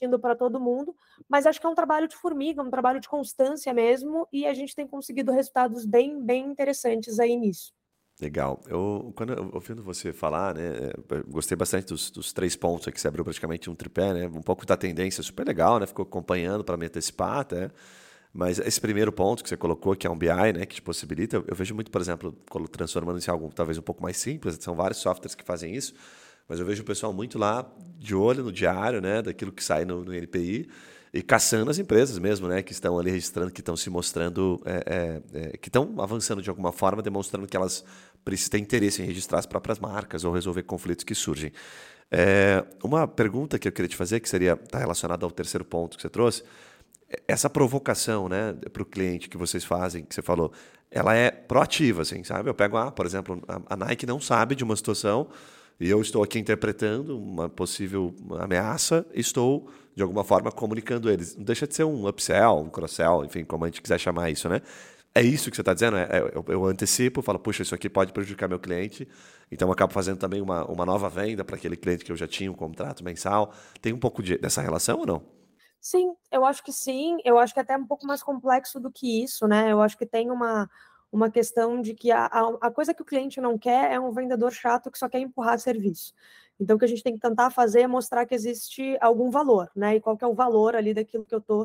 indo 0.02 0.18
para 0.18 0.36
todo 0.36 0.60
mundo, 0.60 0.96
mas 1.28 1.46
acho 1.46 1.60
que 1.60 1.68
é 1.68 1.70
um 1.70 1.76
trabalho 1.76 2.08
de 2.08 2.16
formiga, 2.16 2.64
um 2.64 2.70
trabalho 2.70 3.00
de 3.00 3.10
constância 3.10 3.74
mesmo, 3.74 4.28
e 4.32 4.48
a 4.48 4.54
gente 4.54 4.76
tem 4.76 4.88
conseguido 4.88 5.32
resultados 5.32 5.86
bem, 5.86 6.20
bem 6.20 6.46
interessantes 6.46 7.20
aí 7.20 7.36
nisso. 7.36 7.74
Legal. 8.22 8.62
Eu, 8.68 9.14
quando 9.16 9.50
ouvindo 9.54 9.82
você 9.82 10.12
falar, 10.12 10.54
né, 10.54 10.90
é, 10.90 10.94
gostei 11.26 11.56
bastante 11.56 11.88
dos, 11.88 12.12
dos, 12.12 12.34
três 12.34 12.54
pontos 12.54 12.92
que 12.92 13.00
você 13.00 13.08
abriu 13.08 13.24
praticamente 13.24 13.70
um 13.70 13.76
tripé, 13.76 14.14
né, 14.14 14.28
um 14.28 14.42
pouco 14.42 14.66
da 14.66 14.76
tendência, 14.76 15.24
super 15.24 15.48
legal, 15.48 15.80
né, 15.80 15.86
ficou 15.86 16.04
acompanhando 16.04 16.62
para 16.62 16.76
me 16.76 16.86
antecipar 16.86 17.40
até. 17.40 17.72
Mas 18.34 18.60
esse 18.60 18.80
primeiro 18.80 19.12
ponto 19.12 19.42
que 19.42 19.48
você 19.48 19.56
colocou, 19.56 19.96
que 19.96 20.06
é 20.06 20.10
um 20.10 20.18
BI, 20.18 20.28
né, 20.54 20.66
que 20.66 20.76
te 20.76 20.82
possibilita, 20.82 21.38
eu, 21.38 21.46
eu 21.48 21.56
vejo 21.56 21.74
muito, 21.74 21.90
por 21.90 22.02
exemplo, 22.02 22.34
transformando 22.70 23.20
isso 23.20 23.30
em 23.30 23.34
algo 23.34 23.50
talvez 23.56 23.78
um 23.78 23.82
pouco 23.82 24.04
mais 24.04 24.18
simples, 24.18 24.58
são 24.60 24.76
vários 24.76 25.00
softwares 25.00 25.34
que 25.34 25.44
fazem 25.44 25.74
isso, 25.74 25.94
mas 26.48 26.60
eu 26.60 26.66
vejo 26.66 26.82
o 26.82 26.86
pessoal 26.86 27.14
muito 27.14 27.40
lá 27.40 27.66
de 27.98 28.14
olho 28.14 28.44
no 28.44 28.52
diário, 28.52 29.00
né, 29.00 29.22
daquilo 29.22 29.52
que 29.54 29.64
sai 29.64 29.86
no, 29.86 30.04
no 30.04 30.14
NPI 30.14 30.68
e 31.14 31.22
caçando 31.22 31.72
as 31.72 31.80
empresas 31.80 32.20
mesmo, 32.20 32.48
né, 32.48 32.62
que 32.62 32.72
estão 32.72 32.98
ali 33.00 33.10
registrando, 33.10 33.52
que 33.52 33.62
estão 33.62 33.76
se 33.76 33.90
mostrando, 33.90 34.62
é, 34.66 34.84
é, 34.86 35.22
é, 35.34 35.58
que 35.58 35.70
estão 35.70 35.96
avançando 35.98 36.42
de 36.42 36.50
alguma 36.50 36.72
forma, 36.72 37.02
demonstrando 37.02 37.48
que 37.48 37.58
elas 37.58 37.84
precisam 38.24 38.52
ter 38.52 38.60
interesse 38.60 39.02
em 39.02 39.06
registrar 39.06 39.40
as 39.40 39.46
próprias 39.46 39.80
marcas 39.80 40.24
ou 40.24 40.34
resolver 40.34 40.64
conflitos 40.64 41.04
que 41.04 41.16
surgem. 41.16 41.52
É, 42.12 42.66
uma 42.84 43.08
pergunta 43.08 43.60
que 43.60 43.68
eu 43.68 43.72
queria 43.72 43.90
te 43.90 43.96
fazer, 43.96 44.20
que 44.20 44.30
seria 44.30 44.56
tá 44.56 44.80
relacionada 44.80 45.26
ao 45.26 45.32
terceiro 45.32 45.64
ponto 45.64 45.96
que 45.96 46.02
você 46.02 46.10
trouxe, 46.10 46.44
essa 47.28 47.50
provocação, 47.50 48.30
né, 48.30 48.54
para 48.72 48.84
o 48.84 48.86
cliente 48.86 49.30
que 49.30 49.38
vocês 49.38 49.64
fazem, 49.64 50.04
que 50.04 50.14
você 50.14 50.22
falou, 50.22 50.52
ela 50.92 51.16
é 51.16 51.32
proativa, 51.32 52.02
assim, 52.02 52.24
sabe? 52.24 52.50
Eu 52.50 52.54
pego, 52.54 52.78
ah, 52.78 52.92
por 52.92 53.06
exemplo, 53.06 53.42
a 53.48 53.76
Nike 53.76 54.06
não 54.06 54.20
sabe 54.20 54.56
de 54.56 54.64
uma 54.64 54.76
situação 54.76 55.28
e 55.80 55.90
eu 55.90 56.02
estou 56.02 56.24
aqui 56.24 56.38
interpretando 56.40 57.18
uma 57.18 57.48
possível 57.48 58.14
ameaça, 58.40 59.06
estou, 59.14 59.70
de 59.96 60.04
alguma 60.04 60.24
forma, 60.24 60.52
comunicando 60.52 61.10
eles. 61.10 61.36
Não 61.36 61.44
deixa 61.44 61.68
de 61.68 61.76
ser 61.76 61.84
um 61.84 62.08
upsell, 62.08 62.58
um 62.58 62.70
cross-sell, 62.70 63.24
enfim, 63.24 63.46
como 63.46 63.66
a 63.66 63.68
gente 63.68 63.82
quiser 63.82 64.00
chamar 64.00 64.30
isso, 64.30 64.50
né? 64.50 64.62
É 65.14 65.22
isso 65.22 65.50
que 65.50 65.56
você 65.56 65.62
está 65.62 65.74
dizendo? 65.74 65.98
É, 65.98 66.04
é, 66.04 66.20
eu, 66.34 66.46
eu, 66.48 66.66
antecipo, 66.66 67.22
falo, 67.22 67.40
puxa, 67.40 67.64
isso 67.64 67.74
aqui 67.74 67.90
pode 67.90 68.14
prejudicar 68.14 68.48
meu 68.48 68.60
cliente, 68.60 69.08
então 69.52 69.68
eu 69.68 69.72
acabo 69.72 69.92
fazendo 69.92 70.20
também 70.20 70.40
uma, 70.42 70.64
uma 70.66 70.86
nova 70.86 71.10
venda 71.10 71.44
para 71.44 71.56
aquele 71.56 71.76
cliente 71.76 72.06
que 72.06 72.12
eu 72.12 72.16
já 72.16 72.28
tinha 72.28 72.52
um 72.52 72.56
contrato 72.56 73.04
mensal. 73.04 73.54
Tem 73.82 73.92
um 73.92 74.00
pouco 74.00 74.22
de, 74.22 74.38
dessa 74.38 74.62
relação 74.62 75.00
ou 75.00 75.06
não? 75.06 75.40
Sim, 75.82 76.14
eu 76.32 76.46
acho 76.46 76.64
que 76.64 76.72
sim. 76.72 77.18
Eu 77.26 77.40
acho 77.40 77.54
que 77.54 77.60
é 77.60 77.64
até 77.64 77.76
um 77.76 77.86
pouco 77.86 78.06
mais 78.06 78.22
complexo 78.22 78.80
do 78.80 78.92
que 78.92 79.24
isso, 79.24 79.48
né? 79.48 79.72
Eu 79.72 79.82
acho 79.82 79.98
que 79.98 80.06
tem 80.06 80.30
uma, 80.30 80.70
uma 81.12 81.32
questão 81.32 81.82
de 81.82 81.94
que 81.96 82.12
a, 82.12 82.26
a, 82.26 82.58
a, 82.62 82.72
coisa 82.72 82.94
que 82.94 83.02
o 83.02 83.06
cliente 83.06 83.42
não 83.42 83.58
quer 83.58 83.92
é 83.92 84.00
um 84.00 84.12
vendedor 84.12 84.52
chato 84.52 84.92
que 84.92 85.00
só 85.00 85.10
quer 85.10 85.20
empurrar 85.20 85.58
serviço. 85.60 86.14
Então, 86.60 86.76
o 86.76 86.80
que 86.80 86.86
a 86.86 86.88
gente 86.88 87.02
tem 87.02 87.14
que 87.14 87.20
tentar 87.20 87.50
fazer 87.50 87.82
é 87.82 87.88
mostrar 87.88 88.26
que 88.26 88.36
existe 88.36 88.98
algum 89.02 89.32
valor, 89.32 89.72
né? 89.76 89.96
E 89.96 90.02
qual 90.02 90.18
que 90.18 90.24
é 90.26 90.28
o 90.28 90.36
valor 90.36 90.76
ali 90.76 90.94
daquilo 90.94 91.26
que 91.26 91.34
eu 91.34 91.40
estou 91.40 91.64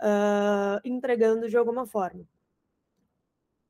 uh, 0.00 0.80
entregando 0.84 1.48
de 1.48 1.56
alguma 1.56 1.86
forma. 1.86 2.24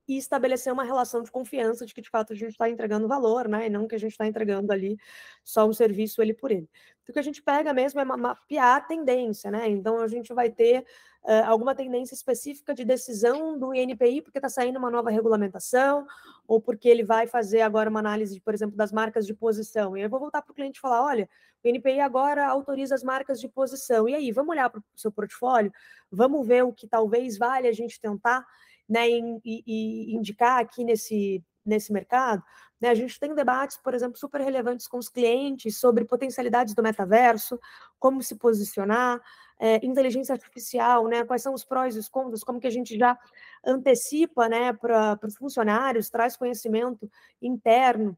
E 0.08 0.16
estabelecer 0.16 0.72
uma 0.72 0.84
relação 0.84 1.22
de 1.22 1.30
confiança 1.30 1.84
de 1.84 1.92
que, 1.92 2.00
de 2.00 2.08
fato, 2.08 2.32
a 2.32 2.36
gente 2.36 2.52
está 2.52 2.68
entregando 2.68 3.06
valor, 3.06 3.46
né? 3.46 3.66
E 3.66 3.70
não 3.70 3.86
que 3.86 3.94
a 3.94 3.98
gente 3.98 4.12
está 4.12 4.26
entregando 4.26 4.72
ali 4.72 4.96
só 5.44 5.68
um 5.68 5.72
serviço 5.72 6.22
ele 6.22 6.32
por 6.32 6.50
ele. 6.50 6.68
O 7.08 7.12
que 7.12 7.18
a 7.18 7.22
gente 7.22 7.42
pega 7.42 7.72
mesmo 7.72 8.00
é 8.00 8.04
mapear 8.04 8.76
a 8.76 8.80
tendência, 8.80 9.50
né? 9.50 9.68
Então, 9.68 9.98
a 10.00 10.08
gente 10.08 10.32
vai 10.32 10.50
ter 10.50 10.84
uh, 11.24 11.44
alguma 11.46 11.74
tendência 11.74 12.14
específica 12.14 12.74
de 12.74 12.84
decisão 12.84 13.58
do 13.58 13.74
INPI, 13.74 14.22
porque 14.22 14.38
está 14.38 14.48
saindo 14.48 14.78
uma 14.78 14.90
nova 14.90 15.10
regulamentação, 15.10 16.06
ou 16.46 16.60
porque 16.60 16.88
ele 16.88 17.04
vai 17.04 17.26
fazer 17.26 17.60
agora 17.60 17.90
uma 17.90 18.00
análise, 18.00 18.40
por 18.40 18.54
exemplo, 18.54 18.76
das 18.76 18.92
marcas 18.92 19.26
de 19.26 19.34
posição. 19.34 19.96
E 19.96 20.02
eu 20.02 20.08
vou 20.10 20.20
voltar 20.20 20.42
para 20.42 20.52
o 20.52 20.54
cliente 20.54 20.78
e 20.78 20.80
falar: 20.80 21.02
olha, 21.02 21.28
o 21.64 21.68
INPI 21.68 22.00
agora 22.00 22.46
autoriza 22.46 22.94
as 22.94 23.02
marcas 23.02 23.40
de 23.40 23.48
posição. 23.48 24.08
E 24.08 24.14
aí, 24.14 24.32
vamos 24.32 24.50
olhar 24.50 24.70
para 24.70 24.80
o 24.80 24.84
seu 24.96 25.12
portfólio, 25.12 25.72
vamos 26.10 26.46
ver 26.46 26.64
o 26.64 26.72
que 26.72 26.86
talvez 26.86 27.36
vale 27.36 27.68
a 27.68 27.72
gente 27.72 28.00
tentar 28.00 28.46
né, 28.88 29.09
e, 29.09 29.40
e 29.44 30.14
indicar 30.14 30.61
aqui 30.61 30.85
nesse, 30.85 31.44
nesse 31.64 31.92
mercado. 31.92 32.42
Né? 32.81 32.88
A 32.88 32.94
gente 32.94 33.18
tem 33.18 33.35
debates, 33.35 33.77
por 33.77 33.94
exemplo, 33.94 34.18
super 34.18 34.40
relevantes 34.40 34.87
com 34.87 34.98
os 34.98 35.09
clientes 35.09 35.79
sobre 35.79 36.05
potencialidades 36.05 36.74
do 36.74 36.83
metaverso, 36.83 37.59
como 37.98 38.22
se 38.22 38.37
posicionar, 38.37 39.20
é, 39.59 39.85
inteligência 39.85 40.33
artificial, 40.33 41.09
né? 41.09 41.24
Quais 41.24 41.42
são 41.42 41.53
os 41.53 41.64
prós 41.64 41.96
e 41.96 41.98
os 41.98 42.09
contras, 42.09 42.44
como 42.44 42.61
que 42.61 42.66
a 42.68 42.70
gente 42.70 42.96
já 42.96 43.18
antecipa, 43.66 44.48
né, 44.48 44.72
para 44.72 45.18
os 45.24 45.37
funcionários, 45.37 46.09
traz 46.09 46.37
conhecimento 46.37 47.11
interno 47.42 48.16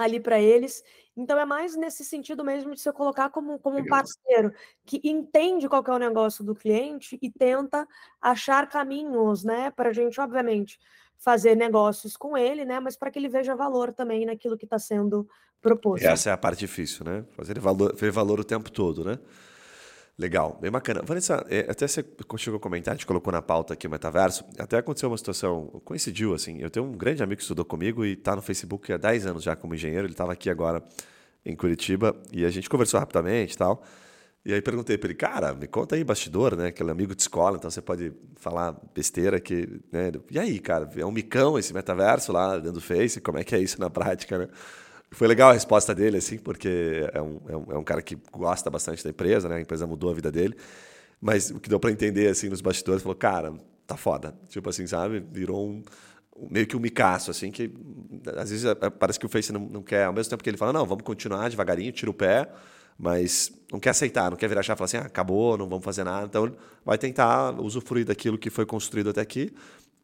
ali 0.00 0.18
para 0.18 0.40
eles. 0.40 0.82
Então 1.14 1.38
é 1.38 1.44
mais 1.44 1.76
nesse 1.76 2.04
sentido 2.04 2.42
mesmo 2.42 2.74
de 2.74 2.80
se 2.80 2.90
colocar 2.92 3.28
como, 3.28 3.58
como 3.58 3.78
um 3.78 3.84
parceiro 3.84 4.52
que 4.86 5.00
entende 5.04 5.68
qual 5.68 5.84
que 5.84 5.90
é 5.90 5.94
o 5.94 5.98
negócio 5.98 6.42
do 6.42 6.54
cliente 6.54 7.18
e 7.20 7.30
tenta 7.30 7.86
achar 8.20 8.66
caminhos, 8.68 9.44
né, 9.44 9.70
para 9.70 9.90
a 9.90 9.92
gente, 9.92 10.18
obviamente, 10.18 10.78
fazer 11.18 11.54
negócios 11.54 12.16
com 12.16 12.36
ele, 12.36 12.64
né, 12.64 12.80
mas 12.80 12.96
para 12.96 13.10
que 13.10 13.18
ele 13.18 13.28
veja 13.28 13.54
valor 13.54 13.92
também 13.92 14.24
naquilo 14.24 14.56
que 14.56 14.64
está 14.64 14.78
sendo 14.78 15.28
proposto. 15.60 16.02
Essa 16.02 16.30
é 16.30 16.32
a 16.32 16.38
parte 16.38 16.60
difícil, 16.60 17.04
né? 17.04 17.22
Fazer 17.32 17.58
valor, 17.58 17.94
ver 17.94 18.10
valor 18.10 18.40
o 18.40 18.44
tempo 18.44 18.70
todo, 18.70 19.04
né? 19.04 19.18
Legal, 20.20 20.58
bem 20.60 20.70
bacana. 20.70 21.00
Vanessa, 21.02 21.46
é, 21.48 21.60
até 21.60 21.88
você 21.88 22.04
chegou 22.36 22.58
a 22.58 22.60
comentar, 22.60 22.92
a 22.92 22.94
gente 22.94 23.06
colocou 23.06 23.32
na 23.32 23.40
pauta 23.40 23.72
aqui 23.72 23.86
o 23.86 23.90
metaverso, 23.90 24.44
até 24.58 24.76
aconteceu 24.76 25.08
uma 25.08 25.16
situação, 25.16 25.80
coincidiu 25.82 26.34
assim, 26.34 26.58
eu 26.60 26.68
tenho 26.68 26.84
um 26.84 26.92
grande 26.92 27.22
amigo 27.22 27.38
que 27.38 27.42
estudou 27.42 27.64
comigo 27.64 28.04
e 28.04 28.12
está 28.12 28.36
no 28.36 28.42
Facebook 28.42 28.92
há 28.92 28.98
10 28.98 29.24
anos 29.24 29.42
já 29.42 29.56
como 29.56 29.74
engenheiro, 29.74 30.04
ele 30.04 30.12
estava 30.12 30.34
aqui 30.34 30.50
agora 30.50 30.84
em 31.42 31.56
Curitiba 31.56 32.14
e 32.30 32.44
a 32.44 32.50
gente 32.50 32.68
conversou 32.68 33.00
rapidamente 33.00 33.54
e 33.54 33.56
tal, 33.56 33.82
e 34.44 34.52
aí 34.52 34.60
perguntei 34.60 34.98
para 34.98 35.08
ele, 35.08 35.16
cara, 35.16 35.54
me 35.54 35.66
conta 35.66 35.94
aí 35.94 36.04
bastidor, 36.04 36.54
né, 36.54 36.66
aquele 36.66 36.90
amigo 36.90 37.14
de 37.14 37.22
escola, 37.22 37.56
então 37.56 37.70
você 37.70 37.80
pode 37.80 38.12
falar 38.36 38.78
besteira 38.94 39.40
que, 39.40 39.80
né, 39.90 40.12
e 40.30 40.38
aí, 40.38 40.58
cara, 40.58 40.86
é 40.98 41.06
um 41.06 41.10
micão 41.10 41.58
esse 41.58 41.72
metaverso 41.72 42.30
lá 42.30 42.56
dentro 42.56 42.72
do 42.72 42.80
Face, 42.82 43.22
como 43.22 43.38
é 43.38 43.44
que 43.44 43.54
é 43.54 43.58
isso 43.58 43.80
na 43.80 43.88
prática, 43.88 44.36
né? 44.36 44.48
Foi 45.12 45.26
legal 45.26 45.50
a 45.50 45.52
resposta 45.52 45.94
dele, 45.94 46.18
assim, 46.18 46.38
porque 46.38 47.08
é 47.12 47.20
um, 47.20 47.40
é 47.48 47.56
um, 47.56 47.72
é 47.72 47.78
um 47.78 47.84
cara 47.84 48.00
que 48.00 48.16
gosta 48.32 48.70
bastante 48.70 49.02
da 49.02 49.10
empresa, 49.10 49.48
né? 49.48 49.56
A 49.56 49.60
empresa 49.60 49.86
mudou 49.86 50.10
a 50.10 50.14
vida 50.14 50.30
dele. 50.30 50.56
Mas 51.20 51.50
o 51.50 51.58
que 51.58 51.68
deu 51.68 51.80
para 51.80 51.90
entender, 51.90 52.28
assim, 52.28 52.48
nos 52.48 52.60
bastidores, 52.60 53.02
falou, 53.02 53.16
cara, 53.16 53.52
tá 53.86 53.96
foda. 53.96 54.34
Tipo 54.48 54.70
assim, 54.70 54.86
sabe? 54.86 55.20
Virou 55.32 55.68
um, 55.68 55.82
meio 56.48 56.66
que 56.66 56.76
um 56.76 56.80
micaço, 56.80 57.30
assim, 57.30 57.50
que 57.50 57.72
às 58.36 58.50
vezes 58.50 58.64
é, 58.64 58.70
é, 58.70 58.90
parece 58.90 59.18
que 59.18 59.26
o 59.26 59.28
Face 59.28 59.52
não, 59.52 59.60
não 59.60 59.82
quer, 59.82 60.04
ao 60.04 60.12
mesmo 60.12 60.30
tempo 60.30 60.42
que 60.42 60.48
ele 60.48 60.56
fala, 60.56 60.72
não, 60.72 60.86
vamos 60.86 61.02
continuar 61.02 61.48
devagarinho, 61.50 61.92
tira 61.92 62.10
o 62.10 62.14
pé, 62.14 62.48
mas 62.98 63.52
não 63.72 63.80
quer 63.80 63.90
aceitar, 63.90 64.30
não 64.30 64.36
quer 64.36 64.48
virar 64.48 64.62
chave 64.62 64.76
e 64.76 64.78
falar 64.78 64.86
assim, 64.86 64.96
ah, 64.98 65.06
acabou, 65.06 65.58
não 65.58 65.68
vamos 65.68 65.84
fazer 65.84 66.04
nada. 66.04 66.26
Então, 66.26 66.54
vai 66.84 66.96
tentar 66.96 67.60
usufruir 67.60 68.06
daquilo 68.06 68.38
que 68.38 68.48
foi 68.48 68.64
construído 68.64 69.10
até 69.10 69.20
aqui, 69.20 69.52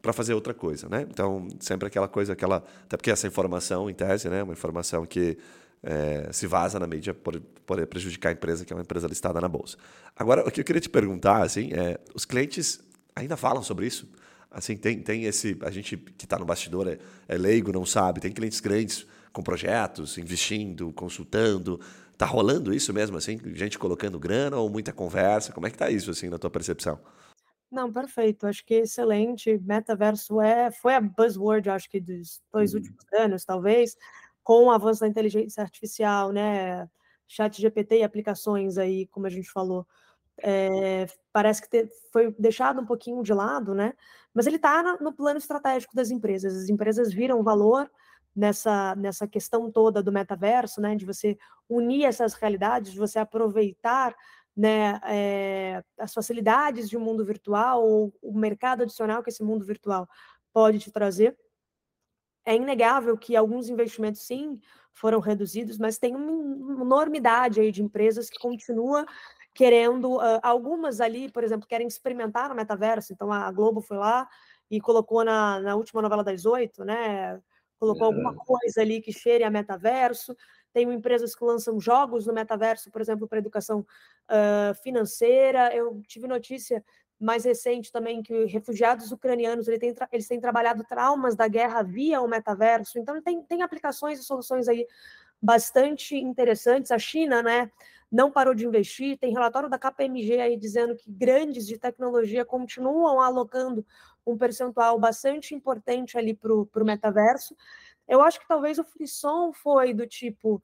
para 0.07 0.13
fazer 0.13 0.35
outra 0.35 0.55
coisa, 0.55 0.89
né? 0.89 1.05
Então, 1.11 1.49
sempre 1.59 1.89
aquela 1.89 2.07
coisa, 2.07 2.33
aquela... 2.33 2.59
Até 2.85 2.97
porque 2.97 3.11
essa 3.11 3.27
informação, 3.27 3.91
em 3.91 3.95
tese, 3.95 4.29
né? 4.29 4.41
Uma 4.41 4.53
informação 4.53 5.05
que 5.05 5.37
é, 5.83 6.29
se 6.33 6.47
vaza 6.47 6.79
na 6.79 6.87
mídia 6.87 7.13
por 7.13 7.41
poder 7.67 7.87
prejudicar 7.87 8.29
a 8.29 8.33
empresa, 8.33 8.65
que 8.65 8.73
é 8.73 8.77
uma 8.77 8.83
empresa 8.83 9.09
listada 9.09 9.41
na 9.41 9.49
Bolsa. 9.49 9.77
Agora, 10.15 10.47
o 10.47 10.51
que 10.53 10.61
eu 10.61 10.65
queria 10.65 10.81
te 10.81 10.89
perguntar, 10.89 11.43
assim, 11.43 11.73
é... 11.73 11.99
Os 12.15 12.25
clientes 12.25 12.79
ainda 13.17 13.37
falam 13.37 13.65
sobre 13.65 13.85
isso? 13.85 14.09
Assim, 14.49 14.77
tem, 14.77 15.01
tem 15.01 15.25
esse. 15.25 15.59
A 15.63 15.73
gente 15.73 15.97
que 15.97 16.25
está 16.25 16.39
no 16.39 16.45
bastidor 16.45 16.87
é, 16.87 16.99
é, 17.27 17.37
leigo, 17.37 17.73
não 17.73 17.85
sabe. 17.85 18.21
Tem 18.21 18.31
clientes 18.31 18.61
grandes 18.61 19.05
com 19.33 19.43
projetos, 19.43 20.19
investindo, 20.19 20.93
consultando. 20.93 21.81
Tá 22.17 22.27
rolando 22.27 22.73
isso 22.73 22.95
mesmo, 22.95 23.17
assim? 23.17 23.41
Gente 23.55 23.77
colocando 23.77 24.21
grana 24.21 24.57
ou 24.57 24.71
muita 24.71 24.93
conversa? 24.93 25.53
Como 25.53 25.67
é 25.67 25.71
que 25.71 25.77
tá 25.77 25.91
isso, 25.91 26.13
assim, 26.13 26.29
na 26.29 26.39
tua 26.39 26.49
percepção? 26.49 26.97
Não, 27.71 27.93
perfeito. 27.93 28.47
Acho 28.47 28.65
que 28.65 28.75
excelente. 28.75 29.59
Metaverso 29.59 30.41
é, 30.41 30.71
foi 30.71 30.95
a 30.95 31.01
buzzword, 31.01 31.69
acho 31.69 31.91
que 31.91 32.01
dos 32.01 32.41
dois 32.53 32.73
uhum. 32.73 32.81
últimos 32.81 33.05
anos, 33.13 33.45
talvez, 33.45 33.97
com 34.43 34.67
o 34.67 34.71
avanço 34.71 35.01
da 35.01 35.09
inteligência 35.09 35.63
artificial, 35.63 36.33
né? 36.33 36.89
Chat 37.29 37.61
GPT 37.61 37.99
e 37.99 38.03
aplicações 38.05 38.79
aí, 38.79 39.07
como 39.09 39.27
a 39.27 39.31
gente 39.31 39.51
falou. 39.51 39.87
É, 40.43 41.07
parece 41.33 41.63
que 41.63 41.69
te, 41.69 41.89
foi 42.13 42.33
deixado 42.39 42.81
um 42.81 42.87
pouquinho 42.87 43.23
de 43.23 43.33
lado, 43.33 43.75
né? 43.75 43.95
Mas 44.33 44.47
ele 44.47 44.57
está 44.57 44.99
no 45.01 45.13
plano 45.13 45.39
estratégico 45.39 45.95
das 45.95 46.11
empresas. 46.11 46.55
As 46.55 46.69
empresas 46.69 47.13
viram 47.13 47.43
valor 47.43 47.91
nessa, 48.35 48.95
nessa 48.97 49.27
questão 49.27 49.71
toda 49.73 50.03
do 50.03 50.13
metaverso, 50.13 50.81
né? 50.81 50.95
De 50.95 51.07
você 51.07 51.37
unir 51.69 52.05
essas 52.05 52.35
realidades, 52.35 52.93
de 52.93 52.99
você 52.99 53.19
aproveitar 53.19 54.15
né, 54.57 54.99
é, 55.05 55.85
as 55.99 56.15
facilidades 56.15 56.89
de 56.89 56.97
um 56.97 57.01
mundo 57.01 57.25
virtual 57.25 57.87
ou 57.87 58.15
o 58.23 58.33
mercado 58.33 58.83
adicional 58.83 59.23
que 59.23 59.29
esse 59.29 59.43
mundo 59.43 59.65
virtual 59.65 60.09
pode 60.53 60.79
te 60.79 60.91
trazer. 60.91 61.37
É 62.45 62.55
inegável 62.55 63.19
que 63.19 63.37
alguns 63.37 63.69
investimentos, 63.69 64.23
sim, 64.23 64.59
foram 64.93 65.21
reduzidos, 65.21 65.79
mas 65.79 65.99
tem 65.99 66.17
uma 66.17 66.83
enormidade 66.83 67.61
aí 67.61 67.71
de 67.71 67.83
empresas 67.83 68.31
que 68.31 68.39
continua 68.39 69.05
querendo, 69.53 70.17
uh, 70.17 70.41
algumas 70.43 71.01
ali, 71.01 71.31
por 71.31 71.43
exemplo, 71.43 71.67
querem 71.67 71.87
experimentar 71.87 72.49
no 72.49 72.55
metaverso, 72.55 73.13
então 73.13 73.33
a 73.33 73.51
Globo 73.51 73.81
foi 73.81 73.97
lá 73.97 74.29
e 74.71 74.81
colocou 74.81 75.25
na, 75.25 75.61
na 75.61 75.75
última 75.75 76.03
novela 76.03 76.23
das 76.23 76.45
oito, 76.45 76.85
né, 76.85 77.41
colocou 77.79 78.05
é. 78.05 78.07
alguma 78.07 78.35
coisa 78.37 78.81
ali 78.81 79.01
que 79.01 79.13
cheire 79.13 79.45
a 79.45 79.51
metaverso, 79.51 80.37
tem 80.77 80.93
empresas 80.93 81.35
que 81.35 81.43
lançam 81.43 81.81
jogos 81.81 82.27
no 82.27 82.35
metaverso, 82.35 82.91
por 82.91 83.01
exemplo, 83.01 83.27
para 83.27 83.39
educação 83.39 83.81
uh, 83.81 84.75
financeira. 84.83 85.75
Eu 85.75 86.03
tive 86.07 86.27
notícia 86.27 86.85
mais 87.19 87.47
recente 87.47 87.91
também 87.91 88.23
que 88.23 88.45
refugiados 88.45 89.11
ucranianos 89.11 89.67
eles 89.69 89.81
têm, 89.81 89.95
eles 90.13 90.29
têm 90.29 90.39
trabalhado 90.39 90.85
traumas 90.85 91.35
da 91.35 91.49
guerra 91.49 91.83
via 91.83 92.21
o 92.21 92.29
metaverso. 92.29 92.99
Então, 92.99 93.23
tem, 93.23 93.43
tem 93.43 93.63
aplicações 93.63 94.19
e 94.19 94.23
soluções 94.23 94.69
aí 94.69 94.87
bastante 95.41 96.15
interessantes. 96.15 96.91
A 96.91 96.99
China, 96.99 97.43
né, 97.43 97.71
não 98.13 98.31
parou 98.31 98.55
de 98.55 98.67
investir. 98.67 99.17
Tem 99.17 99.33
relatório 99.33 99.71
da 99.71 99.79
KPMG 99.79 100.43
aí 100.43 100.59
dizendo 100.59 100.95
que 100.95 101.11
grandes 101.11 101.67
de 101.67 101.79
tecnologia 101.79 102.45
continuam 102.45 103.19
alocando 103.19 103.83
um 104.27 104.37
percentual 104.37 104.99
bastante 104.99 105.55
importante 105.55 106.19
ali 106.19 106.35
para 106.35 106.53
o 106.53 106.85
metaverso. 106.85 107.57
Eu 108.09 108.23
acho 108.23 108.39
que 108.41 108.49
talvez 108.49 108.79
o 108.79 108.85
frisson 108.85 109.53
foi 109.53 109.93
do 109.93 110.07
tipo 110.07 110.63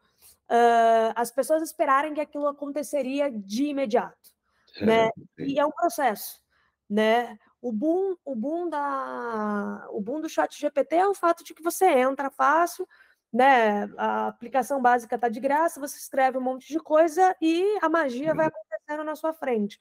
uh, 0.50 1.12
as 1.16 1.30
pessoas 1.30 1.62
esperarem 1.62 2.14
que 2.14 2.20
aquilo 2.20 2.46
aconteceria 2.46 3.30
de 3.30 3.64
imediato, 3.64 4.30
é, 4.76 4.86
né? 4.86 5.10
E 5.38 5.58
é 5.58 5.64
um 5.64 5.70
processo, 5.70 6.40
né? 6.88 7.38
O 7.60 7.72
boom, 7.72 8.16
o 8.24 8.34
boom 8.34 8.68
da, 8.68 9.86
o 9.90 10.00
boom 10.00 10.20
do 10.20 10.28
Chat 10.28 10.58
GPT 10.58 10.96
é 10.96 11.08
o 11.08 11.14
fato 11.14 11.44
de 11.44 11.54
que 11.54 11.62
você 11.62 11.86
entra 11.86 12.30
fácil, 12.30 12.86
né? 13.32 13.84
A 13.96 14.28
aplicação 14.28 14.80
básica 14.80 15.14
está 15.14 15.28
de 15.28 15.40
graça, 15.40 15.80
você 15.80 15.96
escreve 15.96 16.38
um 16.38 16.42
monte 16.42 16.68
de 16.68 16.78
coisa 16.78 17.34
e 17.40 17.78
a 17.80 17.88
magia 17.88 18.34
vai 18.34 18.46
uhum. 18.46 18.52
acontecendo 18.54 19.04
na 19.04 19.16
sua 19.16 19.32
frente. 19.32 19.78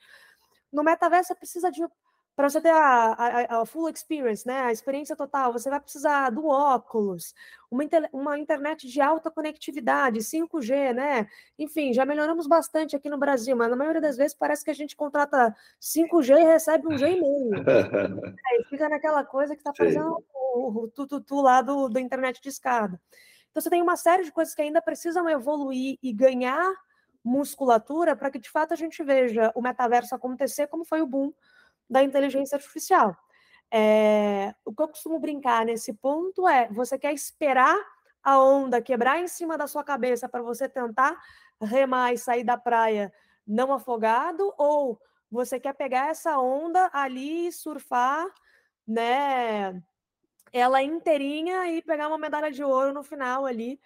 No 0.71 0.83
metaverso, 0.83 1.27
você 1.27 1.35
precisa 1.35 1.69
de 1.69 1.83
para 2.35 2.49
você 2.49 2.61
ter 2.61 2.69
a, 2.69 3.13
a, 3.13 3.61
a, 3.61 3.65
full 3.65 3.89
experience, 3.89 4.47
né, 4.47 4.61
a 4.61 4.71
experiência 4.71 5.15
total, 5.15 5.51
você 5.51 5.69
vai 5.69 5.79
precisar 5.79 6.29
do 6.29 6.47
óculos, 6.47 7.35
uma, 7.69 7.83
uma 8.11 8.39
internet 8.39 8.87
de 8.87 9.01
alta 9.01 9.29
conectividade, 9.29 10.19
5G, 10.19 10.93
né? 10.93 11.27
Enfim, 11.59 11.93
já 11.93 12.05
melhoramos 12.05 12.47
bastante 12.47 12.95
aqui 12.95 13.09
no 13.09 13.17
Brasil, 13.17 13.55
mas 13.55 13.69
na 13.69 13.75
maioria 13.75 14.01
das 14.01 14.17
vezes 14.17 14.33
parece 14.33 14.63
que 14.63 14.71
a 14.71 14.75
gente 14.75 14.95
contrata 14.95 15.55
5G 15.81 16.39
e 16.39 16.43
recebe 16.43 16.87
um 16.87 16.97
G 16.97 17.11
e 17.11 17.19
meio. 17.19 17.51
Fica 18.69 18.89
naquela 18.89 19.23
coisa 19.23 19.53
que 19.53 19.61
está 19.61 19.73
fazendo 19.73 20.23
o, 20.33 20.83
o 20.83 20.87
tututu 20.87 21.41
lá 21.41 21.61
do, 21.61 21.89
do 21.89 21.99
internet 21.99 22.41
de 22.41 22.49
escada. 22.49 22.99
Então 23.51 23.61
você 23.61 23.69
tem 23.69 23.81
uma 23.81 23.97
série 23.97 24.23
de 24.23 24.31
coisas 24.31 24.55
que 24.55 24.61
ainda 24.61 24.81
precisam 24.81 25.29
evoluir 25.29 25.97
e 26.01 26.13
ganhar 26.13 26.73
musculatura 27.23 28.15
para 28.15 28.31
que 28.31 28.39
de 28.39 28.49
fato 28.49 28.73
a 28.73 28.77
gente 28.77 29.03
veja 29.03 29.51
o 29.53 29.61
metaverso 29.61 30.15
acontecer 30.15 30.67
como 30.67 30.85
foi 30.85 31.01
o 31.01 31.07
boom 31.07 31.31
da 31.91 32.01
inteligência 32.01 32.55
artificial. 32.55 33.15
É, 33.69 34.55
o 34.63 34.73
que 34.73 34.81
eu 34.81 34.87
costumo 34.87 35.19
brincar 35.19 35.65
nesse 35.65 35.93
ponto 35.93 36.47
é: 36.47 36.69
você 36.71 36.97
quer 36.97 37.13
esperar 37.13 37.77
a 38.23 38.41
onda 38.41 38.81
quebrar 38.81 39.19
em 39.19 39.27
cima 39.27 39.57
da 39.57 39.67
sua 39.67 39.83
cabeça 39.83 40.29
para 40.29 40.41
você 40.41 40.69
tentar 40.69 41.19
remar 41.61 42.13
e 42.13 42.17
sair 42.17 42.43
da 42.43 42.57
praia 42.57 43.11
não 43.45 43.73
afogado, 43.73 44.53
ou 44.57 44.99
você 45.29 45.59
quer 45.59 45.73
pegar 45.73 46.09
essa 46.09 46.39
onda 46.39 46.89
ali, 46.93 47.51
surfar, 47.51 48.25
né? 48.87 49.81
Ela 50.53 50.83
inteirinha 50.83 51.67
e 51.71 51.81
pegar 51.81 52.07
uma 52.07 52.17
medalha 52.17 52.51
de 52.51 52.63
ouro 52.63 52.93
no 52.93 53.03
final 53.03 53.45
ali, 53.45 53.79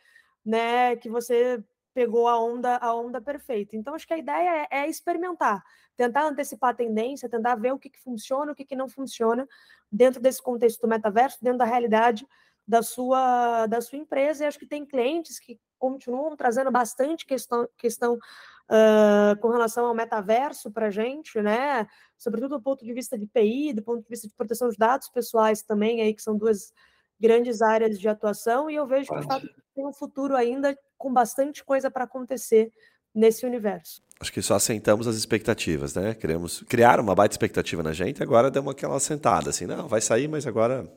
né? 0.46 0.96
Que 0.98 1.10
você 1.10 1.64
pegou 1.96 2.28
a 2.28 2.38
onda, 2.38 2.76
a 2.76 2.94
onda 2.94 3.22
perfeita. 3.22 3.74
Então, 3.74 3.96
acho 3.96 4.06
que 4.06 4.14
a 4.14 4.18
ideia 4.18 4.68
é, 4.70 4.80
é 4.82 4.90
experimentar, 4.90 5.64
tentar 5.96 6.26
antecipar 6.26 6.72
a 6.72 6.74
tendência, 6.74 7.30
tentar 7.30 7.56
ver 7.56 7.72
o 7.72 7.80
que, 7.80 7.90
que 7.90 8.02
funciona, 8.02 8.52
o 8.52 8.56
que, 8.56 8.66
que 8.66 8.76
não 8.76 8.90
funciona 8.90 9.48
dentro 9.90 10.22
desse 10.22 10.44
contexto 10.44 10.82
do 10.82 10.90
metaverso, 10.90 11.38
dentro 11.42 11.60
da 11.60 11.66
realidade 11.66 12.28
da 12.68 12.84
sua, 12.84 13.66
da 13.68 13.80
sua 13.80 13.98
empresa. 13.98 14.44
E 14.44 14.48
acho 14.48 14.60
que 14.60 14.68
tem 14.68 14.86
clientes 14.86 15.40
que 15.40 15.58
continuam 15.80 16.36
trazendo 16.36 16.70
bastante 16.70 17.26
questão, 17.26 17.66
questão 17.78 18.16
uh, 18.16 19.40
com 19.40 19.48
relação 19.48 19.86
ao 19.86 19.96
metaverso 19.96 20.70
para 20.72 20.88
a 20.88 20.92
gente, 20.92 21.42
né? 21.42 21.88
Sobretudo 22.18 22.58
do 22.58 22.62
ponto 22.62 22.84
de 22.84 22.94
vista 22.94 23.18
de 23.18 23.26
PI, 23.26 23.72
do 23.72 23.84
ponto 23.84 24.04
de 24.04 24.10
vista 24.10 24.28
de 24.28 24.36
proteção 24.36 24.68
de 24.68 24.78
dados 24.78 25.08
pessoais 25.08 25.64
também, 25.64 26.02
aí, 26.02 26.14
que 26.14 26.22
são 26.22 26.38
duas 26.38 26.74
grandes 27.20 27.62
áreas 27.62 28.00
de 28.00 28.08
atuação, 28.08 28.70
e 28.70 28.76
eu 28.76 28.86
vejo 28.86 29.10
que 29.10 29.20
de 29.20 29.26
fato 29.26 29.48
tem 29.74 29.86
um 29.86 29.94
futuro 29.94 30.36
ainda 30.36 30.78
com 30.98 31.12
bastante 31.12 31.64
coisa 31.64 31.90
para 31.90 32.06
acontecer 32.06 32.72
nesse 33.14 33.46
universo. 33.46 34.02
Acho 34.20 34.32
que 34.32 34.42
só 34.42 34.56
assentamos 34.56 35.08
as 35.08 35.16
expectativas, 35.16 35.94
né? 35.94 36.14
Queremos 36.14 36.64
criar 36.70 37.00
uma 37.00 37.14
baita 37.14 37.34
expectativa 37.34 37.84
na 37.84 37.92
gente, 37.92 38.24
agora 38.24 38.50
demos 38.50 38.72
aquela 38.72 39.00
sentada, 39.00 39.50
assim, 39.50 39.66
não, 39.66 39.88
vai 39.88 40.02
sair, 40.02 40.28
mas 40.28 40.48
agora 40.48 40.90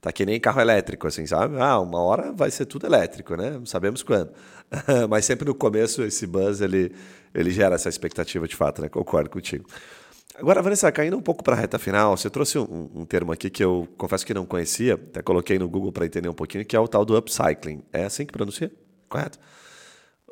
tá 0.00 0.12
que 0.12 0.26
nem 0.26 0.38
carro 0.38 0.60
elétrico, 0.60 1.06
assim, 1.06 1.26
sabe? 1.26 1.56
Ah, 1.58 1.80
uma 1.80 2.02
hora 2.02 2.32
vai 2.32 2.50
ser 2.50 2.66
tudo 2.66 2.86
elétrico, 2.86 3.36
né? 3.36 3.50
Não 3.52 3.66
sabemos 3.66 4.02
quando. 4.02 4.32
mas 5.08 5.24
sempre 5.24 5.46
no 5.46 5.54
começo 5.54 6.02
esse 6.02 6.26
buzz, 6.26 6.60
ele, 6.60 6.92
ele 7.32 7.50
gera 7.50 7.76
essa 7.76 7.88
expectativa 7.88 8.46
de 8.46 8.56
fato, 8.56 8.82
né? 8.82 8.88
Concordo 8.88 9.30
contigo. 9.30 9.66
Agora, 10.36 10.60
Vanessa, 10.60 10.90
caindo 10.90 11.16
um 11.16 11.22
pouco 11.22 11.44
para 11.44 11.54
a 11.54 11.58
reta 11.58 11.78
final, 11.78 12.16
você 12.16 12.28
trouxe 12.28 12.58
um, 12.58 12.90
um, 12.92 13.04
termo 13.04 13.30
aqui 13.30 13.48
que 13.48 13.62
eu 13.62 13.88
confesso 13.96 14.26
que 14.26 14.34
não 14.34 14.44
conhecia, 14.44 14.94
até 14.94 15.22
coloquei 15.22 15.58
no 15.60 15.68
Google 15.68 15.92
para 15.92 16.06
entender 16.06 16.28
um 16.28 16.34
pouquinho, 16.34 16.64
que 16.64 16.74
é 16.74 16.80
o 16.80 16.88
tal 16.88 17.04
do 17.04 17.16
upcycling. 17.16 17.82
É 17.92 18.04
assim 18.04 18.26
que 18.26 18.32
pronuncia? 18.32 18.70
Correto? 19.08 19.38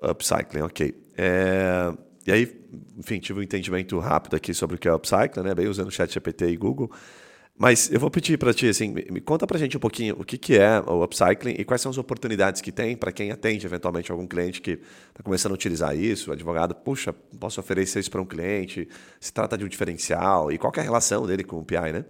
Upcycling, 0.02 0.62
ok. 0.62 0.92
É, 1.16 1.92
e 2.26 2.32
aí, 2.32 2.62
enfim, 2.98 3.20
tive 3.20 3.38
um 3.38 3.42
entendimento 3.44 3.96
rápido 4.00 4.34
aqui 4.34 4.52
sobre 4.52 4.74
o 4.74 4.78
que 4.78 4.88
é 4.88 4.92
upcycling, 4.92 5.44
né? 5.44 5.54
bem 5.54 5.68
usando 5.68 5.86
o 5.86 5.92
chat 5.92 6.12
GPT 6.12 6.48
e 6.48 6.56
Google. 6.56 6.90
Mas 7.58 7.92
eu 7.92 8.00
vou 8.00 8.10
pedir 8.10 8.38
para 8.38 8.52
ti, 8.54 8.66
assim, 8.66 8.88
me 8.88 9.20
conta 9.20 9.46
para 9.46 9.58
gente 9.58 9.76
um 9.76 9.80
pouquinho 9.80 10.16
o 10.18 10.24
que, 10.24 10.38
que 10.38 10.58
é 10.58 10.80
o 10.80 11.04
upcycling 11.04 11.54
e 11.58 11.64
quais 11.64 11.82
são 11.82 11.90
as 11.90 11.98
oportunidades 11.98 12.60
que 12.60 12.72
tem 12.72 12.96
para 12.96 13.12
quem 13.12 13.30
atende 13.30 13.66
eventualmente 13.66 14.10
algum 14.10 14.26
cliente 14.26 14.60
que 14.60 14.72
está 14.72 15.22
começando 15.22 15.52
a 15.52 15.54
utilizar 15.54 15.94
isso, 15.94 16.30
o 16.30 16.32
advogado, 16.32 16.74
puxa, 16.74 17.12
posso 17.12 17.60
oferecer 17.60 18.00
isso 18.00 18.10
para 18.10 18.22
um 18.22 18.26
cliente, 18.26 18.88
se 19.20 19.32
trata 19.32 19.56
de 19.56 19.64
um 19.64 19.68
diferencial 19.68 20.50
e 20.50 20.58
qual 20.58 20.72
é 20.76 20.80
a 20.80 20.82
relação 20.82 21.26
dele 21.26 21.44
com 21.44 21.58
o 21.58 21.64
PI, 21.64 21.92
né? 21.92 22.04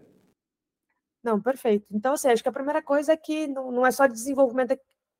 Não, 1.22 1.40
perfeito. 1.40 1.86
Então, 1.90 2.14
assim, 2.14 2.28
acho 2.28 2.42
que 2.42 2.48
a 2.48 2.52
primeira 2.52 2.82
coisa 2.82 3.12
é 3.12 3.16
que 3.16 3.46
não, 3.46 3.70
não 3.70 3.86
é 3.86 3.90
só 3.90 4.06
desenvolvimento 4.06 4.76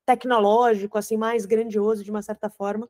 tecnológico, 0.07 0.99
assim, 0.99 1.17
mais 1.17 1.47
grandioso 1.47 2.03
de 2.03 2.11
uma 2.11 2.23
certa 2.23 2.49
forma, 2.49 2.89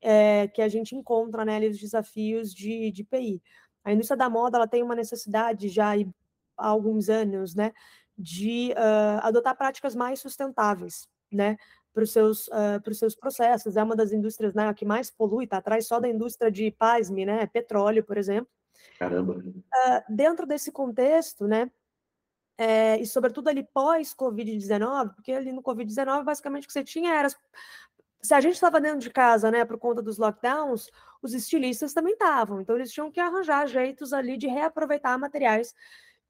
é, 0.00 0.48
que 0.48 0.62
a 0.62 0.68
gente 0.68 0.94
encontra, 0.94 1.44
né, 1.44 1.56
ali 1.56 1.68
os 1.68 1.78
desafios 1.78 2.52
de, 2.54 2.90
de 2.92 3.04
PI. 3.04 3.42
A 3.84 3.92
indústria 3.92 4.16
da 4.16 4.30
moda, 4.30 4.58
ela 4.58 4.68
tem 4.68 4.82
uma 4.82 4.94
necessidade 4.94 5.68
já 5.68 5.96
há 6.56 6.66
alguns 6.66 7.08
anos, 7.08 7.54
né, 7.54 7.72
de 8.16 8.72
uh, 8.72 9.20
adotar 9.22 9.56
práticas 9.56 9.94
mais 9.94 10.20
sustentáveis, 10.20 11.08
né, 11.30 11.56
para 11.92 12.04
os 12.04 12.12
seus, 12.12 12.48
uh, 12.48 12.94
seus 12.94 13.14
processos. 13.14 13.76
É 13.76 13.82
uma 13.82 13.96
das 13.96 14.12
indústrias 14.12 14.54
né, 14.54 14.72
que 14.74 14.84
mais 14.84 15.10
polui, 15.10 15.44
está 15.44 15.58
atrás 15.58 15.86
só 15.86 16.00
da 16.00 16.08
indústria 16.08 16.50
de 16.50 16.70
pasme, 16.70 17.24
né, 17.24 17.46
petróleo, 17.46 18.04
por 18.04 18.16
exemplo. 18.16 18.48
Caramba! 18.98 19.34
Uh, 19.34 20.14
dentro 20.14 20.46
desse 20.46 20.70
contexto, 20.70 21.46
né, 21.46 21.70
é, 22.56 23.00
e 23.00 23.06
sobretudo 23.06 23.48
ali 23.48 23.64
pós-Covid-19, 23.64 25.14
porque 25.14 25.32
ali 25.32 25.52
no 25.52 25.62
Covid-19, 25.62 26.22
basicamente, 26.24 26.64
o 26.64 26.66
que 26.68 26.72
você 26.72 26.84
tinha 26.84 27.12
era. 27.12 27.28
Se 28.22 28.32
a 28.32 28.40
gente 28.40 28.54
estava 28.54 28.80
dentro 28.80 29.00
de 29.00 29.10
casa, 29.10 29.50
né, 29.50 29.64
por 29.64 29.78
conta 29.78 30.00
dos 30.00 30.18
lockdowns, 30.18 30.88
os 31.20 31.34
estilistas 31.34 31.92
também 31.92 32.14
estavam. 32.14 32.60
Então, 32.60 32.76
eles 32.76 32.90
tinham 32.90 33.10
que 33.10 33.20
arranjar 33.20 33.66
jeitos 33.66 34.12
ali 34.12 34.38
de 34.38 34.46
reaproveitar 34.46 35.18
materiais 35.18 35.74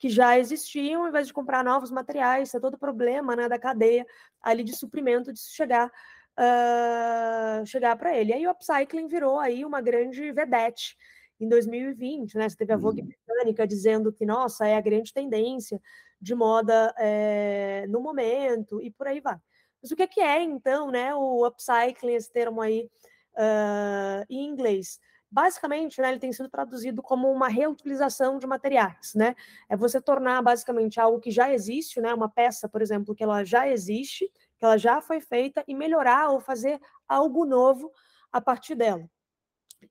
que 0.04 0.10
já 0.10 0.38
existiam, 0.38 1.00
ao 1.00 1.08
invés 1.08 1.26
de 1.26 1.32
comprar 1.32 1.64
novos 1.64 1.90
materiais, 1.90 2.54
é 2.54 2.60
todo 2.60 2.74
o 2.74 2.78
problema 2.78 3.34
né, 3.34 3.48
da 3.48 3.58
cadeia 3.58 4.06
ali 4.42 4.62
de 4.62 4.76
suprimento 4.76 5.32
de 5.32 5.40
chegar 5.40 5.90
uh, 6.38 7.64
chegar 7.64 7.96
para 7.96 8.14
ele. 8.14 8.30
E 8.30 8.34
aí 8.34 8.46
o 8.46 8.50
upcycling 8.50 9.08
virou 9.08 9.40
aí 9.40 9.64
uma 9.64 9.80
grande 9.80 10.30
vedete 10.30 10.94
em 11.40 11.48
2020, 11.48 12.36
né? 12.36 12.46
Você 12.46 12.54
teve 12.54 12.74
a 12.74 12.76
Vogue 12.76 13.00
uhum. 13.00 13.06
britânica 13.06 13.66
dizendo 13.66 14.12
que, 14.12 14.26
nossa, 14.26 14.66
é 14.66 14.76
a 14.76 14.80
grande 14.82 15.10
tendência 15.10 15.80
de 16.20 16.34
moda 16.34 16.94
é, 16.98 17.86
no 17.88 18.02
momento, 18.02 18.82
e 18.82 18.90
por 18.90 19.06
aí 19.06 19.20
vai. 19.20 19.38
Mas 19.82 19.90
o 19.90 19.96
que 19.96 20.20
é, 20.20 20.36
é 20.36 20.42
então, 20.42 20.90
né, 20.90 21.14
o 21.14 21.46
upcycling, 21.46 22.12
esse 22.12 22.30
termo 22.30 22.60
aí 22.60 22.90
uh, 23.36 24.26
em 24.28 24.44
inglês? 24.50 25.00
Basicamente, 25.34 26.00
né, 26.00 26.10
ele 26.10 26.20
tem 26.20 26.32
sido 26.32 26.48
traduzido 26.48 27.02
como 27.02 27.28
uma 27.32 27.48
reutilização 27.48 28.38
de 28.38 28.46
materiais, 28.46 29.14
né? 29.16 29.34
É 29.68 29.76
você 29.76 30.00
tornar 30.00 30.40
basicamente 30.42 31.00
algo 31.00 31.18
que 31.18 31.28
já 31.32 31.52
existe, 31.52 32.00
né, 32.00 32.14
uma 32.14 32.28
peça, 32.28 32.68
por 32.68 32.80
exemplo, 32.80 33.16
que 33.16 33.24
ela 33.24 33.42
já 33.42 33.66
existe, 33.68 34.30
que 34.56 34.64
ela 34.64 34.78
já 34.78 35.00
foi 35.00 35.20
feita 35.20 35.64
e 35.66 35.74
melhorar 35.74 36.30
ou 36.30 36.38
fazer 36.38 36.80
algo 37.08 37.44
novo 37.44 37.90
a 38.32 38.40
partir 38.40 38.76
dela. 38.76 39.10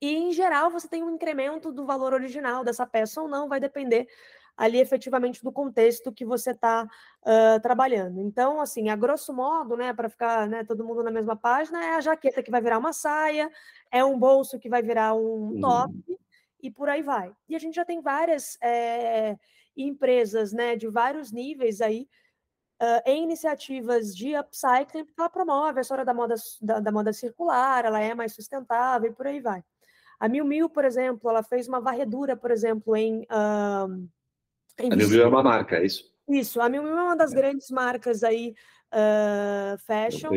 E, 0.00 0.14
em 0.16 0.32
geral, 0.32 0.70
você 0.70 0.88
tem 0.88 1.02
um 1.02 1.10
incremento 1.10 1.72
do 1.72 1.86
valor 1.86 2.14
original 2.14 2.64
dessa 2.64 2.86
peça 2.86 3.20
ou 3.22 3.28
não, 3.28 3.48
vai 3.48 3.60
depender 3.60 4.08
ali 4.56 4.78
efetivamente 4.78 5.42
do 5.42 5.50
contexto 5.50 6.12
que 6.12 6.24
você 6.24 6.52
está 6.52 6.84
uh, 6.84 7.60
trabalhando. 7.60 8.20
Então, 8.20 8.60
assim, 8.60 8.88
a 8.88 8.96
grosso 8.96 9.32
modo, 9.32 9.76
né, 9.76 9.92
para 9.92 10.08
ficar 10.08 10.48
né, 10.48 10.64
todo 10.64 10.84
mundo 10.84 11.02
na 11.02 11.10
mesma 11.10 11.36
página, 11.36 11.84
é 11.84 11.94
a 11.96 12.00
jaqueta 12.00 12.42
que 12.42 12.50
vai 12.50 12.60
virar 12.60 12.78
uma 12.78 12.92
saia, 12.92 13.50
é 13.90 14.04
um 14.04 14.18
bolso 14.18 14.58
que 14.58 14.68
vai 14.68 14.82
virar 14.82 15.14
um 15.14 15.58
top 15.60 15.92
uhum. 16.08 16.16
e 16.62 16.70
por 16.70 16.88
aí 16.88 17.02
vai. 17.02 17.32
E 17.48 17.56
a 17.56 17.58
gente 17.58 17.74
já 17.74 17.84
tem 17.84 18.00
várias 18.00 18.56
é, 18.62 19.36
empresas, 19.76 20.52
né, 20.52 20.76
de 20.76 20.88
vários 20.88 21.32
níveis 21.32 21.80
aí 21.80 22.08
uh, 22.80 23.02
em 23.06 23.24
iniciativas 23.24 24.14
de 24.14 24.36
upcycling, 24.36 25.04
porque 25.04 25.20
ela 25.20 25.28
promove 25.28 25.78
a 25.78 25.82
história 25.82 26.04
da 26.04 26.14
moda, 26.14 26.36
da, 26.62 26.80
da, 26.80 26.92
moda 26.92 27.12
circular, 27.12 27.84
ela 27.84 28.00
é 28.00 28.14
mais 28.14 28.34
sustentável 28.34 29.10
e 29.10 29.14
por 29.14 29.26
aí 29.26 29.40
vai. 29.40 29.64
A 30.20 30.28
Mil 30.28 30.44
Mil, 30.44 30.70
por 30.70 30.84
exemplo, 30.84 31.28
ela 31.28 31.42
fez 31.42 31.66
uma 31.66 31.80
varredura, 31.80 32.36
por 32.36 32.52
exemplo, 32.52 32.96
em. 32.96 33.22
Uh, 33.22 33.88
em 33.96 34.10
a 34.78 34.96
Mil 34.96 35.08
Mil 35.08 35.22
é 35.22 35.26
uma 35.26 35.42
marca, 35.42 35.76
é 35.76 35.86
isso? 35.86 36.12
Isso, 36.28 36.60
a 36.60 36.68
Mil 36.68 36.82
Mil 36.82 36.96
é 36.96 37.02
uma 37.02 37.16
das 37.16 37.32
é. 37.32 37.36
grandes 37.36 37.70
marcas 37.70 38.22
aí 38.22 38.54
uh, 38.92 39.78
fashion. 39.86 40.30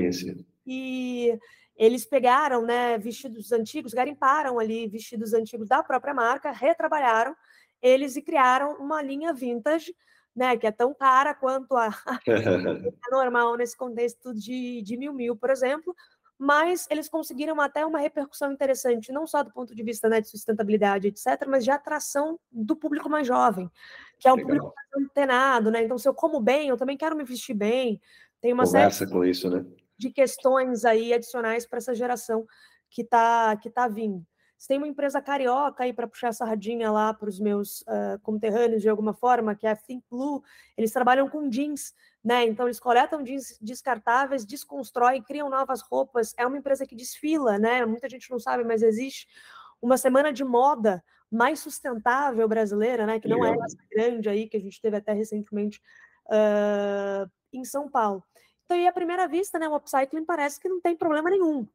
E 0.66 1.38
eles 1.78 2.06
pegaram 2.06 2.64
né, 2.64 2.98
vestidos 2.98 3.52
antigos, 3.52 3.94
garimparam 3.94 4.60
ali 4.60 4.88
vestidos 4.88 5.34
antigos 5.34 5.70
da 5.70 5.84
própria 5.84 6.14
marca, 6.14 6.52
retrabalharam 6.52 7.36
eles 7.82 8.16
e 8.16 8.22
criaram 8.22 8.76
uma 8.80 9.02
linha 9.02 9.34
vintage 9.34 9.94
né, 10.38 10.56
que 10.56 10.68
é 10.68 10.72
tão 10.72 10.94
cara 10.94 11.34
quanto 11.34 11.76
a, 11.76 11.88
a 11.88 12.20
normal 13.12 13.58
nesse 13.58 13.76
contexto 13.76 14.36
de, 14.36 14.84
de 14.84 14.96
mil 14.96 15.12
mil, 15.12 15.36
por 15.36 15.50
exemplo, 15.50 15.96
mas 16.38 16.88
eles 16.90 17.10
conseguiram 17.10 17.60
até 17.60 17.86
uma 17.86 18.00
repercussão 18.00 18.52
interessante, 18.52 19.12
não 19.12 19.26
só 19.26 19.42
do 19.42 19.52
ponto 19.52 19.74
de 19.74 19.84
vista 19.84 20.08
né, 20.08 20.22
de 20.22 20.30
sustentabilidade, 20.30 21.08
etc., 21.08 21.48
mas 21.48 21.64
de 21.64 21.72
atração 21.72 22.40
do 22.52 22.76
público 22.76 23.10
mais 23.10 23.26
jovem, 23.26 23.70
que 24.20 24.28
é 24.28 24.32
um 24.32 24.36
Legal. 24.36 24.48
público 24.48 24.74
mais 24.76 25.08
antenado, 25.08 25.72
né? 25.72 25.84
Então, 25.84 25.98
se 25.98 26.08
eu 26.08 26.14
como 26.14 26.40
bem, 26.40 26.70
eu 26.70 26.78
também 26.78 26.96
quero 26.96 27.16
me 27.16 27.24
vestir 27.24 27.56
bem. 27.56 28.00
Tem 28.40 28.54
uma 28.54 28.66
Conversa 28.66 29.00
série 29.00 29.12
com 29.12 29.26
isso, 29.26 29.50
né? 29.50 29.66
de 29.98 30.12
questões 30.12 30.86
aí 30.86 31.14
adicionais 31.14 31.66
para 31.66 31.80
essa 31.80 31.96
geração 31.96 32.46
que 32.90 33.02
está 33.02 33.58
que 33.58 33.70
tá 33.70 33.88
vindo. 33.88 34.26
Se 34.58 34.68
tem 34.68 34.78
uma 34.78 34.88
empresa 34.88 35.22
carioca 35.22 35.84
aí 35.84 35.94
para 35.94 36.08
puxar 36.08 36.30
a 36.30 36.34
sardinha 36.34 36.92
lá 36.92 37.14
para 37.14 37.30
os 37.30 37.40
meus 37.40 37.82
uh, 37.82 38.20
conterrâneos 38.24 38.82
de 38.82 38.90
alguma 38.90 39.14
forma, 39.14 39.56
que 39.56 39.68
é 39.68 39.72
a 39.72 39.76
Think 39.76 40.04
Blue, 40.10 40.44
eles 40.76 40.92
trabalham 40.92 41.30
com 41.30 41.48
jeans, 41.48 41.94
né? 42.24 42.46
Então 42.46 42.66
eles 42.66 42.80
coletam 42.80 43.24
jeans 43.24 43.58
descartáveis, 43.62 44.46
desconstroem, 44.46 45.22
criam 45.22 45.50
novas 45.50 45.82
roupas. 45.82 46.34
É 46.38 46.46
uma 46.46 46.58
empresa 46.58 46.88
que 46.88 46.96
desfila, 46.96 47.60
né? 47.60 47.86
Muita 47.86 48.10
gente 48.10 48.32
não 48.32 48.40
sabe, 48.40 48.64
mas 48.64 48.82
existe 48.82 49.28
uma 49.82 49.98
semana 49.98 50.34
de 50.34 50.44
moda 50.44 51.04
mais 51.30 51.60
sustentável 51.60 52.48
brasileira, 52.48 53.06
né? 53.06 53.20
Que 53.20 53.28
não 53.28 53.46
é 53.46 53.52
essa 53.52 53.78
grande 53.92 54.28
aí 54.28 54.48
que 54.48 54.58
a 54.58 54.62
gente 54.62 54.82
teve 54.82 54.98
até 54.98 55.14
recentemente 55.14 55.80
uh, 56.28 57.30
em 57.54 57.64
São 57.64 57.90
Paulo. 57.90 58.24
Então, 58.66 58.78
e 58.78 58.88
à 58.88 58.92
primeira 58.92 59.28
vista, 59.28 59.58
né, 59.58 59.68
o 59.68 59.76
upcycling 59.76 60.26
parece 60.26 60.60
que 60.60 60.68
não 60.68 60.82
tem 60.82 60.96
problema 60.96 61.30
nenhum. 61.30 61.68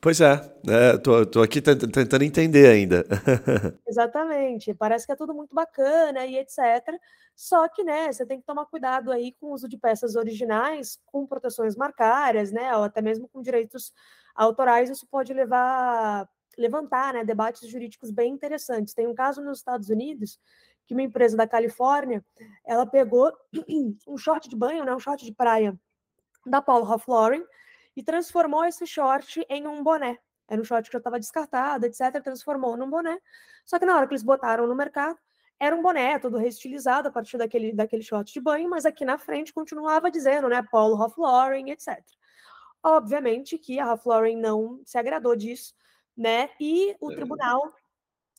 Pois 0.00 0.20
é, 0.20 0.32
é 0.68 0.98
tô, 0.98 1.26
tô 1.26 1.42
aqui 1.42 1.60
tentando 1.60 2.22
entender 2.22 2.68
ainda. 2.68 3.04
Exatamente, 3.86 4.74
parece 4.74 5.06
que 5.06 5.12
é 5.12 5.16
tudo 5.16 5.34
muito 5.34 5.54
bacana 5.54 6.24
e 6.26 6.36
etc. 6.36 6.58
Só 7.34 7.68
que, 7.68 7.82
né, 7.82 8.12
você 8.12 8.26
tem 8.26 8.38
que 8.38 8.46
tomar 8.46 8.66
cuidado 8.66 9.10
aí 9.10 9.32
com 9.40 9.46
o 9.46 9.52
uso 9.54 9.68
de 9.68 9.78
peças 9.78 10.16
originais, 10.16 10.98
com 11.06 11.26
proteções 11.26 11.74
marcárias, 11.76 12.52
né, 12.52 12.76
ou 12.76 12.84
até 12.84 13.00
mesmo 13.00 13.28
com 13.28 13.42
direitos 13.42 13.92
autorais, 14.34 14.90
isso 14.90 15.06
pode 15.10 15.32
levar 15.32 16.28
levantar, 16.58 17.14
né, 17.14 17.24
debates 17.24 17.66
jurídicos 17.68 18.10
bem 18.10 18.32
interessantes. 18.34 18.92
Tem 18.92 19.06
um 19.06 19.14
caso 19.14 19.40
nos 19.40 19.58
Estados 19.58 19.88
Unidos 19.88 20.38
que 20.86 20.94
uma 20.94 21.02
empresa 21.02 21.36
da 21.36 21.46
Califórnia, 21.46 22.24
ela 22.66 22.84
pegou 22.84 23.32
um 24.06 24.18
short 24.18 24.48
de 24.48 24.56
banho, 24.56 24.84
né, 24.84 24.94
um 24.94 24.98
short 24.98 25.24
de 25.24 25.32
praia 25.32 25.78
da 26.44 26.60
Paul 26.60 26.82
Ralph 26.82 27.06
Lauren, 27.06 27.44
e 28.00 28.02
transformou 28.02 28.64
esse 28.64 28.86
short 28.86 29.44
em 29.46 29.66
um 29.66 29.82
boné. 29.82 30.18
Era 30.48 30.58
um 30.58 30.64
short 30.64 30.88
que 30.88 30.92
já 30.94 30.98
estava 30.98 31.20
descartado, 31.20 31.84
etc. 31.84 32.22
Transformou 32.24 32.74
num 32.74 32.88
boné. 32.88 33.18
Só 33.62 33.78
que 33.78 33.84
na 33.84 33.94
hora 33.94 34.06
que 34.06 34.14
eles 34.14 34.22
botaram 34.22 34.66
no 34.66 34.74
mercado, 34.74 35.18
era 35.58 35.76
um 35.76 35.82
boné 35.82 36.18
todo 36.18 36.38
reestilizado 36.38 37.08
a 37.08 37.10
partir 37.10 37.36
daquele, 37.36 37.74
daquele 37.74 38.02
short 38.02 38.32
de 38.32 38.40
banho, 38.40 38.70
mas 38.70 38.86
aqui 38.86 39.04
na 39.04 39.18
frente 39.18 39.52
continuava 39.52 40.10
dizendo, 40.10 40.48
né, 40.48 40.66
Paulo 40.72 40.96
Ralph 40.96 41.18
Lauren, 41.18 41.70
etc. 41.70 42.02
Obviamente 42.82 43.58
que 43.58 43.78
a 43.78 43.84
Ralph 43.84 44.06
Lauren 44.06 44.38
não 44.38 44.80
se 44.86 44.96
agradou 44.96 45.36
disso, 45.36 45.74
né? 46.16 46.48
E 46.58 46.96
o 46.98 47.12
é. 47.12 47.14
tribunal 47.14 47.74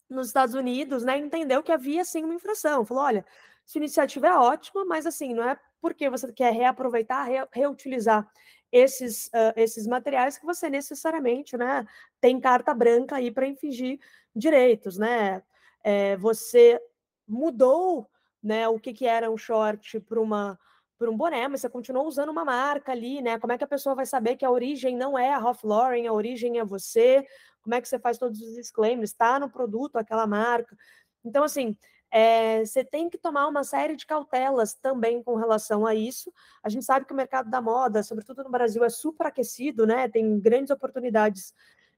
nos 0.09 0.26
Estados 0.26 0.55
Unidos, 0.55 1.03
né, 1.03 1.20
entendeu 1.20 1.62
que 1.62 1.72
havia 1.72 2.03
sim 2.03 2.24
uma 2.24 2.34
infração. 2.34 2.84
Falou, 2.84 3.03
olha, 3.03 3.24
sua 3.64 3.78
iniciativa 3.78 4.28
é 4.28 4.36
ótima, 4.36 4.84
mas 4.86 5.05
assim, 5.05 5.36
não 5.36 5.47
é 5.47 5.55
porque 5.80 6.09
você 6.09 6.34
quer 6.34 6.51
reaproveitar, 6.51 7.26
re, 7.26 7.47
reutilizar 7.53 8.28
esses, 8.72 9.28
uh, 9.28 9.54
esses 9.56 9.86
materiais 9.86 10.38
que 10.38 10.46
você 10.46 10.70
necessariamente 10.70 11.58
né, 11.58 11.86
tem 12.20 12.40
carta 12.40 12.74
branca 12.74 13.18
aí 13.18 13.32
para 13.32 13.48
infringir 13.48 14.00
direitos, 14.36 14.98
né? 14.98 15.44
É, 15.84 16.16
você 16.18 16.80
mudou 17.28 18.10
né, 18.42 18.68
o 18.68 18.80
que, 18.80 18.94
que 18.94 19.06
era 19.06 19.30
um 19.30 19.38
short 19.38 20.00
para 20.02 20.20
uma 20.20 20.58
por 20.98 21.10
um 21.10 21.18
boné, 21.18 21.48
mas 21.48 21.62
você 21.62 21.70
continuou 21.70 22.06
usando 22.06 22.30
uma 22.30 22.46
marca 22.46 22.92
ali, 22.92 23.24
né? 23.24 23.40
Como 23.40 23.52
é 23.52 23.58
que 23.58 23.64
a 23.64 23.68
pessoa 23.68 23.96
vai 23.96 24.06
saber 24.06 24.36
que 24.36 24.46
a 24.46 24.52
origem 24.52 24.96
não 24.96 25.18
é 25.18 25.34
a 25.34 25.40
Ralph 25.40 25.64
Lauren, 25.64 26.06
a 26.06 26.14
origem 26.14 26.60
é 26.60 26.64
você? 26.64 27.26
Como 27.64 27.74
é 27.74 27.82
que 27.82 27.88
você 27.88 27.98
faz 27.98 28.20
todos 28.20 28.40
os 28.40 28.54
disclaimers? 28.54 29.10
Está 29.10 29.40
no 29.40 29.50
produto 29.50 29.96
aquela 29.96 30.28
marca. 30.28 30.78
Então, 31.26 31.44
assim, 31.44 31.76
é, 32.12 32.66
você 32.66 32.84
tem 32.84 33.09
que 33.09 33.18
tomar 33.18 33.47
uma 33.47 33.64
série 33.64 33.95
de 33.95 34.05
cautelas 34.05 34.74
também 34.74 35.24
com 35.24 35.36
relação 35.36 35.86
a 35.86 35.95
isso. 35.95 36.32
A 36.62 36.68
gente 36.68 36.84
sabe 36.84 37.05
que 37.05 37.14
o 37.14 37.16
mercado 37.16 37.49
da 37.49 37.62
moda, 37.62 38.03
sobretudo 38.03 38.43
no 38.43 38.51
Brasil, 38.51 38.84
é 38.84 38.89
superaquecido, 38.89 39.88
né? 39.88 40.09
Tem 40.09 40.38
grandes 40.39 40.72
oportunidades 40.72 41.53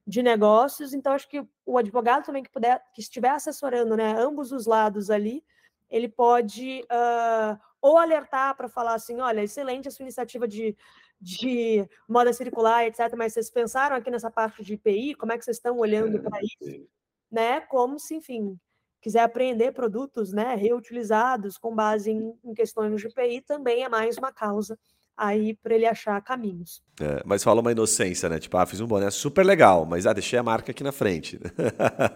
de 0.06 0.22
negócios, 0.22 0.94
então 0.94 1.14
acho 1.14 1.30
que 1.30 1.46
o 1.66 1.78
advogado 1.78 2.26
também 2.26 2.44
que 2.44 2.52
puder, 2.52 2.84
que 2.94 3.02
estiver 3.02 3.30
assessorando, 3.30 3.96
né, 3.96 4.14
ambos 4.18 4.52
os 4.52 4.66
lados 4.66 5.10
ali, 5.10 5.42
ele 5.90 6.10
pode 6.10 6.82
uh, 6.92 7.58
ou 7.82 7.98
alertar 7.98 8.56
para 8.56 8.68
falar 8.68 8.96
assim, 8.96 9.20
olha, 9.22 9.42
excelente 9.42 9.88
a 9.88 9.92
sua 9.92 10.04
iniciativa 10.04 10.48
de, 10.48 10.76
de 11.22 11.88
moda 12.08 12.34
circular, 12.34 12.86
etc. 12.86 13.14
Mas 13.16 13.34
vocês 13.34 13.50
pensaram 13.50 13.96
aqui 13.96 14.12
nessa 14.12 14.30
parte 14.30 14.64
de 14.64 14.74
IPI? 14.74 15.16
Como 15.16 15.32
é 15.32 15.38
que 15.38 15.46
vocês 15.46 15.58
estão 15.58 15.78
olhando 15.78 16.22
para 16.22 16.40
isso? 16.42 16.88
Né? 17.32 17.62
Como 17.62 18.00
se, 18.00 18.16
enfim, 18.16 18.60
quiser 19.04 19.20
apreender 19.20 19.74
produtos 19.74 20.32
né, 20.32 20.56
reutilizados 20.56 21.58
com 21.58 21.76
base 21.76 22.10
em, 22.10 22.34
em 22.42 22.54
questões 22.54 22.96
de 22.96 23.02
GPI, 23.04 23.42
também 23.42 23.84
é 23.84 23.90
mais 23.90 24.18
uma 24.18 24.32
causa 24.32 24.80
aí 25.16 25.54
para 25.62 25.76
ele 25.76 25.86
achar 25.86 26.20
caminhos. 26.22 26.82
É, 27.00 27.22
mas 27.26 27.44
fala 27.44 27.60
uma 27.60 27.72
inocência, 27.72 28.30
né? 28.30 28.40
Tipo, 28.40 28.58
ah, 28.58 28.66
fiz 28.66 28.80
um 28.80 28.88
boné 28.88 29.12
super 29.12 29.46
legal, 29.46 29.86
mas 29.86 30.08
ah, 30.08 30.14
deixei 30.14 30.40
a 30.40 30.44
marca 30.44 30.72
aqui 30.72 30.84
na 30.84 30.94
frente. 30.94 31.38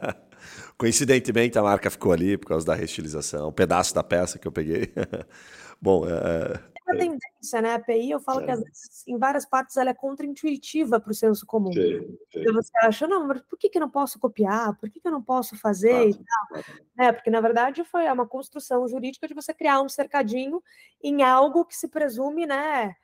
Coincidentemente, 0.78 1.60
a 1.60 1.62
marca 1.62 1.90
ficou 1.90 2.14
ali 2.14 2.38
por 2.38 2.48
causa 2.48 2.66
da 2.66 2.74
reestilização, 2.74 3.50
um 3.50 3.52
pedaço 3.52 3.94
da 3.94 4.02
peça 4.02 4.40
que 4.40 4.48
eu 4.48 4.52
peguei. 4.52 4.92
Bom, 5.80 6.08
é, 6.08 6.60
uma 6.88 6.96
é. 6.96 6.98
tendência, 6.98 7.62
né? 7.62 7.72
A 7.72 7.76
API, 7.76 8.12
eu 8.12 8.20
falo 8.20 8.42
é. 8.42 8.46
que 8.46 8.52
às 8.52 8.64
vezes, 8.64 9.04
em 9.08 9.18
várias 9.18 9.46
partes, 9.46 9.76
ela 9.78 9.90
é 9.90 9.94
contraintuitiva 9.94 11.00
para 11.00 11.12
o 11.12 11.16
senso 11.16 11.46
comum. 11.46 11.72
Sim, 11.74 12.18
sim. 12.32 12.40
Então 12.40 12.54
você 12.54 12.72
acha, 12.82 13.08
não, 13.08 13.28
mas 13.28 13.42
por 13.42 13.58
que, 13.58 13.70
que 13.70 13.78
eu 13.78 13.82
não 13.82 13.90
posso 13.90 14.18
copiar? 14.20 14.76
Por 14.78 14.90
que, 14.90 15.00
que 15.00 15.08
eu 15.08 15.12
não 15.12 15.22
posso 15.22 15.58
fazer 15.58 16.10
e 16.10 16.14
tal? 16.14 16.64
É, 16.98 17.12
porque, 17.12 17.30
na 17.30 17.42
verdade, 17.42 17.84
foi 17.84 18.10
uma 18.10 18.26
construção 18.26 18.88
jurídica 18.88 19.28
de 19.28 19.34
você 19.34 19.54
criar 19.54 19.82
um 19.82 19.90
cercadinho 19.90 20.64
em 21.04 21.22
algo 21.24 21.66
que 21.66 21.76
se 21.76 21.88
presume, 21.88 22.46
né? 22.46 22.96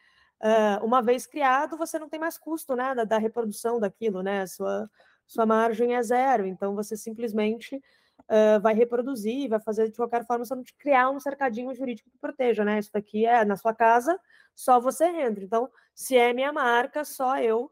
Uma 0.81 1.01
vez 1.01 1.25
criado, 1.25 1.77
você 1.77 1.97
não 1.97 2.09
tem 2.09 2.19
mais 2.19 2.37
custo 2.37 2.75
né, 2.75 2.93
da, 2.93 3.05
da 3.05 3.17
reprodução 3.17 3.79
daquilo, 3.79 4.21
né? 4.21 4.45
Sua, 4.45 4.89
sua 5.25 5.45
margem 5.45 5.95
é 5.95 6.03
zero, 6.03 6.45
então 6.45 6.75
você 6.75 6.97
simplesmente 6.97 7.81
uh, 8.21 8.61
vai 8.61 8.73
reproduzir, 8.73 9.49
vai 9.49 9.59
fazer 9.59 9.89
de 9.89 9.95
qualquer 9.95 10.25
forma, 10.25 10.45
só 10.45 10.55
não 10.55 10.63
te 10.63 10.73
criar 10.75 11.09
um 11.09 11.19
cercadinho 11.19 11.73
jurídico 11.73 12.09
que 12.09 12.17
proteja, 12.19 12.63
né? 12.63 12.79
Isso 12.79 12.91
daqui 12.93 13.25
é 13.25 13.43
na 13.45 13.55
sua 13.55 13.73
casa, 13.73 14.19
só 14.55 14.79
você 14.79 15.05
entra. 15.05 15.43
Então, 15.43 15.69
se 15.93 16.17
é 16.17 16.33
minha 16.33 16.51
marca, 16.51 17.03
só 17.03 17.37
eu 17.39 17.71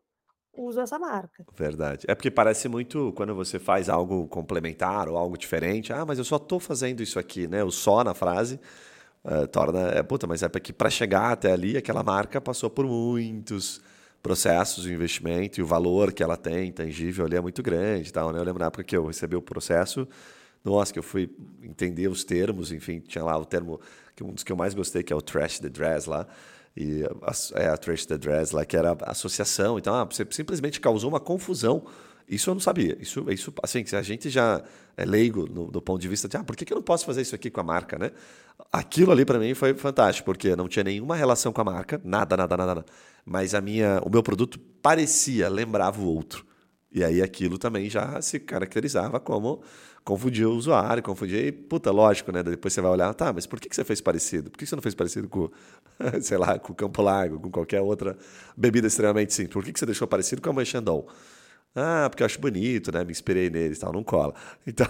uso 0.54 0.82
essa 0.82 1.00
marca. 1.00 1.46
Verdade. 1.54 2.06
É 2.08 2.16
porque 2.16 2.30
parece 2.30 2.68
muito 2.68 3.14
quando 3.14 3.34
você 3.34 3.58
faz 3.58 3.90
algo 3.90 4.28
complementar 4.28 5.08
ou 5.08 5.18
algo 5.18 5.38
diferente. 5.38 5.94
Ah, 5.94 6.06
mas 6.06 6.18
eu 6.18 6.26
só 6.26 6.36
estou 6.36 6.60
fazendo 6.60 7.02
isso 7.02 7.18
aqui, 7.18 7.48
né? 7.48 7.64
O 7.64 7.72
só 7.72 8.04
na 8.04 8.14
frase 8.14 8.60
uh, 9.24 9.48
torna. 9.48 9.90
É, 9.90 10.04
puta, 10.04 10.28
mas 10.28 10.44
é 10.44 10.50
porque 10.50 10.74
para 10.74 10.90
chegar 10.90 11.32
até 11.32 11.52
ali, 11.52 11.78
aquela 11.78 12.04
marca 12.04 12.42
passou 12.42 12.70
por 12.70 12.86
muitos 12.86 13.82
processos 14.22 14.84
de 14.84 14.94
investimento 14.94 15.60
e 15.60 15.64
o 15.64 15.66
valor 15.66 16.14
que 16.14 16.22
ela 16.22 16.38
tem, 16.38 16.72
tangível 16.72 17.26
ali, 17.26 17.36
é 17.36 17.42
muito 17.42 17.62
grande. 17.64 18.12
Tal, 18.12 18.32
né? 18.32 18.40
Eu 18.40 18.44
lembro 18.44 18.60
na 18.60 18.68
época 18.68 18.84
que 18.84 18.96
eu 18.96 19.06
recebi 19.06 19.36
o 19.36 19.42
processo, 19.42 20.08
nossa, 20.64 20.94
que 20.94 21.00
eu 21.00 21.04
fui 21.04 21.30
entender 21.64 22.08
os 22.08 22.24
termos, 22.24 22.72
enfim, 22.72 23.00
tinha 23.00 23.24
lá 23.24 23.38
o 23.38 23.46
termo, 23.46 23.80
que 24.16 24.24
um 24.24 24.34
dos 24.34 24.44
que 24.44 24.52
eu 24.52 24.56
mais 24.56 24.74
gostei, 24.74 25.02
que 25.02 25.12
é 25.12 25.16
o 25.16 25.22
Trash 25.22 25.60
the 25.60 25.70
Dress 25.70 26.08
lá 26.08 26.28
e 26.76 27.04
a, 27.04 27.62
é 27.62 27.68
a 27.70 27.78
Trash 27.78 28.06
the 28.06 28.18
Dress 28.18 28.56
lá, 28.56 28.66
que 28.66 28.78
era 28.78 28.96
associação. 29.02 29.78
Então, 29.78 29.94
ah, 29.94 30.06
você 30.06 30.26
simplesmente 30.32 30.80
causou 30.80 31.10
uma 31.10 31.20
confusão. 31.20 31.84
Isso 32.32 32.50
eu 32.50 32.54
não 32.54 32.62
sabia. 32.62 32.98
Isso, 33.02 33.26
isso 33.30 33.54
assim, 33.62 33.84
a 33.92 34.02
gente 34.02 34.30
já 34.30 34.64
é 34.96 35.04
leigo 35.04 35.46
no, 35.52 35.70
do 35.70 35.82
ponto 35.82 36.02
de 36.02 36.08
vista 36.08 36.30
de, 36.30 36.38
ah, 36.38 36.44
por 36.46 36.56
que, 36.56 36.64
que 36.64 36.72
eu 36.72 36.76
não 36.76 36.82
posso 36.82 37.06
fazer 37.06 37.22
isso 37.22 37.36
aqui 37.36 37.50
com 37.52 37.60
a 37.60 37.64
marca, 37.64 38.00
né? 38.00 38.12
Aquilo 38.72 39.12
ali 39.12 39.26
para 39.26 39.38
mim 39.38 39.54
foi 39.54 39.74
fantástico, 39.74 40.26
porque 40.26 40.56
não 40.56 40.70
tinha 40.70 40.84
nenhuma 40.84 41.18
relação 41.18 41.52
com 41.52 41.60
a 41.60 41.64
marca, 41.66 42.00
nada, 42.06 42.38
nada, 42.38 42.56
nada, 42.56 42.76
nada. 42.76 42.86
Mas 43.26 43.54
a 43.54 43.60
minha, 43.60 44.02
o 44.06 44.10
meu 44.10 44.24
produto 44.24 44.58
parecia, 44.82 45.50
lembrava 45.50 46.00
o 46.00 46.06
outro. 46.06 46.46
E 46.90 47.04
aí 47.04 47.22
aquilo 47.22 47.58
também 47.58 47.90
já 47.90 48.22
se 48.22 48.40
caracterizava 48.40 49.20
como 49.20 49.62
confundir 50.04 50.48
o 50.48 50.54
usuário, 50.54 51.04
confundir. 51.04 51.46
E, 51.48 51.52
puta, 51.52 51.92
lógico, 51.92 52.32
né? 52.32 52.42
Depois 52.42 52.74
você 52.74 52.80
vai 52.80 52.92
olhar, 52.92 53.14
tá, 53.14 53.34
mas 53.34 53.46
por 53.46 53.60
que 53.60 53.74
você 53.76 53.84
fez 53.84 54.00
parecido? 54.00 54.50
Por 54.50 54.58
que 54.58 54.66
você 54.66 54.76
não 54.76 54.82
fez 54.82 54.96
parecido 54.96 55.28
com, 55.28 55.50
sei 56.22 56.38
lá, 56.38 56.58
com 56.58 56.72
o 56.72 56.76
Campo 56.76 57.02
Largo, 57.02 57.40
com 57.42 57.52
qualquer 57.52 57.82
outra 57.82 58.18
bebida 58.56 58.88
extremamente 58.88 59.34
simples? 59.34 59.54
Por 59.54 59.64
que 59.66 59.78
você 59.78 59.86
deixou 59.86 60.08
parecido 60.08 60.42
com 60.42 60.50
a 60.50 60.54
Manchandon? 60.54 61.06
Ah, 61.74 62.08
porque 62.10 62.22
eu 62.22 62.26
acho 62.26 62.40
bonito, 62.40 62.92
né? 62.92 63.04
Me 63.06 63.12
inspirei 63.12 63.50
neles 63.50 63.80
tal, 63.80 63.94
não 63.94 64.04
cola. 64.04 64.34
Então, 64.68 64.88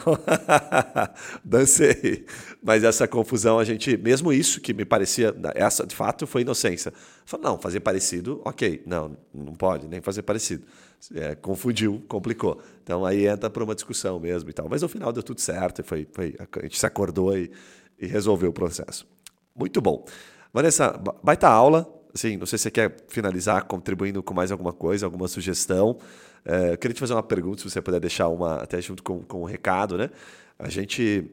dancei. 1.46 2.26
Mas 2.62 2.84
essa 2.84 3.08
confusão, 3.08 3.60
a 3.60 3.64
gente, 3.64 3.96
mesmo 3.98 4.34
isso 4.34 4.60
que 4.60 4.74
me 4.74 4.84
parecia, 4.84 5.36
essa 5.54 5.86
de 5.86 5.96
fato 5.96 6.26
foi 6.26 6.42
inocência. 6.42 6.92
Falei, 7.26 7.46
não, 7.46 7.60
fazer 7.60 7.82
parecido, 7.82 8.42
ok. 8.44 8.82
Não, 8.86 9.16
não 9.34 9.54
pode 9.54 9.88
nem 9.88 10.02
fazer 10.02 10.24
parecido. 10.24 10.66
É, 11.14 11.36
confundiu, 11.36 12.04
complicou. 12.08 12.62
Então 12.84 13.06
aí 13.06 13.28
entra 13.28 13.50
para 13.50 13.64
uma 13.64 13.76
discussão 13.76 14.20
mesmo 14.20 14.50
e 14.50 14.54
tal. 14.54 14.68
Mas 14.68 14.82
no 14.82 14.90
final 14.90 15.14
deu 15.14 15.24
tudo 15.24 15.40
certo, 15.40 15.84
foi, 15.84 16.08
foi, 16.12 16.36
a 16.40 16.62
gente 16.64 16.80
se 16.80 16.86
acordou 16.86 17.36
e, 17.38 17.52
e 18.00 18.08
resolveu 18.08 18.50
o 18.50 18.54
processo. 18.54 19.08
Muito 19.56 19.82
bom. 19.82 20.06
Vanessa, 20.54 21.00
baita 21.24 21.48
aula. 21.48 21.88
Assim, 22.14 22.36
não 22.36 22.46
sei 22.46 22.58
se 22.58 22.64
você 22.64 22.72
quer 22.72 22.98
finalizar 23.08 23.64
contribuindo 23.66 24.22
com 24.22 24.34
mais 24.34 24.52
alguma 24.52 24.74
coisa, 24.74 25.06
alguma 25.06 25.28
sugestão. 25.28 25.98
É, 26.46 26.74
eu 26.74 26.78
queria 26.78 26.94
te 26.94 27.00
fazer 27.00 27.14
uma 27.14 27.24
pergunta, 27.24 27.62
se 27.62 27.70
você 27.70 27.82
puder 27.82 28.00
deixar 28.00 28.28
uma, 28.28 28.56
até 28.56 28.82
junto 28.82 29.04
com, 29.04 29.22
com 29.22 29.42
o 29.42 29.46
recado, 29.46 29.98
né? 29.98 30.10
A 30.58 30.70
gente 30.70 31.30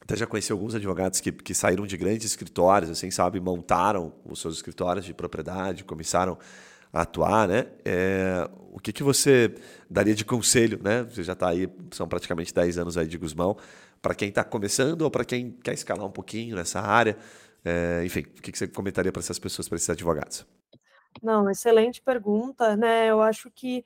até 0.00 0.16
já 0.16 0.26
conheci 0.26 0.52
alguns 0.52 0.74
advogados 0.74 1.20
que, 1.20 1.32
que 1.32 1.52
saíram 1.54 1.86
de 1.86 1.96
grandes 1.96 2.26
escritórios, 2.26 2.90
assim, 2.90 3.10
sabe? 3.10 3.40
Montaram 3.40 4.12
os 4.24 4.40
seus 4.40 4.56
escritórios 4.56 5.04
de 5.04 5.12
propriedade, 5.12 5.82
começaram 5.84 6.38
a 6.92 7.02
atuar, 7.02 7.48
né? 7.48 7.66
É, 7.84 8.48
o 8.70 8.78
que, 8.78 8.92
que 8.92 9.02
você 9.02 9.54
daria 9.90 10.14
de 10.14 10.24
conselho, 10.24 10.78
né? 10.82 11.02
Você 11.04 11.24
já 11.24 11.32
está 11.32 11.48
aí, 11.48 11.68
são 11.90 12.06
praticamente 12.06 12.54
10 12.54 12.78
anos 12.78 12.96
aí 12.96 13.06
de 13.06 13.18
Guzmão, 13.18 13.56
para 14.00 14.14
quem 14.14 14.28
está 14.28 14.44
começando 14.44 15.02
ou 15.02 15.10
para 15.10 15.24
quem 15.24 15.50
quer 15.50 15.74
escalar 15.74 16.06
um 16.06 16.10
pouquinho 16.10 16.54
nessa 16.54 16.80
área? 16.80 17.16
É, 17.64 18.02
enfim, 18.04 18.20
o 18.20 18.42
que, 18.42 18.52
que 18.52 18.58
você 18.58 18.68
comentaria 18.68 19.10
para 19.10 19.18
essas 19.18 19.40
pessoas, 19.40 19.68
para 19.68 19.76
esses 19.76 19.90
advogados? 19.90 20.46
Não, 21.20 21.50
excelente 21.50 22.00
pergunta, 22.00 22.76
né? 22.76 23.10
Eu 23.10 23.20
acho 23.20 23.50
que 23.50 23.84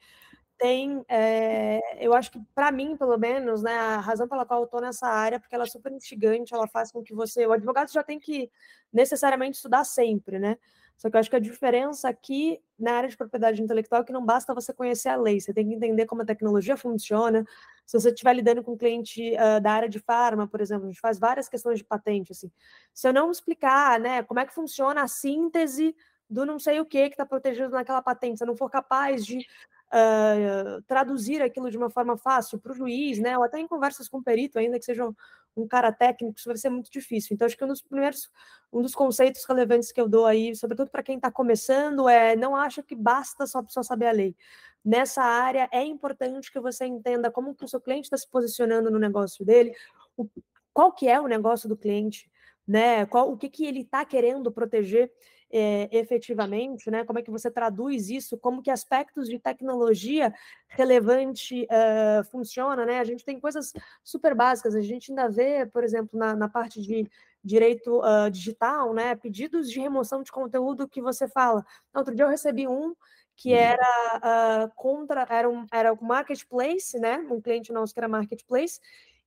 tem, 0.60 1.02
é, 1.08 1.80
eu 1.98 2.12
acho 2.12 2.30
que 2.30 2.38
para 2.54 2.70
mim, 2.70 2.94
pelo 2.96 3.16
menos, 3.16 3.62
né, 3.62 3.72
a 3.72 3.98
razão 3.98 4.28
pela 4.28 4.44
qual 4.44 4.60
eu 4.60 4.64
estou 4.66 4.80
nessa 4.80 5.08
área, 5.08 5.40
porque 5.40 5.54
ela 5.54 5.64
é 5.64 5.66
super 5.66 5.90
instigante, 5.90 6.54
ela 6.54 6.68
faz 6.68 6.92
com 6.92 7.02
que 7.02 7.14
você, 7.14 7.46
o 7.46 7.52
advogado 7.52 7.90
já 7.90 8.02
tem 8.02 8.20
que 8.20 8.50
necessariamente 8.92 9.56
estudar 9.56 9.84
sempre, 9.84 10.38
né? 10.38 10.58
Só 10.98 11.08
que 11.08 11.16
eu 11.16 11.20
acho 11.20 11.30
que 11.30 11.36
a 11.36 11.40
diferença 11.40 12.10
aqui 12.10 12.60
na 12.78 12.92
área 12.92 13.08
de 13.08 13.16
propriedade 13.16 13.62
intelectual 13.62 14.02
é 14.02 14.04
que 14.04 14.12
não 14.12 14.24
basta 14.24 14.52
você 14.52 14.70
conhecer 14.70 15.08
a 15.08 15.16
lei, 15.16 15.40
você 15.40 15.54
tem 15.54 15.66
que 15.66 15.74
entender 15.74 16.04
como 16.04 16.20
a 16.20 16.26
tecnologia 16.26 16.76
funciona. 16.76 17.42
Se 17.86 17.98
você 17.98 18.10
estiver 18.10 18.34
lidando 18.34 18.62
com 18.62 18.72
um 18.72 18.76
cliente 18.76 19.32
uh, 19.32 19.62
da 19.62 19.72
área 19.72 19.88
de 19.88 19.98
farma, 19.98 20.46
por 20.46 20.60
exemplo, 20.60 20.84
a 20.84 20.88
gente 20.90 21.00
faz 21.00 21.18
várias 21.18 21.48
questões 21.48 21.78
de 21.78 21.84
patente, 21.84 22.32
assim. 22.32 22.52
Se 22.92 23.08
eu 23.08 23.14
não 23.14 23.30
explicar, 23.30 23.98
né, 23.98 24.22
como 24.24 24.40
é 24.40 24.46
que 24.46 24.52
funciona 24.52 25.02
a 25.02 25.08
síntese 25.08 25.96
do 26.28 26.44
não 26.44 26.58
sei 26.58 26.80
o 26.80 26.84
que 26.84 27.08
que 27.08 27.14
está 27.14 27.24
protegido 27.24 27.70
naquela 27.70 28.02
patente, 28.02 28.36
se 28.36 28.44
eu 28.44 28.48
não 28.48 28.56
for 28.56 28.68
capaz 28.68 29.24
de 29.24 29.46
uh, 29.92 30.82
traduzir 30.82 31.42
aquilo 31.42 31.70
de 31.70 31.76
uma 31.76 31.90
forma 31.90 32.16
fácil 32.16 32.58
para 32.58 32.72
o 32.72 32.74
juiz, 32.74 33.18
né? 33.18 33.36
Ou 33.36 33.44
até 33.44 33.58
em 33.58 33.66
conversas 33.66 34.08
com 34.08 34.18
o 34.18 34.22
perito, 34.22 34.58
ainda 34.58 34.78
que 34.78 34.84
seja 34.84 35.06
um, 35.06 35.14
um, 35.56 35.66
cara 35.66 35.92
técnico, 35.92 36.38
isso 36.38 36.48
vai 36.48 36.56
ser 36.56 36.70
muito 36.70 36.90
difícil. 36.90 37.34
Então, 37.34 37.46
acho 37.46 37.56
que 37.56 37.64
um 37.64 37.68
dos 37.68 37.82
primeiros, 37.82 38.30
um 38.72 38.80
dos 38.80 38.94
conceitos 38.94 39.44
relevantes 39.44 39.92
que 39.92 40.00
eu 40.00 40.08
dou 40.08 40.26
aí, 40.26 40.54
sobretudo 40.54 40.90
para 40.90 41.02
quem 41.02 41.16
está 41.16 41.30
começando, 41.30 42.08
é 42.08 42.36
não 42.36 42.54
acha 42.54 42.82
que 42.82 42.94
basta 42.94 43.46
só, 43.46 43.64
só 43.68 43.82
saber 43.82 44.06
a 44.06 44.12
lei. 44.12 44.36
Nessa 44.84 45.22
área, 45.22 45.68
é 45.72 45.84
importante 45.84 46.50
que 46.50 46.58
você 46.58 46.86
entenda 46.86 47.30
como 47.30 47.54
que 47.54 47.64
o 47.64 47.68
seu 47.68 47.80
cliente 47.80 48.06
está 48.06 48.16
se 48.16 48.28
posicionando 48.28 48.90
no 48.90 48.98
negócio 48.98 49.44
dele, 49.44 49.74
o, 50.16 50.26
qual 50.72 50.92
que 50.92 51.08
é 51.08 51.20
o 51.20 51.26
negócio 51.26 51.68
do 51.68 51.76
cliente, 51.76 52.30
né? 52.66 53.04
Qual, 53.06 53.30
o 53.30 53.36
que, 53.36 53.50
que 53.50 53.66
ele 53.66 53.80
está 53.80 54.04
querendo 54.04 54.50
proteger 54.50 55.12
é, 55.52 55.88
efetivamente, 55.90 56.90
né? 56.90 57.04
Como 57.04 57.18
é 57.18 57.22
que 57.22 57.30
você 57.30 57.50
traduz 57.50 58.08
isso? 58.08 58.38
Como 58.38 58.62
que 58.62 58.70
aspectos 58.70 59.28
de 59.28 59.38
tecnologia 59.38 60.32
relevante 60.68 61.64
uh, 61.64 62.24
funciona, 62.30 62.86
né? 62.86 63.00
A 63.00 63.04
gente 63.04 63.24
tem 63.24 63.40
coisas 63.40 63.72
super 64.04 64.34
básicas. 64.34 64.74
A 64.74 64.80
gente 64.80 65.10
ainda 65.10 65.28
vê, 65.28 65.66
por 65.66 65.82
exemplo, 65.82 66.18
na, 66.18 66.34
na 66.36 66.48
parte 66.48 66.80
de 66.80 67.10
direito 67.42 68.00
uh, 68.00 68.30
digital, 68.30 68.94
né? 68.94 69.14
Pedidos 69.16 69.70
de 69.70 69.80
remoção 69.80 70.22
de 70.22 70.30
conteúdo 70.30 70.88
que 70.88 71.02
você 71.02 71.26
fala. 71.26 71.64
Outro 71.94 72.14
dia 72.14 72.24
eu 72.24 72.28
recebi 72.28 72.68
um 72.68 72.94
que 73.36 73.52
uhum. 73.52 73.58
era 73.58 74.66
uh, 74.66 74.74
contra, 74.76 75.26
era 75.30 75.48
um, 75.48 75.66
era 75.72 75.92
um 75.94 76.02
marketplace, 76.02 76.98
né? 76.98 77.16
Um 77.30 77.40
cliente 77.40 77.72
nosso 77.72 77.94
que 77.94 78.00
era 78.00 78.08
marketplace, 78.08 78.78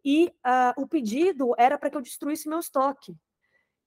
e 0.06 0.28
uh, 0.46 0.82
o 0.82 0.88
pedido 0.88 1.56
era 1.58 1.78
para 1.78 1.90
que 1.90 1.98
eu 1.98 2.02
destruísse 2.02 2.48
meu 2.48 2.60
estoque. 2.60 3.16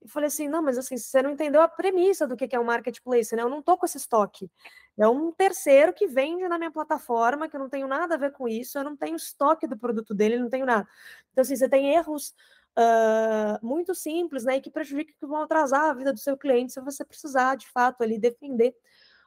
E 0.06 0.08
falei 0.08 0.28
assim, 0.28 0.48
não, 0.48 0.62
mas 0.62 0.78
assim, 0.78 0.96
você 0.96 1.20
não 1.20 1.30
entendeu 1.30 1.60
a 1.60 1.66
premissa 1.66 2.28
do 2.28 2.36
que 2.36 2.54
é 2.54 2.60
um 2.60 2.64
marketplace, 2.64 3.34
né? 3.34 3.42
Eu 3.42 3.48
não 3.48 3.60
tô 3.60 3.76
com 3.76 3.84
esse 3.84 3.96
estoque. 3.96 4.48
É 4.96 5.08
um 5.08 5.32
terceiro 5.32 5.92
que 5.92 6.06
vende 6.06 6.48
na 6.48 6.56
minha 6.58 6.70
plataforma, 6.70 7.48
que 7.48 7.56
eu 7.56 7.60
não 7.60 7.68
tenho 7.68 7.88
nada 7.88 8.14
a 8.14 8.18
ver 8.18 8.30
com 8.30 8.46
isso, 8.46 8.78
eu 8.78 8.84
não 8.84 8.96
tenho 8.96 9.16
estoque 9.16 9.66
do 9.66 9.76
produto 9.76 10.14
dele, 10.14 10.38
não 10.38 10.48
tenho 10.48 10.64
nada. 10.64 10.88
Então, 11.32 11.42
assim, 11.42 11.56
você 11.56 11.68
tem 11.68 11.92
erros 11.92 12.32
uh, 12.78 13.66
muito 13.66 13.96
simples, 13.96 14.44
né? 14.44 14.58
E 14.58 14.60
que 14.60 14.70
prejudicam, 14.70 15.12
que 15.18 15.26
vão 15.26 15.42
atrasar 15.42 15.90
a 15.90 15.92
vida 15.92 16.12
do 16.12 16.20
seu 16.20 16.36
cliente 16.36 16.72
se 16.72 16.80
você 16.80 17.04
precisar, 17.04 17.56
de 17.56 17.68
fato, 17.68 18.02
ali 18.02 18.16
defender 18.16 18.76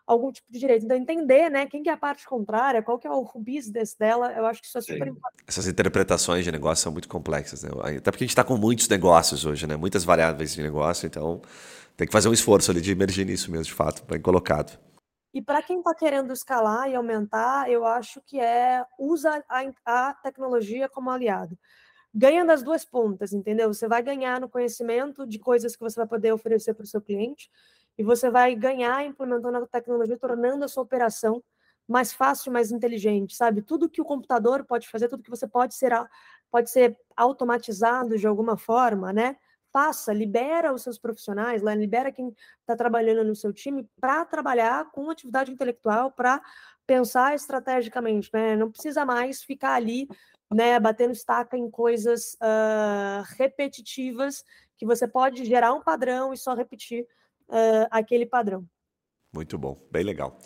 algum 0.09 0.31
tipo 0.31 0.51
de 0.51 0.57
direito. 0.57 0.85
Então, 0.85 0.97
entender, 0.97 1.51
né, 1.51 1.67
quem 1.67 1.83
que 1.83 1.89
é 1.89 1.93
a 1.93 1.97
parte 1.97 2.27
contrária, 2.27 2.81
qual 2.81 2.97
que 2.97 3.05
é 3.05 3.11
o 3.11 3.23
business 3.35 3.93
dela, 3.93 4.33
eu 4.33 4.43
acho 4.47 4.59
que 4.59 4.67
isso 4.67 4.77
é 4.79 4.81
super 4.81 5.03
Sim. 5.03 5.11
importante. 5.11 5.43
Essas 5.47 5.67
interpretações 5.67 6.43
de 6.43 6.51
negócio 6.51 6.81
são 6.81 6.91
muito 6.91 7.07
complexas, 7.07 7.61
né? 7.61 7.69
Até 7.97 8.09
porque 8.09 8.23
a 8.23 8.25
gente 8.25 8.29
está 8.29 8.43
com 8.43 8.57
muitos 8.57 8.89
negócios 8.89 9.45
hoje, 9.45 9.67
né? 9.67 9.75
Muitas 9.75 10.03
variáveis 10.03 10.55
de 10.55 10.63
negócio, 10.63 11.05
então 11.05 11.39
tem 11.95 12.07
que 12.07 12.13
fazer 12.13 12.27
um 12.27 12.33
esforço 12.33 12.71
ali 12.71 12.81
de 12.81 12.91
emergir 12.91 13.23
nisso 13.23 13.51
mesmo, 13.51 13.65
de 13.65 13.73
fato, 13.73 14.03
bem 14.05 14.19
colocado. 14.19 14.79
E 15.31 15.43
para 15.43 15.61
quem 15.61 15.77
está 15.77 15.93
querendo 15.93 16.33
escalar 16.33 16.89
e 16.89 16.95
aumentar, 16.95 17.69
eu 17.69 17.85
acho 17.85 18.19
que 18.25 18.39
é 18.39 18.83
usa 18.97 19.43
a, 19.47 19.61
a 19.85 20.13
tecnologia 20.15 20.89
como 20.89 21.11
aliado 21.11 21.55
ganha 22.13 22.43
das 22.43 22.63
duas 22.63 22.83
pontas, 22.83 23.33
entendeu? 23.33 23.71
Você 23.71 23.87
vai 23.87 24.01
ganhar 24.01 24.41
no 24.41 24.49
conhecimento 24.49 25.27
de 25.27 25.37
coisas 25.37 25.75
que 25.75 25.81
você 25.83 25.95
vai 25.95 26.07
poder 26.07 26.33
oferecer 26.33 26.73
para 26.73 26.83
o 26.83 26.87
seu 26.87 26.99
cliente, 26.99 27.49
e 27.99 28.03
você 28.03 28.31
vai 28.31 28.55
ganhar 28.55 29.05
implementando 29.05 29.57
a 29.57 29.67
tecnologia, 29.67 30.17
tornando 30.17 30.63
a 30.63 30.69
sua 30.69 30.83
operação 30.83 31.43
mais 31.85 32.13
fácil, 32.13 32.49
mais 32.49 32.71
inteligente, 32.71 33.35
sabe? 33.35 33.61
Tudo 33.61 33.89
que 33.89 33.99
o 33.99 34.05
computador 34.05 34.63
pode 34.63 34.87
fazer, 34.87 35.09
tudo 35.09 35.21
que 35.21 35.29
você 35.29 35.45
pode 35.45 35.75
ser 35.75 35.91
pode 36.49 36.69
ser 36.69 36.97
automatizado 37.15 38.17
de 38.17 38.25
alguma 38.25 38.55
forma, 38.55 39.11
né? 39.11 39.35
Faça, 39.73 40.13
libera 40.13 40.73
os 40.73 40.81
seus 40.81 40.97
profissionais, 40.97 41.61
lá, 41.61 41.75
libera 41.75 42.09
quem 42.09 42.33
está 42.61 42.73
trabalhando 42.73 43.23
no 43.25 43.35
seu 43.35 43.51
time 43.51 43.87
para 43.99 44.23
trabalhar 44.23 44.89
com 44.91 45.09
atividade 45.09 45.51
intelectual, 45.51 46.09
para 46.09 46.41
pensar 46.87 47.35
estrategicamente, 47.35 48.29
né? 48.33 48.55
Não 48.55 48.71
precisa 48.71 49.03
mais 49.03 49.43
ficar 49.43 49.73
ali, 49.73 50.07
né, 50.49 50.79
batendo 50.79 51.11
estaca 51.11 51.57
em 51.57 51.69
coisas 51.69 52.35
uh, 52.35 53.23
repetitivas 53.37 54.43
que 54.77 54.85
você 54.85 55.05
pode 55.05 55.43
gerar 55.43 55.73
um 55.73 55.81
padrão 55.81 56.33
e 56.33 56.37
só 56.37 56.53
repetir 56.55 57.05
uh, 57.49 57.87
aquele 57.91 58.25
padrão. 58.25 58.65
Muito 59.33 59.57
bom, 59.57 59.87
bem 59.91 60.03
legal. 60.03 60.39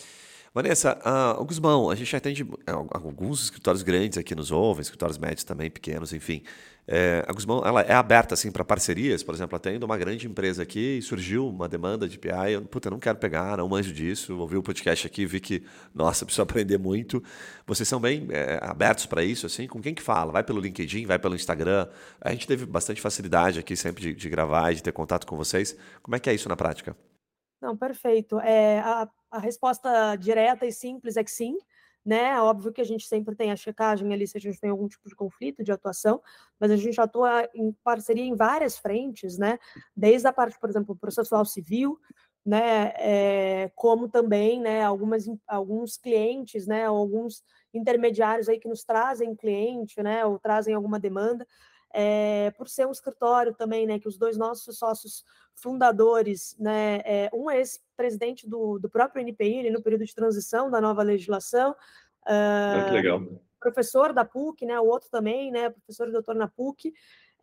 Vanessa, 0.53 0.99
uh, 1.03 1.43
Guzmão, 1.43 1.89
a 1.89 1.95
gente 1.95 2.15
atende 2.15 2.43
é, 2.67 2.71
alguns 2.71 3.45
escritórios 3.45 3.81
grandes 3.81 4.19
aqui 4.19 4.35
nos 4.35 4.51
ouvem, 4.51 4.83
escritórios 4.83 5.17
médios 5.17 5.43
também, 5.43 5.67
pequenos, 5.67 6.13
enfim. 6.13 6.43
É, 6.87 7.25
a 7.27 7.33
Guzmão 7.33 7.65
ela 7.65 7.81
é 7.81 7.93
aberta 7.93 8.35
assim 8.35 8.51
para 8.51 8.63
parcerias, 8.63 9.23
por 9.23 9.33
exemplo, 9.33 9.55
atendo 9.55 9.83
uma 9.83 9.97
grande 9.97 10.27
empresa 10.27 10.61
aqui 10.61 10.99
e 10.99 11.01
surgiu 11.01 11.47
uma 11.47 11.67
demanda 11.67 12.07
de 12.07 12.19
PI, 12.19 12.51
eu, 12.51 12.61
puta, 12.61 12.91
não 12.91 12.99
quero 12.99 13.17
pegar, 13.17 13.57
não 13.57 13.67
manjo 13.67 13.91
disso, 13.91 14.37
ouvi 14.37 14.55
o 14.55 14.61
podcast 14.61 15.07
aqui, 15.07 15.25
vi 15.25 15.39
que, 15.39 15.63
nossa, 15.91 16.23
preciso 16.23 16.43
aprender 16.43 16.77
muito. 16.77 17.23
Vocês 17.65 17.89
são 17.89 17.99
bem 17.99 18.27
é, 18.29 18.59
abertos 18.61 19.07
para 19.07 19.23
isso, 19.23 19.47
assim? 19.47 19.65
Com 19.65 19.81
quem 19.81 19.95
que 19.95 20.03
fala? 20.03 20.31
Vai 20.31 20.43
pelo 20.43 20.59
LinkedIn, 20.59 21.07
vai 21.07 21.17
pelo 21.17 21.33
Instagram? 21.33 21.87
A 22.21 22.31
gente 22.31 22.45
teve 22.45 22.63
bastante 22.67 23.01
facilidade 23.01 23.57
aqui 23.57 23.75
sempre 23.75 24.03
de, 24.03 24.13
de 24.13 24.29
gravar 24.29 24.71
de 24.71 24.83
ter 24.83 24.91
contato 24.91 25.25
com 25.25 25.35
vocês. 25.35 25.75
Como 26.03 26.15
é 26.15 26.19
que 26.19 26.29
é 26.29 26.33
isso 26.35 26.47
na 26.47 26.55
prática? 26.55 26.95
Não, 27.59 27.77
perfeito. 27.77 28.39
É, 28.41 28.81
a, 28.81 29.07
a 29.33 29.39
resposta 29.39 30.15
direta 30.15 30.65
e 30.65 30.71
simples 30.71 31.17
é 31.17 31.23
que 31.23 31.31
sim. 31.31 31.57
Né? 32.05 32.37
Óbvio 32.41 32.73
que 32.73 32.81
a 32.81 32.83
gente 32.83 33.07
sempre 33.07 33.33
tem 33.33 33.49
a 33.49 33.55
checagem 33.55 34.13
ali 34.13 34.27
se 34.27 34.37
a 34.37 34.41
gente 34.41 34.59
tem 34.59 34.69
algum 34.69 34.89
tipo 34.89 35.07
de 35.07 35.15
conflito 35.15 35.63
de 35.63 35.71
atuação, 35.71 36.21
mas 36.59 36.69
a 36.69 36.75
gente 36.75 36.99
atua 36.99 37.49
em 37.53 37.71
parceria 37.81 38.25
em 38.25 38.35
várias 38.35 38.77
frentes, 38.77 39.37
né? 39.37 39.57
Desde 39.95 40.27
a 40.27 40.33
parte, 40.33 40.59
por 40.59 40.69
exemplo, 40.69 40.97
processual 40.97 41.45
civil, 41.45 41.97
né? 42.45 42.91
É, 42.97 43.71
como 43.73 44.09
também, 44.09 44.59
né? 44.59 44.83
Algumas, 44.83 45.23
alguns 45.47 45.95
clientes, 45.95 46.67
né? 46.67 46.83
Alguns 46.83 47.41
intermediários 47.73 48.49
aí 48.49 48.59
que 48.59 48.67
nos 48.67 48.83
trazem 48.83 49.33
cliente, 49.33 50.03
né? 50.03 50.25
Ou 50.25 50.37
trazem 50.37 50.75
alguma 50.75 50.99
demanda 50.99 51.47
é, 51.93 52.51
por 52.57 52.67
ser 52.67 52.87
um 52.87 52.91
escritório 52.91 53.53
também, 53.53 53.85
né, 53.85 53.99
que 53.99 54.07
os 54.07 54.17
dois 54.17 54.35
nossos 54.35 54.77
sócios 54.79 55.23
fundadores, 55.55 56.57
né, 56.59 57.01
é, 57.05 57.29
um 57.31 57.49
é 57.49 57.59
ex-presidente 57.59 58.49
do, 58.49 58.79
do 58.79 58.89
próprio 58.89 59.21
NPI, 59.21 59.69
no 59.69 59.81
período 59.81 60.03
de 60.03 60.15
transição 60.15 60.71
da 60.71 60.81
nova 60.81 61.03
legislação, 61.03 61.71
uh, 62.23 62.85
que 62.87 62.91
legal. 62.91 63.21
professor 63.59 64.11
da 64.11 64.25
PUC, 64.25 64.65
né, 64.65 64.79
o 64.79 64.85
outro 64.85 65.09
também, 65.11 65.51
né, 65.51 65.69
professor 65.69 66.09
e 66.09 66.11
doutor 66.11 66.33
na 66.33 66.47
PUC, 66.47 66.91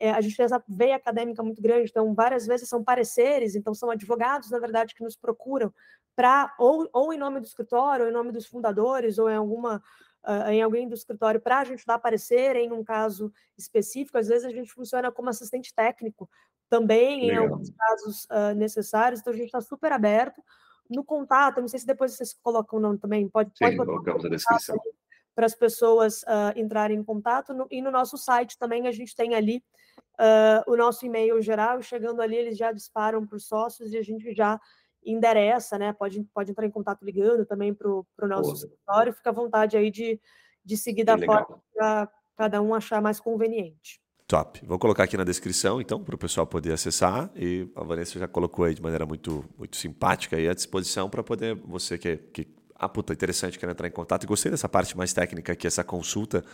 é, 0.01 0.11
a 0.11 0.21
gente 0.21 0.37
tem 0.37 0.47
essa 0.47 0.63
veia 0.67 0.97
acadêmica 0.97 1.43
muito 1.43 1.63
grande, 1.63 1.91
então 1.91 2.13
várias 2.15 2.47
vezes 2.47 2.69
são 2.69 2.83
pareceres, 2.83 3.55
então 3.55 3.73
são 3.73 3.91
advogados, 3.91 4.51
na 4.51 4.59
verdade, 4.59 4.95
que 4.95 5.05
nos 5.05 5.15
procuram 5.15 5.73
para, 6.17 6.55
ou, 6.59 6.89
ou 6.93 7.13
em 7.13 7.19
nome 7.19 7.39
do 7.39 7.47
escritório, 7.47 8.07
ou 8.07 8.11
em 8.11 8.15
nome 8.15 8.33
dos 8.33 8.47
fundadores, 8.47 9.19
ou 9.19 9.31
em 9.31 9.37
alguma 9.37 9.83
uh, 10.27 10.51
em 10.51 10.63
alguém 10.63 10.89
do 10.89 10.95
escritório 10.95 11.41
para 11.41 11.61
a 11.61 11.65
gente 11.65 11.85
dar 11.87 11.99
parecer 11.99 12.57
em 12.57 12.73
um 12.73 12.85
caso 12.85 13.33
específico. 13.57 14.19
Às 14.19 14.29
vezes 14.29 14.45
a 14.45 14.51
gente 14.51 14.73
funciona 14.73 15.11
como 15.11 15.29
assistente 15.29 15.75
técnico 15.75 16.29
também, 16.69 17.27
Legal. 17.27 17.45
em 17.45 17.49
alguns 17.49 17.71
casos 17.71 18.25
uh, 18.25 18.55
necessários. 18.55 19.21
Então 19.21 19.33
a 19.33 19.37
gente 19.37 19.47
está 19.47 19.61
super 19.61 19.93
aberto 19.93 20.43
no 20.89 21.05
contato. 21.05 21.61
Não 21.61 21.69
sei 21.69 21.81
se 21.81 21.87
depois 21.87 22.13
vocês 22.13 22.37
colocam 22.43 22.79
o 22.79 22.83
nome 22.83 22.99
também. 22.99 23.29
Pode, 23.29 23.51
Sim, 23.57 23.77
pode 23.77 23.91
colocamos 23.91 24.25
a 24.25 24.29
descrição. 24.29 24.77
Para 25.35 25.47
as 25.47 25.55
pessoas 25.55 26.23
uh, 26.23 26.57
entrarem 26.57 26.99
em 26.99 27.05
contato. 27.05 27.55
No, 27.55 27.67
e 27.71 27.81
no 27.81 27.91
nosso 27.91 28.19
site 28.19 28.59
também 28.59 28.87
a 28.87 28.93
gente 28.93 29.15
tem 29.15 29.35
ali 29.35 29.63
uh, 30.19 30.71
o 30.71 30.77
nosso 30.77 31.07
e-mail 31.07 31.41
geral. 31.41 31.81
Chegando 31.83 32.21
ali, 32.21 32.37
eles 32.37 32.59
já 32.59 32.73
disparam 32.73 33.27
para 33.27 33.37
os 33.37 33.47
sócios 33.47 33.93
e 33.93 33.99
a 33.99 34.03
gente 34.03 34.35
já 34.35 34.61
endereça, 35.05 35.79
né? 35.79 35.93
Pode, 35.93 36.23
pode 36.35 36.51
entrar 36.51 36.67
em 36.67 36.71
contato 36.71 37.05
ligando 37.05 37.45
também 37.47 37.75
para 37.75 37.89
o 37.89 38.07
nosso 38.23 38.53
escritório. 38.53 39.13
Fica 39.13 39.31
à 39.31 39.33
vontade 39.33 39.77
aí 39.77 39.91
de, 39.91 40.21
de 40.65 40.77
seguir 40.77 41.05
da 41.05 41.17
forma 41.19 41.63
para 41.75 42.09
cada 42.37 42.63
um 42.63 42.75
achar 42.75 43.01
mais 43.01 43.21
conveniente. 43.21 44.01
Top. 44.27 44.65
Vou 44.65 44.79
colocar 44.79 45.05
aqui 45.05 45.17
na 45.17 45.25
descrição, 45.25 45.81
então, 45.81 46.03
para 46.05 46.15
o 46.15 46.19
pessoal 46.19 46.47
poder 46.47 46.73
acessar. 46.73 47.31
E 47.35 47.69
a 47.75 47.83
Vanessa 47.83 48.19
já 48.19 48.29
colocou 48.29 48.65
aí 48.65 48.75
de 48.75 48.81
maneira 48.81 49.05
muito, 49.05 49.45
muito 49.59 49.77
simpática 49.77 50.37
aí 50.37 50.49
à 50.49 50.55
disposição 50.55 51.11
para 51.11 51.23
poder, 51.23 51.57
você 51.57 51.99
que, 51.99 52.17
que 52.17 52.47
ah, 52.77 52.89
puta, 52.89 53.13
interessante, 53.13 53.59
quer 53.59 53.69
entrar 53.69 53.89
em 53.89 53.91
contato. 53.91 54.23
E 54.23 54.27
gostei 54.27 54.51
dessa 54.51 54.69
parte 54.69 54.97
mais 54.97 55.13
técnica 55.13 55.53
aqui, 55.53 55.67
essa 55.67 55.83
consulta. 55.83 56.45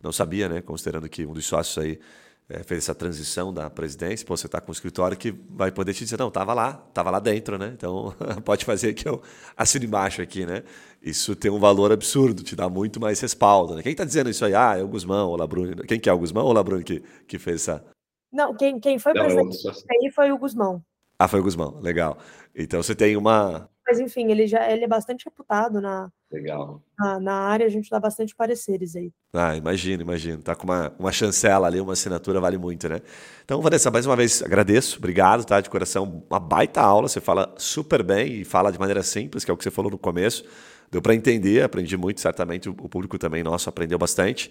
Não 0.00 0.12
sabia, 0.12 0.48
né? 0.48 0.62
Considerando 0.62 1.08
que 1.08 1.26
um 1.26 1.32
dos 1.32 1.44
sócios 1.44 1.84
aí 1.84 2.00
é, 2.48 2.62
fez 2.62 2.84
essa 2.84 2.94
transição 2.94 3.52
da 3.52 3.70
presidência, 3.70 4.26
pô, 4.26 4.36
você 4.36 4.46
está 4.46 4.60
com 4.60 4.70
um 4.70 4.72
escritório 4.72 5.16
que 5.16 5.34
vai 5.50 5.72
poder 5.72 5.94
te 5.94 6.04
dizer, 6.04 6.18
não, 6.18 6.28
estava 6.28 6.52
lá, 6.52 6.84
estava 6.88 7.10
lá 7.10 7.18
dentro, 7.18 7.56
né? 7.56 7.72
Então, 7.74 8.14
pode 8.44 8.64
fazer 8.64 8.92
que 8.92 9.08
eu 9.08 9.22
assine 9.56 9.86
embaixo 9.86 10.20
aqui, 10.20 10.44
né? 10.44 10.62
Isso 11.02 11.34
tem 11.34 11.50
um 11.50 11.58
valor 11.58 11.90
absurdo, 11.92 12.42
te 12.42 12.54
dá 12.54 12.68
muito 12.68 13.00
mais 13.00 13.20
respaldo. 13.20 13.74
Né? 13.74 13.82
Quem 13.82 13.92
está 13.92 14.04
dizendo 14.04 14.28
isso 14.28 14.44
aí? 14.44 14.54
Ah, 14.54 14.76
é 14.78 14.82
o 14.82 14.88
Guzmão, 14.88 15.28
ou 15.28 15.34
o 15.34 15.36
Labruni. 15.36 15.74
Quem 15.86 15.98
que 15.98 16.08
é 16.08 16.12
o 16.12 16.18
Guzmão 16.18 16.44
ou 16.44 16.50
o 16.50 16.54
Labruni 16.54 16.84
que, 16.84 17.02
que 17.26 17.38
fez 17.38 17.62
essa... 17.62 17.84
Não, 18.32 18.54
quem, 18.54 18.80
quem 18.80 18.98
foi 18.98 19.14
não, 19.14 19.24
presidente 19.24 19.84
aí 19.90 20.10
foi 20.10 20.32
o 20.32 20.38
Guzmão. 20.38 20.82
Ah, 21.18 21.28
foi 21.28 21.40
o 21.40 21.42
Guzmão, 21.42 21.78
legal. 21.80 22.18
Então 22.54 22.82
você 22.82 22.94
tem 22.94 23.16
uma, 23.16 23.68
mas 23.86 24.00
enfim, 24.00 24.30
ele 24.30 24.46
já 24.46 24.70
ele 24.70 24.84
é 24.84 24.88
bastante 24.88 25.24
reputado 25.24 25.80
na, 25.80 26.10
Legal. 26.34 26.82
Na, 26.98 27.20
na, 27.20 27.32
área, 27.32 27.64
a 27.64 27.68
gente 27.68 27.88
dá 27.88 28.00
bastante 28.00 28.34
pareceres 28.34 28.96
aí. 28.96 29.12
Ah, 29.32 29.56
imagino, 29.56 30.02
imagino. 30.02 30.42
Tá 30.42 30.54
com 30.56 30.64
uma, 30.64 30.92
uma 30.98 31.12
chancela 31.12 31.68
ali, 31.68 31.80
uma 31.80 31.92
assinatura 31.92 32.40
vale 32.40 32.58
muito, 32.58 32.88
né? 32.88 33.00
Então, 33.44 33.62
Vanessa, 33.62 33.88
mais 33.88 34.04
uma 34.04 34.16
vez 34.16 34.42
agradeço, 34.42 34.98
obrigado, 34.98 35.44
tá? 35.44 35.60
De 35.60 35.70
coração, 35.70 36.24
uma 36.28 36.40
baita 36.40 36.80
aula, 36.80 37.08
você 37.08 37.20
fala 37.20 37.54
super 37.56 38.02
bem 38.02 38.40
e 38.40 38.44
fala 38.44 38.72
de 38.72 38.80
maneira 38.80 39.02
simples, 39.02 39.44
que 39.44 39.50
é 39.50 39.54
o 39.54 39.56
que 39.56 39.62
você 39.62 39.70
falou 39.70 39.92
no 39.92 39.98
começo. 39.98 40.44
Deu 40.90 41.02
para 41.02 41.14
entender, 41.14 41.62
aprendi 41.62 41.96
muito, 41.96 42.20
certamente 42.20 42.68
o 42.68 42.74
público 42.74 43.18
também 43.18 43.42
nosso 43.42 43.68
aprendeu 43.68 43.98
bastante. 43.98 44.50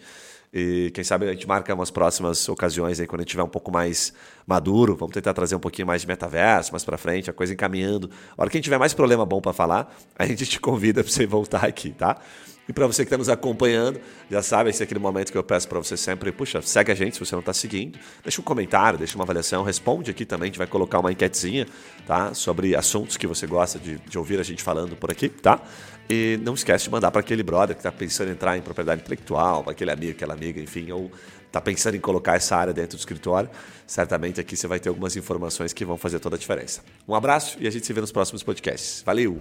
E 0.53 0.91
quem 0.93 1.03
sabe 1.03 1.27
a 1.27 1.31
gente 1.31 1.47
marca 1.47 1.73
umas 1.73 1.89
próximas 1.89 2.47
ocasiões 2.47 2.99
aí 2.99 3.07
quando 3.07 3.21
a 3.21 3.23
gente 3.23 3.31
tiver 3.31 3.41
um 3.41 3.49
pouco 3.49 3.71
mais 3.71 4.13
maduro. 4.45 4.95
Vamos 4.95 5.11
tentar 5.11 5.33
trazer 5.33 5.55
um 5.55 5.59
pouquinho 5.59 5.87
mais 5.87 6.01
de 6.01 6.07
metaverso 6.07 6.71
mais 6.71 6.83
para 6.83 6.95
frente, 6.95 7.27
a 7.27 7.33
coisa 7.33 7.53
encaminhando. 7.53 8.07
A 8.37 8.41
hora 8.43 8.51
que 8.51 8.57
a 8.57 8.59
gente 8.59 8.65
tiver 8.65 8.77
mais 8.77 8.93
problema 8.93 9.25
bom 9.25 9.41
para 9.41 9.51
falar, 9.51 9.95
a 10.15 10.27
gente 10.27 10.45
te 10.45 10.59
convida 10.59 11.03
para 11.03 11.11
você 11.11 11.25
voltar 11.25 11.65
aqui, 11.65 11.89
tá? 11.89 12.19
E 12.67 12.71
para 12.71 12.87
você 12.87 13.03
que 13.03 13.07
está 13.07 13.17
nos 13.17 13.27
acompanhando, 13.27 13.99
já 14.31 14.41
sabe, 14.41 14.69
esse 14.69 14.81
é 14.81 14.85
aquele 14.85 14.99
momento 14.99 15.31
que 15.31 15.37
eu 15.37 15.43
peço 15.43 15.67
para 15.67 15.79
você 15.79 15.97
sempre, 15.97 16.31
puxa, 16.31 16.61
segue 16.61 16.93
a 16.93 16.95
gente 16.95 17.15
se 17.15 17.19
você 17.19 17.35
não 17.35 17.41
está 17.41 17.51
seguindo, 17.51 17.99
deixa 18.23 18.39
um 18.39 18.43
comentário, 18.43 18.97
deixa 18.97 19.15
uma 19.15 19.25
avaliação, 19.25 19.63
responde 19.63 20.09
aqui 20.09 20.23
também, 20.23 20.45
a 20.45 20.47
gente 20.47 20.57
vai 20.57 20.67
colocar 20.67 20.99
uma 20.99 21.11
enquetezinha, 21.11 21.67
tá? 22.07 22.33
Sobre 22.33 22.73
assuntos 22.73 23.17
que 23.17 23.27
você 23.27 23.45
gosta 23.45 23.77
de, 23.77 23.97
de 23.97 24.17
ouvir 24.17 24.39
a 24.39 24.43
gente 24.43 24.63
falando 24.63 24.95
por 24.95 25.11
aqui, 25.11 25.27
tá? 25.27 25.61
E 26.09 26.39
não 26.43 26.53
esquece 26.53 26.85
de 26.85 26.91
mandar 26.91 27.11
para 27.11 27.21
aquele 27.21 27.43
brother 27.43 27.75
que 27.75 27.79
está 27.79 27.91
pensando 27.91 28.29
em 28.29 28.31
entrar 28.31 28.57
em 28.57 28.61
propriedade 28.61 29.01
intelectual, 29.01 29.63
para 29.63 29.71
aquele 29.71 29.91
amigo, 29.91 30.11
aquela 30.11 30.33
amiga, 30.33 30.61
enfim, 30.61 30.91
ou 30.91 31.11
está 31.47 31.61
pensando 31.61 31.95
em 31.95 31.99
colocar 31.99 32.35
essa 32.35 32.55
área 32.55 32.73
dentro 32.73 32.97
do 32.97 32.99
escritório. 32.99 33.49
Certamente 33.85 34.41
aqui 34.41 34.57
você 34.57 34.67
vai 34.67 34.79
ter 34.79 34.89
algumas 34.89 35.15
informações 35.15 35.71
que 35.71 35.85
vão 35.85 35.97
fazer 35.97 36.19
toda 36.19 36.35
a 36.35 36.39
diferença. 36.39 36.81
Um 37.07 37.15
abraço 37.15 37.57
e 37.59 37.67
a 37.67 37.71
gente 37.71 37.85
se 37.85 37.93
vê 37.93 38.01
nos 38.01 38.11
próximos 38.11 38.43
podcasts. 38.43 39.03
Valeu! 39.05 39.39